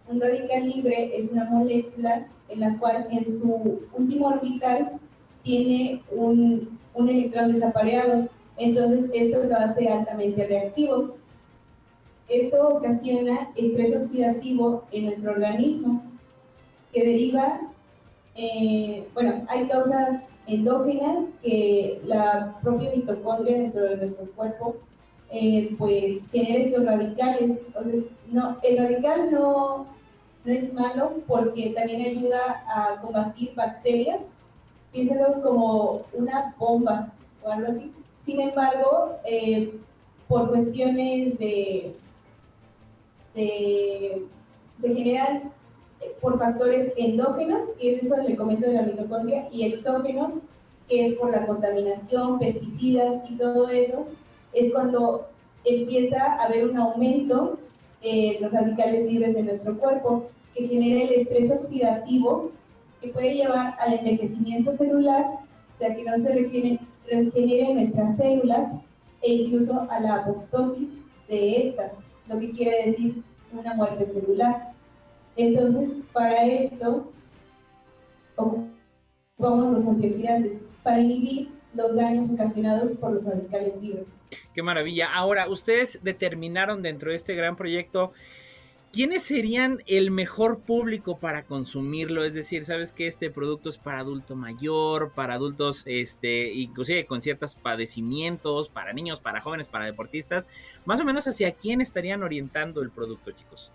Un 0.09 0.21
radical 0.21 0.69
libre 0.69 1.17
es 1.17 1.31
una 1.31 1.45
molécula 1.45 2.27
en 2.49 2.59
la 2.59 2.77
cual 2.81 3.07
en 3.13 3.31
su 3.31 3.81
último 3.93 4.27
orbital 4.27 4.99
tiene 5.45 6.03
un, 6.11 6.78
un 6.99 7.09
electrón 7.09 7.53
desapareado. 7.53 8.29
Entonces, 8.57 9.11
esto 9.15 9.45
lo 9.45 9.57
hace 9.57 9.89
altamente 9.89 10.47
reactivo. 10.47 11.17
Esto 12.29 12.69
ocasiona 12.69 13.51
estrés 13.57 13.97
oxidativo 13.97 14.85
en 14.91 15.07
nuestro 15.07 15.31
organismo, 15.33 16.03
que 16.93 17.07
deriva 17.07 17.61
eh, 18.41 19.09
bueno, 19.15 19.45
hay 19.49 19.67
causas 19.67 20.29
endógenas 20.47 21.25
que 21.43 22.01
la 22.05 22.57
propia 22.63 22.91
mitocondria 22.95 23.59
dentro 23.59 23.83
de 23.83 23.97
nuestro 23.97 24.27
cuerpo 24.31 24.77
eh, 25.33 25.75
pues 25.77 26.31
genera 26.31 26.65
estos 26.65 26.85
radicales. 26.85 27.63
No, 28.31 28.57
el 28.63 28.79
radical 28.79 29.33
no, 29.33 29.87
no 30.45 30.53
es 30.53 30.73
malo 30.73 31.15
porque 31.27 31.71
también 31.71 32.03
ayuda 32.03 32.63
a 32.73 33.01
combatir 33.01 33.57
bacterias. 33.57 34.21
Piénsalo 34.93 35.43
como 35.43 36.03
una 36.13 36.55
bomba 36.59 37.13
o 37.43 37.51
algo 37.51 37.73
así. 37.73 37.93
Sin 38.23 38.41
embargo, 38.41 39.17
eh, 39.25 39.75
por 40.29 40.51
cuestiones 40.51 41.39
de, 41.39 41.95
de 43.35 44.27
se 44.79 44.95
generan 44.95 45.53
por 46.21 46.39
factores 46.39 46.93
endógenos, 46.97 47.67
que 47.79 47.97
es 47.97 48.05
eso 48.05 48.17
le 48.17 48.37
comento 48.37 48.67
de 48.67 48.75
la 48.75 48.83
mitocondria, 48.83 49.49
y 49.51 49.65
exógenos, 49.65 50.35
que 50.89 51.07
es 51.07 51.15
por 51.15 51.31
la 51.31 51.47
contaminación, 51.47 52.39
pesticidas 52.39 53.23
y 53.29 53.37
todo 53.37 53.69
eso, 53.69 54.07
es 54.53 54.73
cuando 54.73 55.27
empieza 55.65 56.23
a 56.23 56.45
haber 56.45 56.67
un 56.69 56.77
aumento 56.77 57.59
en 58.01 58.43
los 58.43 58.53
radicales 58.53 59.11
libres 59.11 59.35
de 59.35 59.43
nuestro 59.43 59.77
cuerpo, 59.77 60.27
que 60.55 60.69
genera 60.69 61.05
el 61.05 61.13
estrés 61.13 61.51
oxidativo, 61.51 62.53
que 63.01 63.09
puede 63.09 63.35
llevar 63.35 63.77
al 63.79 63.95
envejecimiento 63.95 64.73
celular, 64.73 65.25
sea 65.79 65.95
que 65.95 66.05
no 66.05 66.17
se 66.17 66.33
regeneren, 66.33 67.75
nuestras 67.75 68.17
células, 68.17 68.73
e 69.23 69.33
incluso 69.33 69.87
a 69.91 70.01
la 70.01 70.17
apoptosis 70.17 70.93
de 71.29 71.69
estas, 71.69 71.99
lo 72.27 72.39
que 72.39 72.51
quiere 72.51 72.87
decir 72.87 73.23
una 73.53 73.75
muerte 73.75 74.05
celular. 74.05 74.73
Entonces, 75.37 75.93
para 76.13 76.45
esto, 76.45 77.11
ocupamos 78.37 79.73
los 79.73 79.87
antioxidantes 79.87 80.59
para 80.83 81.01
inhibir 81.01 81.51
los 81.75 81.95
daños 81.95 82.31
ocasionados 82.31 82.93
por 82.93 83.13
los 83.13 83.25
radicales 83.25 83.81
libres. 83.81 84.07
Qué 84.55 84.63
maravilla. 84.63 85.13
Ahora, 85.15 85.49
ustedes 85.49 86.01
determinaron 86.03 86.83
dentro 86.83 87.11
de 87.11 87.17
este 87.17 87.35
gran 87.35 87.57
proyecto 87.57 88.13
¿quiénes 88.93 89.23
serían 89.23 89.83
el 89.87 90.11
mejor 90.11 90.61
público 90.61 91.19
para 91.19 91.45
consumirlo? 91.45 92.25
Es 92.25 92.35
decir, 92.35 92.65
sabes 92.65 92.93
que 92.93 93.07
este 93.07 93.31
producto 93.31 93.69
es 93.69 93.79
para 93.79 94.01
adulto 94.01 94.35
mayor, 94.37 95.13
para 95.13 95.35
adultos, 95.35 95.83
este, 95.87 96.53
inclusive 96.53 97.07
con 97.07 97.23
ciertos 97.23 97.55
padecimientos, 97.55 98.69
para 98.69 98.93
niños, 98.93 99.21
para 99.21 99.41
jóvenes, 99.41 99.69
para 99.69 99.85
deportistas. 99.85 100.49
Más 100.85 101.01
o 101.01 101.05
menos 101.05 101.27
hacia 101.27 101.53
quién 101.53 101.81
estarían 101.81 102.23
orientando 102.23 102.83
el 102.83 102.91
producto, 102.91 103.33
chicos. 103.33 103.71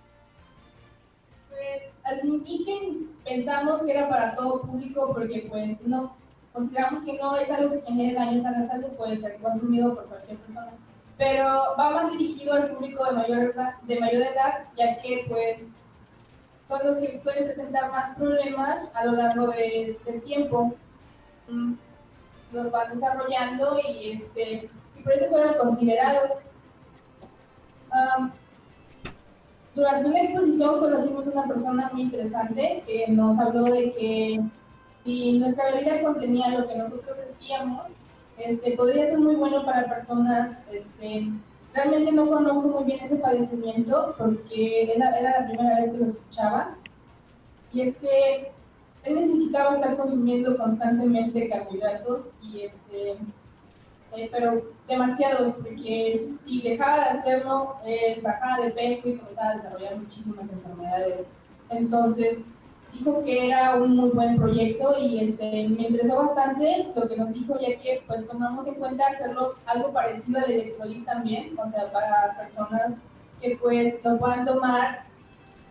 Pues 1.50 1.84
al 2.04 2.26
inicio 2.26 2.76
pensamos 3.24 3.84
que 3.84 3.92
era 3.92 4.10
para 4.10 4.36
todo 4.36 4.62
público 4.64 5.14
porque 5.14 5.46
pues 5.50 5.80
no 5.86 6.16
consideramos 6.52 7.04
que 7.04 7.14
no 7.18 7.38
es 7.38 7.50
algo 7.50 7.74
que 7.74 7.82
genere 7.82 8.14
daños 8.14 8.46
a 8.46 8.52
la 8.52 8.68
salud, 8.68 8.90
puede 8.98 9.18
ser 9.18 9.38
consumido 9.38 9.96
por 9.96 10.06
cualquier 10.06 10.38
persona. 10.38 10.72
Pero 11.24 11.46
va 11.80 11.90
más 11.92 12.12
dirigido 12.12 12.52
al 12.54 12.72
público 12.72 13.06
de 13.06 13.12
mayor 13.14 13.54
de 13.84 14.00
mayor 14.02 14.24
edad 14.24 14.66
ya 14.76 15.00
que 15.00 15.26
pues 15.30 15.62
son 16.68 16.80
los 16.86 16.98
que 16.98 17.22
pueden 17.24 17.46
presentar 17.46 17.92
más 17.92 18.18
problemas 18.18 18.90
a 18.94 19.06
lo 19.06 19.14
largo 19.14 19.48
de, 19.48 19.98
del 20.06 20.22
tiempo. 20.24 20.74
Mm, 21.48 21.76
los 22.52 22.72
van 22.72 22.94
desarrollando 22.94 23.80
y, 23.80 24.12
este, 24.12 24.70
y 24.98 25.02
por 25.02 25.14
eso 25.14 25.30
fueron 25.30 25.56
considerados. 25.56 26.32
durante 29.76 30.10
una 30.10 30.24
exposición 30.24 30.80
conocimos 30.80 31.26
a 31.26 31.32
una 31.32 31.48
persona 31.48 31.90
muy 31.94 32.02
interesante 32.02 32.84
que 32.86 33.08
nos 33.08 33.40
habló 33.40 33.64
de 33.64 33.94
que 33.94 34.42
si 35.06 35.40
nuestra 35.40 35.72
bebida 35.72 36.04
contenía 36.04 36.50
lo 36.50 36.68
que 36.68 36.76
nosotros 36.76 37.18
decíamos, 37.30 37.88
este, 38.38 38.72
podría 38.76 39.06
ser 39.06 39.20
muy 39.20 39.36
bueno 39.36 39.66
para 39.66 39.88
personas, 39.88 40.60
este, 40.72 41.30
realmente 41.74 42.12
no 42.12 42.28
conozco 42.28 42.70
muy 42.70 42.84
bien 42.86 43.00
ese 43.04 43.18
padecimiento 43.18 44.16
porque 44.18 44.94
era, 44.94 45.18
era 45.18 45.42
la 45.42 45.48
primera 45.48 45.82
vez 45.82 45.92
que 45.92 45.98
lo 45.98 46.06
escuchaba, 46.08 46.76
y 47.72 47.82
es 47.82 47.96
que 47.98 48.52
él 49.04 49.16
necesitaba 49.16 49.76
estar 49.76 49.98
consumiendo 49.98 50.58
constantemente 50.58 51.50
carbohidratos 51.50 52.28
y 52.42 52.62
este 52.62 53.18
eh, 54.16 54.30
pero 54.32 54.62
demasiado 54.88 55.56
porque 55.56 56.30
si 56.46 56.62
dejaba 56.62 56.98
de 56.98 57.10
hacerlo 57.20 57.76
bajaba 58.22 58.64
de 58.64 58.72
peso 58.72 59.10
y 59.10 59.18
comenzaba 59.18 59.50
a 59.50 59.56
desarrollar 59.56 59.98
muchísimas 59.98 60.50
enfermedades. 60.50 61.28
Entonces 61.70 62.38
dijo 62.94 63.24
que 63.24 63.48
era 63.48 63.76
un 63.76 63.96
muy 63.98 64.10
buen 64.10 64.38
proyecto 64.38 64.96
y 65.00 65.20
este 65.24 65.68
me 65.70 65.88
interesó 65.88 66.16
bastante 66.16 66.88
lo 66.96 67.08
que 67.08 67.18
nos 67.18 67.34
dijo 67.34 67.60
ya 67.60 67.80
que 67.80 68.04
pues 68.08 68.28
tomamos 68.28 68.68
en 68.68 68.76
cuenta 68.76 69.08
hacerlo 69.08 69.56
algo 69.66 69.92
parecido 69.92 70.40
al 70.40 70.52
electrolit 70.52 71.06
también 71.06 71.58
o 71.60 71.70
sea 71.70 71.92
para 71.92 72.38
personas 72.38 72.94
que 73.42 73.58
pues 73.58 74.00
lo 74.04 74.20
puedan 74.20 74.46
tomar 74.46 75.04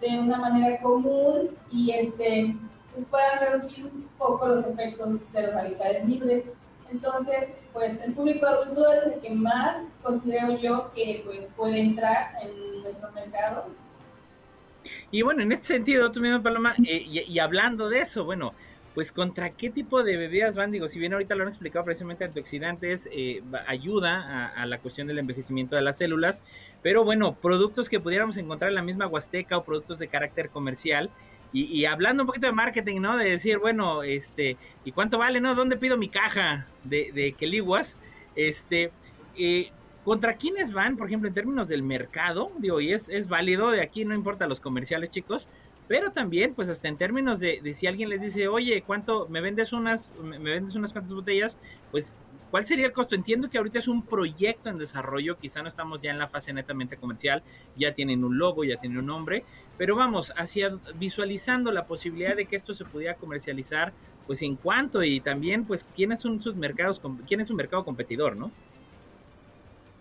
de 0.01 0.19
una 0.19 0.39
manera 0.39 0.81
común 0.81 1.51
y 1.71 1.93
este 1.93 2.57
pues 2.93 3.07
puedan 3.07 3.39
reducir 3.41 3.87
un 3.87 4.09
poco 4.19 4.49
los 4.49 4.67
efectos 4.67 5.33
de 5.33 5.43
los 5.43 5.55
radicales 5.55 6.05
libres. 6.07 6.45
Entonces, 6.91 7.49
pues 7.73 8.01
el 8.03 8.15
público 8.15 8.47
adulto 8.47 8.93
es 8.93 9.05
el 9.07 9.21
que 9.21 9.31
más 9.31 9.87
considero 10.03 10.59
yo 10.59 10.93
que 10.93 11.23
pues 11.25 11.51
puede 11.57 11.81
entrar 11.81 12.33
en 12.43 12.83
nuestro 12.83 13.11
mercado. 13.13 13.67
Y 15.11 15.23
bueno, 15.23 15.43
en 15.43 15.53
este 15.53 15.67
sentido, 15.67 16.11
tú 16.11 16.21
mismo, 16.21 16.43
Paloma, 16.43 16.75
eh, 16.87 17.25
y, 17.29 17.39
hablando 17.39 17.89
de 17.89 18.01
eso, 18.01 18.25
bueno, 18.25 18.55
pues 18.95 19.11
contra 19.11 19.51
qué 19.51 19.71
tipo 19.71 20.03
de 20.03 20.17
bebidas 20.17 20.55
van, 20.55 20.71
digo, 20.71 20.89
si 20.89 20.99
bien 20.99 21.13
ahorita 21.13 21.35
lo 21.35 21.43
han 21.43 21.49
explicado 21.49 21.85
precisamente 21.85 22.25
antioxidantes, 22.25 23.09
eh, 23.11 23.43
ayuda 23.67 24.53
a, 24.55 24.67
la 24.67 24.79
cuestión 24.79 25.07
del 25.07 25.19
envejecimiento 25.19 25.77
de 25.77 25.83
las 25.83 25.99
células, 25.99 26.43
pero 26.83 27.05
bueno, 27.05 27.35
productos 27.35 27.89
que 27.89 28.01
pudiéramos 28.01 28.37
encontrar 28.37 28.69
en 28.69 28.75
la 28.75 28.83
misma 28.83 29.07
Huasteca 29.07 29.57
o 29.57 29.65
productos 29.65 29.99
de 29.99 30.09
carácter 30.09 30.51
comercial, 30.51 31.11
y, 31.55 31.85
hablando 31.85 32.23
un 32.23 32.29
poquito 32.29 32.47
de 32.47 32.55
marketing, 32.55 33.03
¿no? 33.03 33.19
De 33.19 33.29
decir, 33.29 33.59
bueno, 33.59 34.03
este, 34.03 34.57
¿y 34.87 34.93
cuánto 34.93 35.19
vale, 35.19 35.39
no? 35.39 35.55
¿Dónde 35.55 35.77
pido 35.77 35.99
mi 35.99 36.09
caja 36.09 36.67
de, 36.83 37.13
de 37.13 37.35
Keliguas? 37.35 37.99
Este, 38.37 38.91
eh, 39.37 39.71
¿contra 40.05 40.35
quiénes 40.37 40.73
van, 40.73 40.97
por 40.97 41.07
ejemplo, 41.07 41.29
en 41.29 41.35
términos 41.35 41.69
del 41.69 41.83
mercado? 41.83 42.51
Digo, 42.59 42.81
y 42.81 42.93
es, 42.93 43.09
es 43.09 43.29
válido, 43.29 43.71
de 43.71 43.83
aquí 43.83 44.05
no 44.05 44.15
importa 44.15 44.47
los 44.47 44.61
comerciales, 44.61 45.11
chicos, 45.11 45.49
pero 45.89 46.13
también, 46.13 46.55
pues 46.55 46.69
hasta 46.69 46.89
en 46.89 46.97
términos 46.97 47.41
de, 47.41 47.61
de, 47.63 47.75
si 47.75 47.87
alguien 47.87 48.09
les 48.09 48.23
dice, 48.23 48.49
oye, 48.49 48.83
¿cuánto 48.87 49.29
me 49.29 49.41
vendes 49.41 49.73
unas, 49.73 50.15
me 50.23 50.39
vendes 50.39 50.75
unas 50.75 50.93
cuantas 50.93 51.13
botellas? 51.13 51.59
Pues 51.91 52.15
¿Cuál 52.53 52.67
sería 52.67 52.85
el 52.85 52.93
costo? 52.93 53.15
Entiendo 53.15 53.49
que 53.49 53.57
ahorita 53.57 53.79
es 53.79 53.89
un 53.89 54.03
proyecto 54.03 54.69
en 54.69 54.77
desarrollo, 54.77 55.39
quizá 55.39 55.63
no 55.63 55.69
estamos 55.69 56.03
ya 56.03 56.11
en 56.11 56.19
la 56.19 56.29
fase 56.29 56.53
netamente 56.53 56.99
comercial, 56.99 57.43
ya 57.77 57.95
tienen 57.95 58.25
un 58.25 58.37
logo, 58.37 58.63
ya 58.63 58.77
tienen 58.77 58.99
un 58.99 59.07
nombre, 59.07 59.43
pero 59.79 59.97
vamos, 59.97 60.35
hacia 60.37 60.71
visualizando 60.97 61.73
la 61.73 61.87
posibilidad 61.87 62.37
de 62.37 62.45
que 62.45 62.57
esto 62.57 62.75
se 62.75 62.85
pudiera 62.85 63.15
comercializar, 63.15 63.95
pues 64.27 64.43
en 64.43 64.57
cuánto 64.57 65.03
y 65.03 65.21
también, 65.21 65.65
pues, 65.65 65.85
quiénes 65.97 66.21
son 66.21 66.43
sus 66.43 66.55
mercados, 66.55 67.01
quién 67.27 67.41
es 67.41 67.49
su 67.49 67.55
mercado 67.55 67.87
competidor, 67.87 68.37
¿no? 68.37 68.51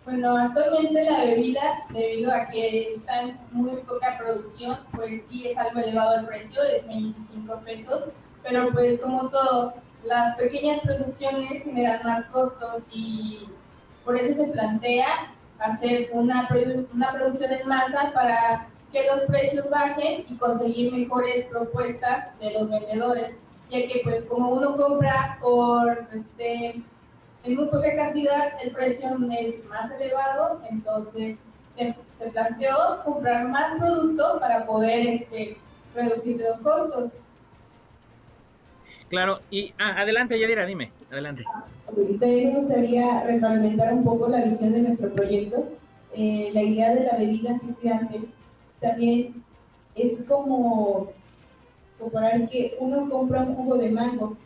Bueno, 0.04 0.36
actualmente 0.36 1.04
la 1.04 1.26
bebida, 1.26 1.62
debido 1.94 2.34
a 2.34 2.48
que 2.48 2.94
está 2.94 3.22
en 3.22 3.38
muy 3.52 3.82
poca 3.82 4.18
producción, 4.18 4.80
pues 4.96 5.26
sí 5.30 5.48
es 5.48 5.58
algo 5.58 5.80
elevado 5.80 6.22
el 6.22 6.26
precio, 6.26 6.62
es 6.64 6.88
25 6.88 7.60
pesos, 7.60 8.04
pero 8.42 8.72
pues 8.72 9.00
como 9.00 9.30
todo, 9.30 9.76
las 10.04 10.36
pequeñas 10.38 10.82
producciones 10.82 11.64
generan 11.64 12.02
más 12.04 12.26
costos 12.26 12.82
y 12.92 13.48
por 14.04 14.18
eso 14.18 14.44
se 14.44 14.52
plantea 14.52 15.32
hacer 15.60 16.10
una, 16.14 16.50
una 16.94 17.14
producción 17.14 17.52
en 17.52 17.68
masa 17.68 18.12
para 18.12 18.68
que 18.92 19.06
los 19.06 19.22
precios 19.28 19.70
bajen 19.70 20.26
y 20.28 20.36
conseguir 20.38 20.92
mejores 20.92 21.46
propuestas 21.46 22.38
de 22.40 22.54
los 22.54 22.70
vendedores, 22.72 23.36
ya 23.70 23.78
que 23.78 24.02
pues 24.04 24.26
como 24.26 24.50
uno 24.50 24.76
compra 24.76 25.38
por 25.40 26.08
este 26.12 26.82
en 27.44 27.56
muy 27.56 27.66
poca 27.66 27.96
cantidad 27.96 28.54
el 28.64 28.72
precio 28.72 29.10
es 29.32 29.66
más 29.66 29.92
elevado, 29.92 30.62
entonces 30.70 31.38
se, 31.76 31.96
se 32.20 32.30
planteó 32.32 33.04
comprar 33.04 33.48
más 33.48 33.80
producto 33.80 34.40
para 34.40 34.66
poder 34.66 35.08
este, 35.08 35.58
reducir 35.96 36.40
los 36.40 36.58
costos. 36.60 37.12
Claro, 39.10 39.40
y 39.50 39.74
ah, 39.78 39.96
adelante, 39.98 40.40
Yadira, 40.40 40.66
dime, 40.66 40.92
adelante. 41.12 41.44
También 41.86 42.54
me 42.54 42.60
gustaría 42.60 43.24
retroalimentar 43.24 43.94
un 43.94 44.06
poco 44.06 44.30
la 44.30 44.42
visión 44.42 44.72
de 44.72 44.84
nuestro 44.84 45.12
proyecto. 45.12 45.68
Eh, 46.14 46.50
la 46.54 46.62
idea 46.62 46.94
de 46.94 47.04
la 47.04 47.18
bebida 47.18 47.52
antioxidante 47.52 48.22
también 48.80 49.44
es 49.96 50.18
como 50.28 51.12
comparar 52.00 52.48
que 52.48 52.78
uno 52.80 53.10
compra 53.10 53.42
un 53.42 53.56
jugo 53.56 53.78
de 53.78 53.92
mango, 53.92 54.38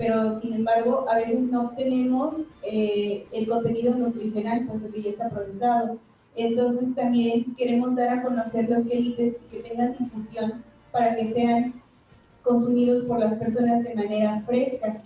pero 0.00 0.40
sin 0.40 0.54
embargo 0.54 1.04
a 1.10 1.16
veces 1.16 1.40
no 1.42 1.66
obtenemos 1.66 2.46
eh, 2.62 3.26
el 3.32 3.46
contenido 3.46 3.94
nutricional, 3.94 4.66
puesto 4.66 4.90
que 4.90 5.02
ya 5.02 5.10
está 5.10 5.28
procesado. 5.28 5.98
Entonces 6.34 6.94
también 6.94 7.54
queremos 7.54 7.94
dar 7.96 8.08
a 8.08 8.22
conocer 8.22 8.70
los 8.70 8.88
gelites 8.88 9.36
y 9.44 9.50
que 9.50 9.68
tengan 9.68 9.94
difusión 9.98 10.64
para 10.90 11.14
que 11.16 11.28
sean 11.28 11.74
consumidos 12.42 13.04
por 13.04 13.18
las 13.18 13.34
personas 13.34 13.84
de 13.84 13.94
manera 13.94 14.42
fresca, 14.46 15.02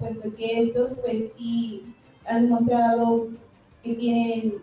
puesto 0.00 0.34
que 0.34 0.62
estos 0.64 0.94
pues 1.00 1.32
sí 1.36 1.94
han 2.26 2.42
demostrado 2.42 3.28
que 3.84 3.94
tienen 3.94 4.54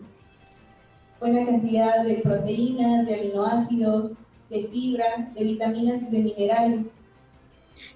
buena 1.22 1.46
cantidad 1.46 2.04
de 2.04 2.16
proteínas, 2.16 3.06
de 3.06 3.16
aminoácidos, 3.16 4.12
de 4.50 4.68
fibra, 4.68 5.32
de 5.34 5.44
vitaminas 5.44 6.02
y 6.02 6.08
de 6.08 6.20
minerales. 6.20 6.97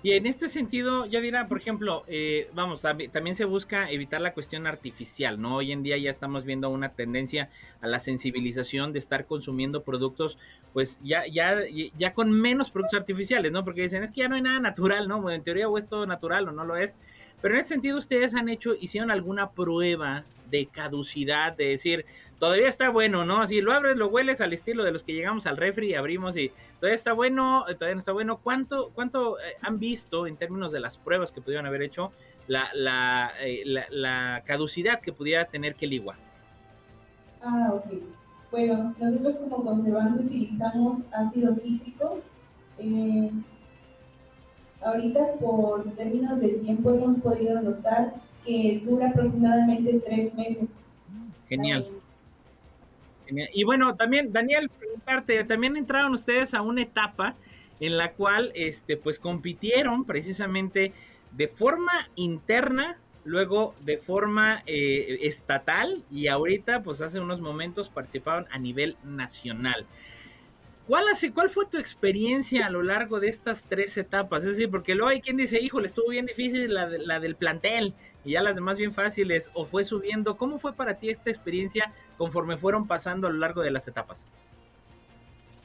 Y 0.03 0.11
en 0.11 0.25
este 0.25 0.47
sentido, 0.47 1.05
ya 1.05 1.21
dirá, 1.21 1.47
por 1.47 1.57
ejemplo, 1.57 2.03
eh, 2.07 2.49
vamos, 2.53 2.81
también 3.11 3.35
se 3.35 3.45
busca 3.45 3.89
evitar 3.89 4.21
la 4.21 4.33
cuestión 4.33 4.67
artificial, 4.67 5.41
¿no? 5.41 5.57
Hoy 5.57 5.71
en 5.71 5.83
día 5.83 5.97
ya 5.97 6.09
estamos 6.09 6.45
viendo 6.45 6.69
una 6.69 6.89
tendencia 6.89 7.49
a 7.81 7.87
la 7.87 7.99
sensibilización 7.99 8.93
de 8.93 8.99
estar 8.99 9.25
consumiendo 9.25 9.83
productos, 9.83 10.37
pues 10.73 10.99
ya, 11.03 11.25
ya, 11.27 11.57
ya 11.97 12.13
con 12.13 12.31
menos 12.31 12.71
productos 12.71 12.99
artificiales, 12.99 13.51
¿no? 13.51 13.63
Porque 13.63 13.81
dicen, 13.81 14.03
es 14.03 14.11
que 14.11 14.21
ya 14.21 14.27
no 14.27 14.35
hay 14.35 14.41
nada 14.41 14.59
natural, 14.59 15.07
¿no? 15.07 15.21
Bueno, 15.21 15.35
en 15.35 15.43
teoría 15.43 15.67
o 15.67 15.77
es 15.77 15.85
todo 15.85 16.05
natural 16.05 16.47
o 16.47 16.51
no 16.51 16.65
lo 16.65 16.75
es. 16.75 16.95
Pero 17.41 17.55
en 17.55 17.61
ese 17.61 17.69
sentido, 17.69 17.97
ustedes 17.97 18.35
han 18.35 18.49
hecho, 18.49 18.75
hicieron 18.79 19.11
alguna 19.11 19.51
prueba 19.51 20.23
de 20.49 20.67
caducidad, 20.67 21.55
de 21.55 21.69
decir, 21.69 22.05
todavía 22.37 22.67
está 22.67 22.89
bueno, 22.89 23.25
¿no? 23.25 23.41
Así 23.41 23.61
lo 23.61 23.71
abres, 23.71 23.97
lo 23.97 24.07
hueles 24.07 24.41
al 24.41 24.53
estilo 24.53 24.83
de 24.83 24.91
los 24.91 25.03
que 25.03 25.13
llegamos 25.13 25.47
al 25.47 25.57
refri 25.57 25.91
y 25.91 25.93
abrimos 25.95 26.37
y 26.37 26.51
todavía 26.79 26.95
está 26.95 27.13
bueno, 27.13 27.65
todavía 27.65 27.95
no 27.95 27.99
está 27.99 28.11
bueno. 28.11 28.37
¿Cuánto, 28.37 28.91
cuánto 28.93 29.39
eh, 29.39 29.55
han 29.61 29.79
visto 29.79 30.27
en 30.27 30.37
términos 30.37 30.71
de 30.71 30.79
las 30.79 30.97
pruebas 30.97 31.31
que 31.31 31.41
pudieron 31.41 31.65
haber 31.65 31.81
hecho 31.81 32.11
la, 32.47 32.69
la, 32.73 33.31
eh, 33.39 33.63
la, 33.65 34.43
caducidad 34.45 34.99
que 35.01 35.13
pudiera 35.13 35.45
tener 35.45 35.75
Keligua? 35.75 36.15
Ah, 37.41 37.71
ok. 37.73 38.01
Bueno, 38.51 38.93
nosotros 38.99 39.35
como 39.37 39.63
conservante 39.63 40.23
utilizamos 40.23 40.97
ácido 41.13 41.55
cítrico. 41.55 42.19
Eh, 42.77 43.31
ahorita 44.83 45.33
por 45.39 45.83
términos 45.95 46.39
de 46.39 46.49
tiempo 46.49 46.91
hemos 46.91 47.17
podido 47.19 47.61
notar 47.61 48.13
que 48.45 48.81
dura 48.83 49.09
aproximadamente 49.09 50.01
tres 50.05 50.33
meses. 50.35 50.69
Genial. 51.47 51.87
Y 53.53 53.63
bueno, 53.63 53.95
también, 53.95 54.33
Daniel, 54.33 54.69
preguntarte, 54.69 55.43
también 55.45 55.77
entraron 55.77 56.13
ustedes 56.13 56.53
a 56.53 56.61
una 56.61 56.81
etapa 56.81 57.35
en 57.79 57.97
la 57.97 58.11
cual, 58.11 58.51
este, 58.55 58.97
pues 58.97 59.19
compitieron 59.19 60.05
precisamente 60.05 60.93
de 61.31 61.47
forma 61.47 62.09
interna, 62.15 62.97
luego 63.23 63.73
de 63.81 63.97
forma 63.97 64.63
eh, 64.65 65.19
estatal 65.21 66.03
y 66.11 66.27
ahorita, 66.27 66.83
pues 66.83 67.01
hace 67.01 67.19
unos 67.19 67.39
momentos 67.39 67.89
participaron 67.89 68.47
a 68.51 68.59
nivel 68.59 68.97
nacional. 69.03 69.85
¿Cuál, 70.91 71.07
hace, 71.07 71.31
¿Cuál 71.31 71.49
fue 71.49 71.65
tu 71.67 71.77
experiencia 71.77 72.65
a 72.65 72.69
lo 72.69 72.83
largo 72.83 73.21
de 73.21 73.29
estas 73.29 73.63
tres 73.63 73.95
etapas? 73.95 74.43
Es 74.43 74.57
decir, 74.57 74.69
porque 74.69 74.93
luego 74.93 75.07
hay 75.07 75.21
quien 75.21 75.37
dice, 75.37 75.57
híjole, 75.61 75.87
estuvo 75.87 76.09
bien 76.09 76.25
difícil 76.25 76.73
la, 76.73 76.85
la 76.85 77.21
del 77.21 77.37
plantel 77.37 77.93
y 78.25 78.31
ya 78.31 78.43
las 78.43 78.55
demás 78.55 78.77
bien 78.77 78.91
fáciles, 78.91 79.51
o 79.53 79.63
fue 79.63 79.85
subiendo. 79.85 80.35
¿Cómo 80.35 80.59
fue 80.59 80.73
para 80.73 80.95
ti 80.95 81.09
esta 81.09 81.29
experiencia 81.29 81.93
conforme 82.17 82.57
fueron 82.57 82.87
pasando 82.87 83.27
a 83.27 83.29
lo 83.29 83.37
largo 83.37 83.61
de 83.61 83.71
las 83.71 83.87
etapas? 83.87 84.27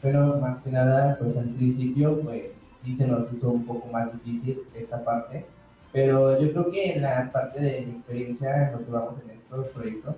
Bueno, 0.00 0.36
más 0.36 0.62
que 0.62 0.70
nada, 0.70 1.18
pues 1.18 1.36
al 1.36 1.48
principio, 1.56 2.20
pues 2.20 2.52
sí 2.84 2.94
se 2.94 3.08
nos 3.08 3.32
hizo 3.32 3.50
un 3.50 3.66
poco 3.66 3.88
más 3.88 4.12
difícil 4.12 4.62
esta 4.76 5.04
parte, 5.04 5.44
Pero 5.92 6.40
yo 6.40 6.52
creo 6.52 6.70
que 6.70 6.92
en 6.92 7.02
la 7.02 7.32
parte 7.32 7.60
de 7.60 7.80
mi 7.84 7.92
experiencia, 7.94 8.68
en 8.68 8.72
lo 8.74 8.78
que 8.78 8.92
vamos 8.92 9.14
en 9.24 9.30
estos 9.30 9.66
proyectos, 9.70 10.14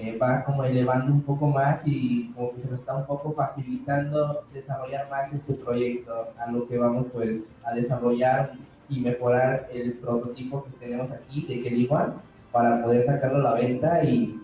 eh, 0.00 0.16
va 0.16 0.44
como 0.44 0.62
elevando 0.62 1.12
un 1.12 1.22
poco 1.22 1.48
más 1.48 1.82
y 1.84 2.30
como 2.32 2.54
que 2.54 2.62
se 2.62 2.68
nos 2.68 2.78
está 2.78 2.94
un 2.94 3.06
poco 3.06 3.32
facilitando 3.32 4.44
desarrollar 4.52 5.10
más 5.10 5.32
este 5.32 5.54
proyecto, 5.54 6.28
a 6.38 6.52
lo 6.52 6.68
que 6.68 6.78
vamos 6.78 7.06
pues 7.12 7.48
a 7.64 7.74
desarrollar 7.74 8.52
y 8.88 9.00
mejorar 9.00 9.66
el 9.72 9.94
prototipo 9.94 10.64
que 10.64 10.86
tenemos 10.86 11.10
aquí 11.10 11.46
de 11.46 11.54
igual 11.54 12.14
para 12.52 12.80
poder 12.80 13.02
sacarlo 13.04 13.38
a 13.38 13.54
la 13.54 13.54
venta 13.54 14.04
y 14.04 14.40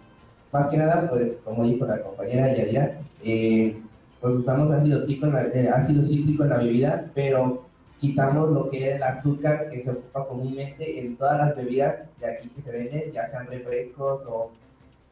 más 0.50 0.66
que 0.66 0.76
nada 0.76 1.08
pues 1.08 1.38
como 1.44 1.62
dijo 1.62 1.86
la 1.86 2.02
compañera 2.02 2.52
Yadira, 2.52 2.98
eh, 3.22 3.80
pues 4.20 4.34
usamos 4.34 4.72
ácido, 4.72 5.06
en 5.06 5.32
la, 5.32 5.42
eh, 5.42 5.68
ácido 5.72 6.02
cítrico 6.02 6.42
en 6.42 6.50
la 6.50 6.58
bebida, 6.58 7.10
pero 7.14 7.62
quitamos 8.00 8.50
lo 8.50 8.70
que 8.70 8.88
es 8.88 8.96
el 8.96 9.02
azúcar 9.04 9.70
que 9.70 9.80
se 9.80 9.92
ocupa 9.92 10.26
comúnmente 10.26 10.98
en 11.00 11.16
todas 11.16 11.38
las 11.38 11.56
bebidas 11.56 12.02
de 12.18 12.26
aquí 12.26 12.48
que 12.48 12.60
se 12.60 12.72
venden, 12.72 13.12
ya 13.12 13.26
sean 13.26 13.46
refrescos 13.46 14.22
o 14.26 14.50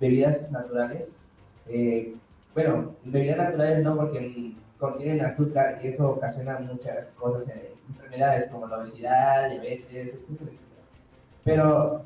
bebidas 0.02 0.50
naturales. 0.50 1.08
Eh, 1.68 2.14
bueno, 2.54 2.94
bebidas 3.04 3.38
naturales 3.38 3.84
no 3.84 3.96
porque 3.96 4.52
contienen 4.78 5.24
azúcar 5.24 5.78
y 5.82 5.88
eso 5.88 6.10
ocasiona 6.10 6.58
muchas 6.58 7.08
cosas, 7.10 7.48
eh, 7.48 7.72
enfermedades 7.88 8.50
como 8.50 8.66
la 8.66 8.78
obesidad, 8.78 9.48
diabetes, 9.48 10.08
etcétera, 10.14 10.50
Pero 11.44 12.02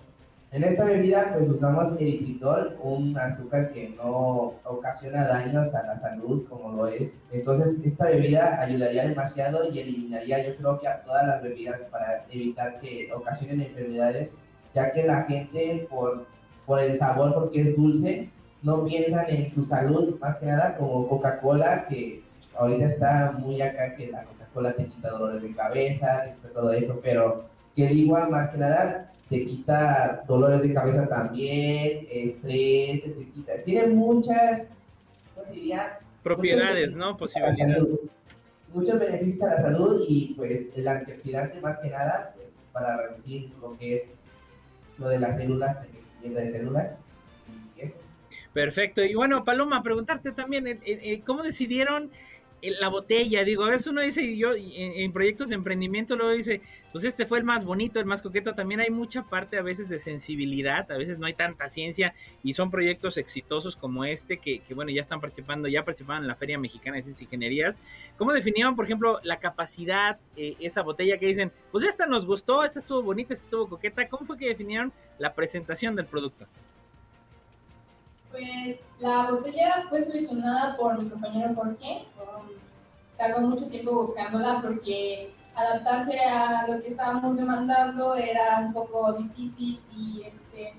en 0.53 0.65
esta 0.65 0.85
bebida 0.85 1.33
pues 1.35 1.49
usamos 1.49 1.93
eritritol, 1.99 2.77
un 2.83 3.19
azúcar 3.19 3.71
que 3.71 3.89
no 3.97 4.55
ocasiona 4.65 5.27
daños 5.27 5.75
a 5.75 5.85
la 5.85 5.99
salud 5.99 6.47
como 6.51 6.73
lo 6.73 6.87
es. 6.89 7.19
Entonces 7.31 7.79
esta 7.83 8.05
bebida 8.07 8.61
ayudaría 8.61 9.09
demasiado 9.09 9.71
y 9.71 9.81
eliminaría 9.81 10.47
yo 10.47 10.55
creo 10.57 10.79
que 10.81 10.89
a 10.89 11.03
todas 11.03 11.27
las 11.27 11.43
bebidas 11.43 11.81
para 11.91 12.27
evitar 12.31 12.79
que 12.79 13.11
ocasionen 13.13 13.63
enfermedades, 13.63 14.33
ya 14.75 14.93
que 14.93 15.03
la 15.05 15.23
gente 15.25 15.87
por, 15.89 16.27
por 16.67 16.81
el 16.81 16.97
sabor, 16.99 17.35
porque 17.35 17.61
es 17.61 17.77
dulce, 17.77 18.29
no 18.63 18.85
piensan 18.85 19.25
en 19.29 19.55
su 19.55 19.65
salud 19.65 20.19
más 20.21 20.37
que 20.37 20.47
nada 20.47 20.77
como 20.77 21.09
Coca-Cola, 21.09 21.87
que 21.89 22.23
ahorita 22.57 22.87
está 22.87 23.33
muy 23.39 23.63
acá 23.63 23.95
que 23.95 24.09
la 24.09 24.25
Coca-Cola 24.25 24.73
te 24.73 24.87
quita 24.87 25.11
dolores 25.11 25.43
de 25.43 25.55
cabeza, 25.55 26.25
te 26.25 26.35
quita 26.35 26.49
todo 26.53 26.73
eso, 26.73 27.01
pero 27.03 27.45
que 27.75 27.85
igual 27.93 28.31
más 28.31 28.51
que 28.51 28.59
nada 28.59 29.13
te 29.29 29.45
quita 29.45 30.25
dolores 30.27 30.63
de 30.63 30.73
cabeza 30.73 31.09
también, 31.09 32.07
estrés, 32.11 33.03
te 33.03 33.29
quita. 33.33 33.63
Tiene 33.65 33.89
muchas, 33.89 34.69
¿cómo 35.35 35.53
diría? 35.53 35.99
Propiedades, 36.23 36.95
¿no? 36.95 37.17
Posibilidades. 37.17 37.89
Muchos 38.73 38.99
beneficios 38.99 39.43
a 39.43 39.55
la 39.55 39.63
salud 39.63 40.05
y 40.09 40.35
pues 40.35 40.67
el 40.75 40.89
antioxidante 40.89 41.61
más 41.61 41.79
que 41.79 41.91
nada, 41.91 42.35
pues 42.37 42.63
para 42.73 42.97
reducir 42.97 43.53
lo 43.61 43.77
que 43.79 43.97
es 43.97 44.23
lo 44.99 45.09
de 45.09 45.19
las 45.19 45.37
células, 45.37 45.83
el 45.85 46.06
de 46.35 46.49
células 46.49 47.05
y 47.77 47.83
eso. 47.83 47.97
Perfecto. 48.53 49.05
Y 49.05 49.15
bueno, 49.15 49.45
Paloma, 49.45 49.83
preguntarte 49.83 50.33
también, 50.33 50.67
eh, 50.67 50.81
eh, 50.85 51.21
¿cómo 51.25 51.43
decidieron 51.43 52.11
la 52.63 52.89
botella, 52.89 53.45
digo, 53.45 53.65
a 53.65 53.71
veces 53.71 53.87
uno 53.87 54.01
dice, 54.01 54.23
y 54.23 54.39
yo 54.39 54.53
en, 54.55 55.13
proyectos 55.13 55.51
de 55.51 55.55
emprendimiento 55.55 56.17
luego 56.17 56.33
dice, 56.33 56.61
pues 56.93 57.05
este 57.05 57.27
fue 57.27 57.39
el 57.39 57.45
más 57.45 57.65
bonito, 57.65 58.01
el 58.01 58.07
más 58.07 58.23
coqueto, 58.23 58.55
también 58.55 58.81
hay 58.81 58.91
mucha 58.91 59.23
parte 59.23 59.59
a 59.59 59.63
veces 59.63 59.89
de 59.89 59.99
sensibilidad, 59.99 60.91
a 60.91 60.97
veces 60.97 61.19
no 61.19 61.27
hay 61.27 61.35
tanta 61.35 61.69
ciencia 61.69 62.15
y 62.43 62.55
son 62.55 62.71
proyectos 62.71 63.19
exitosos 63.19 63.77
como 63.77 64.05
este 64.05 64.39
que, 64.39 64.63
bueno, 64.75 64.91
ya 64.91 65.01
están 65.01 65.21
participando, 65.21 65.69
ya 65.69 65.85
participaban 65.85 66.23
en 66.23 66.29
la 66.29 66.35
Feria 66.35 66.59
Mexicana 66.59 66.97
de 66.97 67.03
Ciencias 67.03 67.21
y 67.21 67.25
Ingenierías. 67.25 67.81
¿Cómo 68.17 68.33
definían, 68.33 68.75
por 68.75 68.87
ejemplo, 68.87 69.21
la 69.23 69.39
capacidad, 69.39 70.19
eh, 70.37 70.57
esa 70.61 70.83
botella 70.83 71.19
que 71.19 71.27
dicen, 71.27 71.53
pues 71.71 71.85
esta 71.85 72.07
nos 72.07 72.27
gustó, 72.27 72.65
esta 72.65 72.79
estuvo 72.79 73.03
bonita, 73.03 73.35
esta 73.35 73.45
estuvo 73.45 73.69
coqueta? 73.69 74.09
¿Cómo 74.09 74.27
fue 74.27 74.39
que 74.39 74.49
definieron 74.49 74.93
la 75.19 75.35
presentación 75.35 75.95
del 75.95 76.07
producto? 76.07 76.47
Pues 78.37 78.81
la 78.99 79.31
botella 79.31 79.87
fue 79.89 80.05
seleccionada 80.05 80.77
por 80.77 81.03
mi 81.03 81.09
compañero 81.09 81.55
Jorge. 81.55 82.05
Tardó 83.17 83.41
mucho 83.41 83.67
tiempo 83.69 84.09
buscándola 84.09 84.61
porque 84.61 85.33
adaptarse 85.55 86.19
a 86.21 86.67
lo 86.69 86.83
que 86.83 86.89
estábamos 86.89 87.35
demandando 87.35 88.15
era 88.15 88.59
un 88.59 88.75
poco 88.75 89.15
difícil 89.15 89.81
y 89.91 90.25
este 90.25 90.75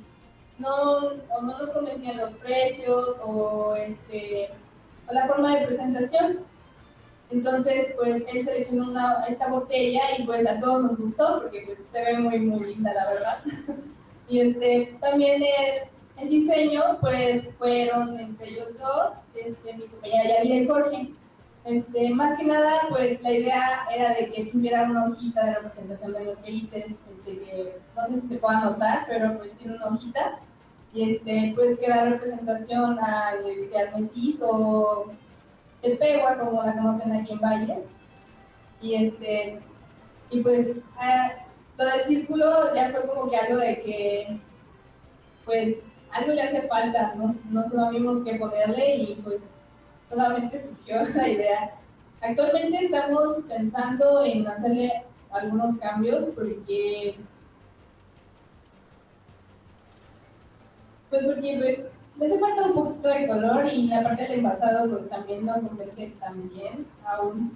no, 0.60 0.70
o 0.70 1.42
no 1.42 1.58
nos 1.58 1.72
convencían 1.72 2.18
los 2.18 2.36
precios 2.36 3.16
o 3.24 3.76
este 3.76 4.52
o 5.08 5.14
la 5.14 5.26
forma 5.26 5.58
de 5.58 5.66
presentación. 5.66 6.42
Entonces, 7.32 7.88
pues 7.98 8.24
él 8.32 8.46
seleccionó 8.46 8.92
una, 8.92 9.26
esta 9.28 9.48
botella 9.48 10.02
y 10.20 10.26
pues 10.28 10.46
a 10.46 10.60
todos 10.60 10.84
nos 10.84 10.98
gustó 11.00 11.42
porque 11.42 11.64
pues 11.66 11.80
se 11.92 12.04
ve 12.04 12.20
muy 12.20 12.38
muy 12.38 12.76
linda 12.76 12.94
la 12.94 13.08
verdad. 13.08 13.40
y 14.30 14.42
este 14.42 14.96
también 15.02 15.42
él 15.42 15.90
el 16.18 16.30
diseño, 16.30 16.98
pues, 17.00 17.44
fueron 17.58 18.20
entre 18.20 18.50
ellos 18.50 18.78
dos, 18.80 19.14
este, 19.36 19.74
mi 19.74 19.86
compañera 19.86 20.30
Yadira 20.30 20.56
y 20.56 20.68
Jorge. 20.68 21.10
Este, 21.66 22.10
más 22.12 22.38
que 22.38 22.46
nada, 22.46 22.84
pues, 22.90 23.22
la 23.22 23.32
idea 23.32 23.88
era 23.94 24.14
de 24.14 24.32
que 24.32 24.46
tuviera 24.46 24.84
una 24.84 25.06
hojita 25.06 25.46
de 25.46 25.56
representación 25.56 26.14
de 26.14 26.26
los 26.26 26.38
élites, 26.44 26.86
este, 26.86 27.38
que 27.40 27.80
no 27.96 28.08
sé 28.08 28.22
si 28.22 28.28
se 28.28 28.38
pueda 28.38 28.62
notar, 28.62 29.06
pero 29.08 29.38
pues 29.38 29.52
tiene 29.58 29.76
una 29.76 29.88
hojita, 29.88 30.40
y 30.94 31.12
este, 31.12 31.52
pues 31.56 31.78
que 31.78 31.90
da 31.90 32.06
representación 32.06 32.98
al, 33.00 33.46
este, 33.46 33.78
al 33.78 34.10
el 35.84 35.98
pegua, 35.98 36.38
como 36.38 36.64
la 36.64 36.74
conocen 36.74 37.12
aquí 37.12 37.34
en 37.34 37.40
Valles, 37.40 37.88
y 38.82 38.96
este, 38.96 39.60
y 40.30 40.42
pues, 40.42 40.78
ah, 40.98 41.34
lo 41.78 41.86
del 41.86 42.04
círculo 42.06 42.74
ya 42.74 42.92
fue 42.92 43.08
como 43.08 43.30
que 43.30 43.38
algo 43.38 43.58
de 43.58 43.82
que, 43.82 44.40
pues, 45.46 45.76
algo 46.18 46.34
le 46.34 46.42
hace 46.42 46.68
falta, 46.68 47.14
no, 47.16 47.36
no 47.50 47.64
sabíamos 47.64 48.24
qué 48.24 48.36
ponerle 48.36 48.96
y 48.96 49.16
pues 49.24 49.40
solamente 50.10 50.60
surgió 50.60 51.04
la 51.16 51.30
idea. 51.30 51.72
Actualmente 52.22 52.86
estamos 52.86 53.42
pensando 53.48 54.24
en 54.26 54.48
hacerle 54.48 55.04
algunos 55.32 55.76
cambios 55.78 56.26
porque 56.36 57.16
pues 61.10 61.24
porque 61.26 61.58
pues 61.60 61.80
le 62.18 62.26
hace 62.26 62.40
falta 62.40 62.66
un 62.68 62.74
poquito 62.74 63.10
de 63.10 63.28
color 63.28 63.66
y 63.72 63.88
la 63.88 64.04
parte 64.04 64.24
del 64.24 64.40
envasado 64.40 64.90
pues 64.90 65.10
también 65.10 65.46
no 65.46 65.62
convence 65.62 66.14
tan 66.20 66.50
bien 66.50 66.86
aún. 67.06 67.52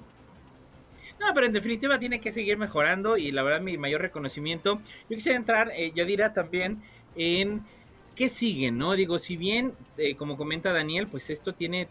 No, 1.20 1.28
pero 1.34 1.46
en 1.46 1.54
definitiva 1.54 2.00
tiene 2.00 2.20
que 2.20 2.32
seguir 2.32 2.58
mejorando 2.58 3.18
y 3.18 3.32
la 3.32 3.44
verdad 3.44 3.62
mi 3.62 3.78
mayor 3.78 4.02
reconocimiento. 4.02 4.82
Yo 5.10 5.16
quisiera 5.16 5.38
entrar, 5.38 5.72
eh, 5.76 5.92
Yadira, 5.94 6.34
también 6.34 6.82
en 7.16 7.64
¿qué 8.22 8.30
sigue? 8.30 8.70
¿No? 8.70 8.94
Digo, 8.94 9.18
si 9.18 9.36
bien, 9.36 9.72
eh, 9.98 10.16
como 10.16 10.38
comenta 10.38 10.72
Daniel, 10.72 11.08
pues 11.08 11.32
esto 11.32 11.56
tiene 11.56 11.88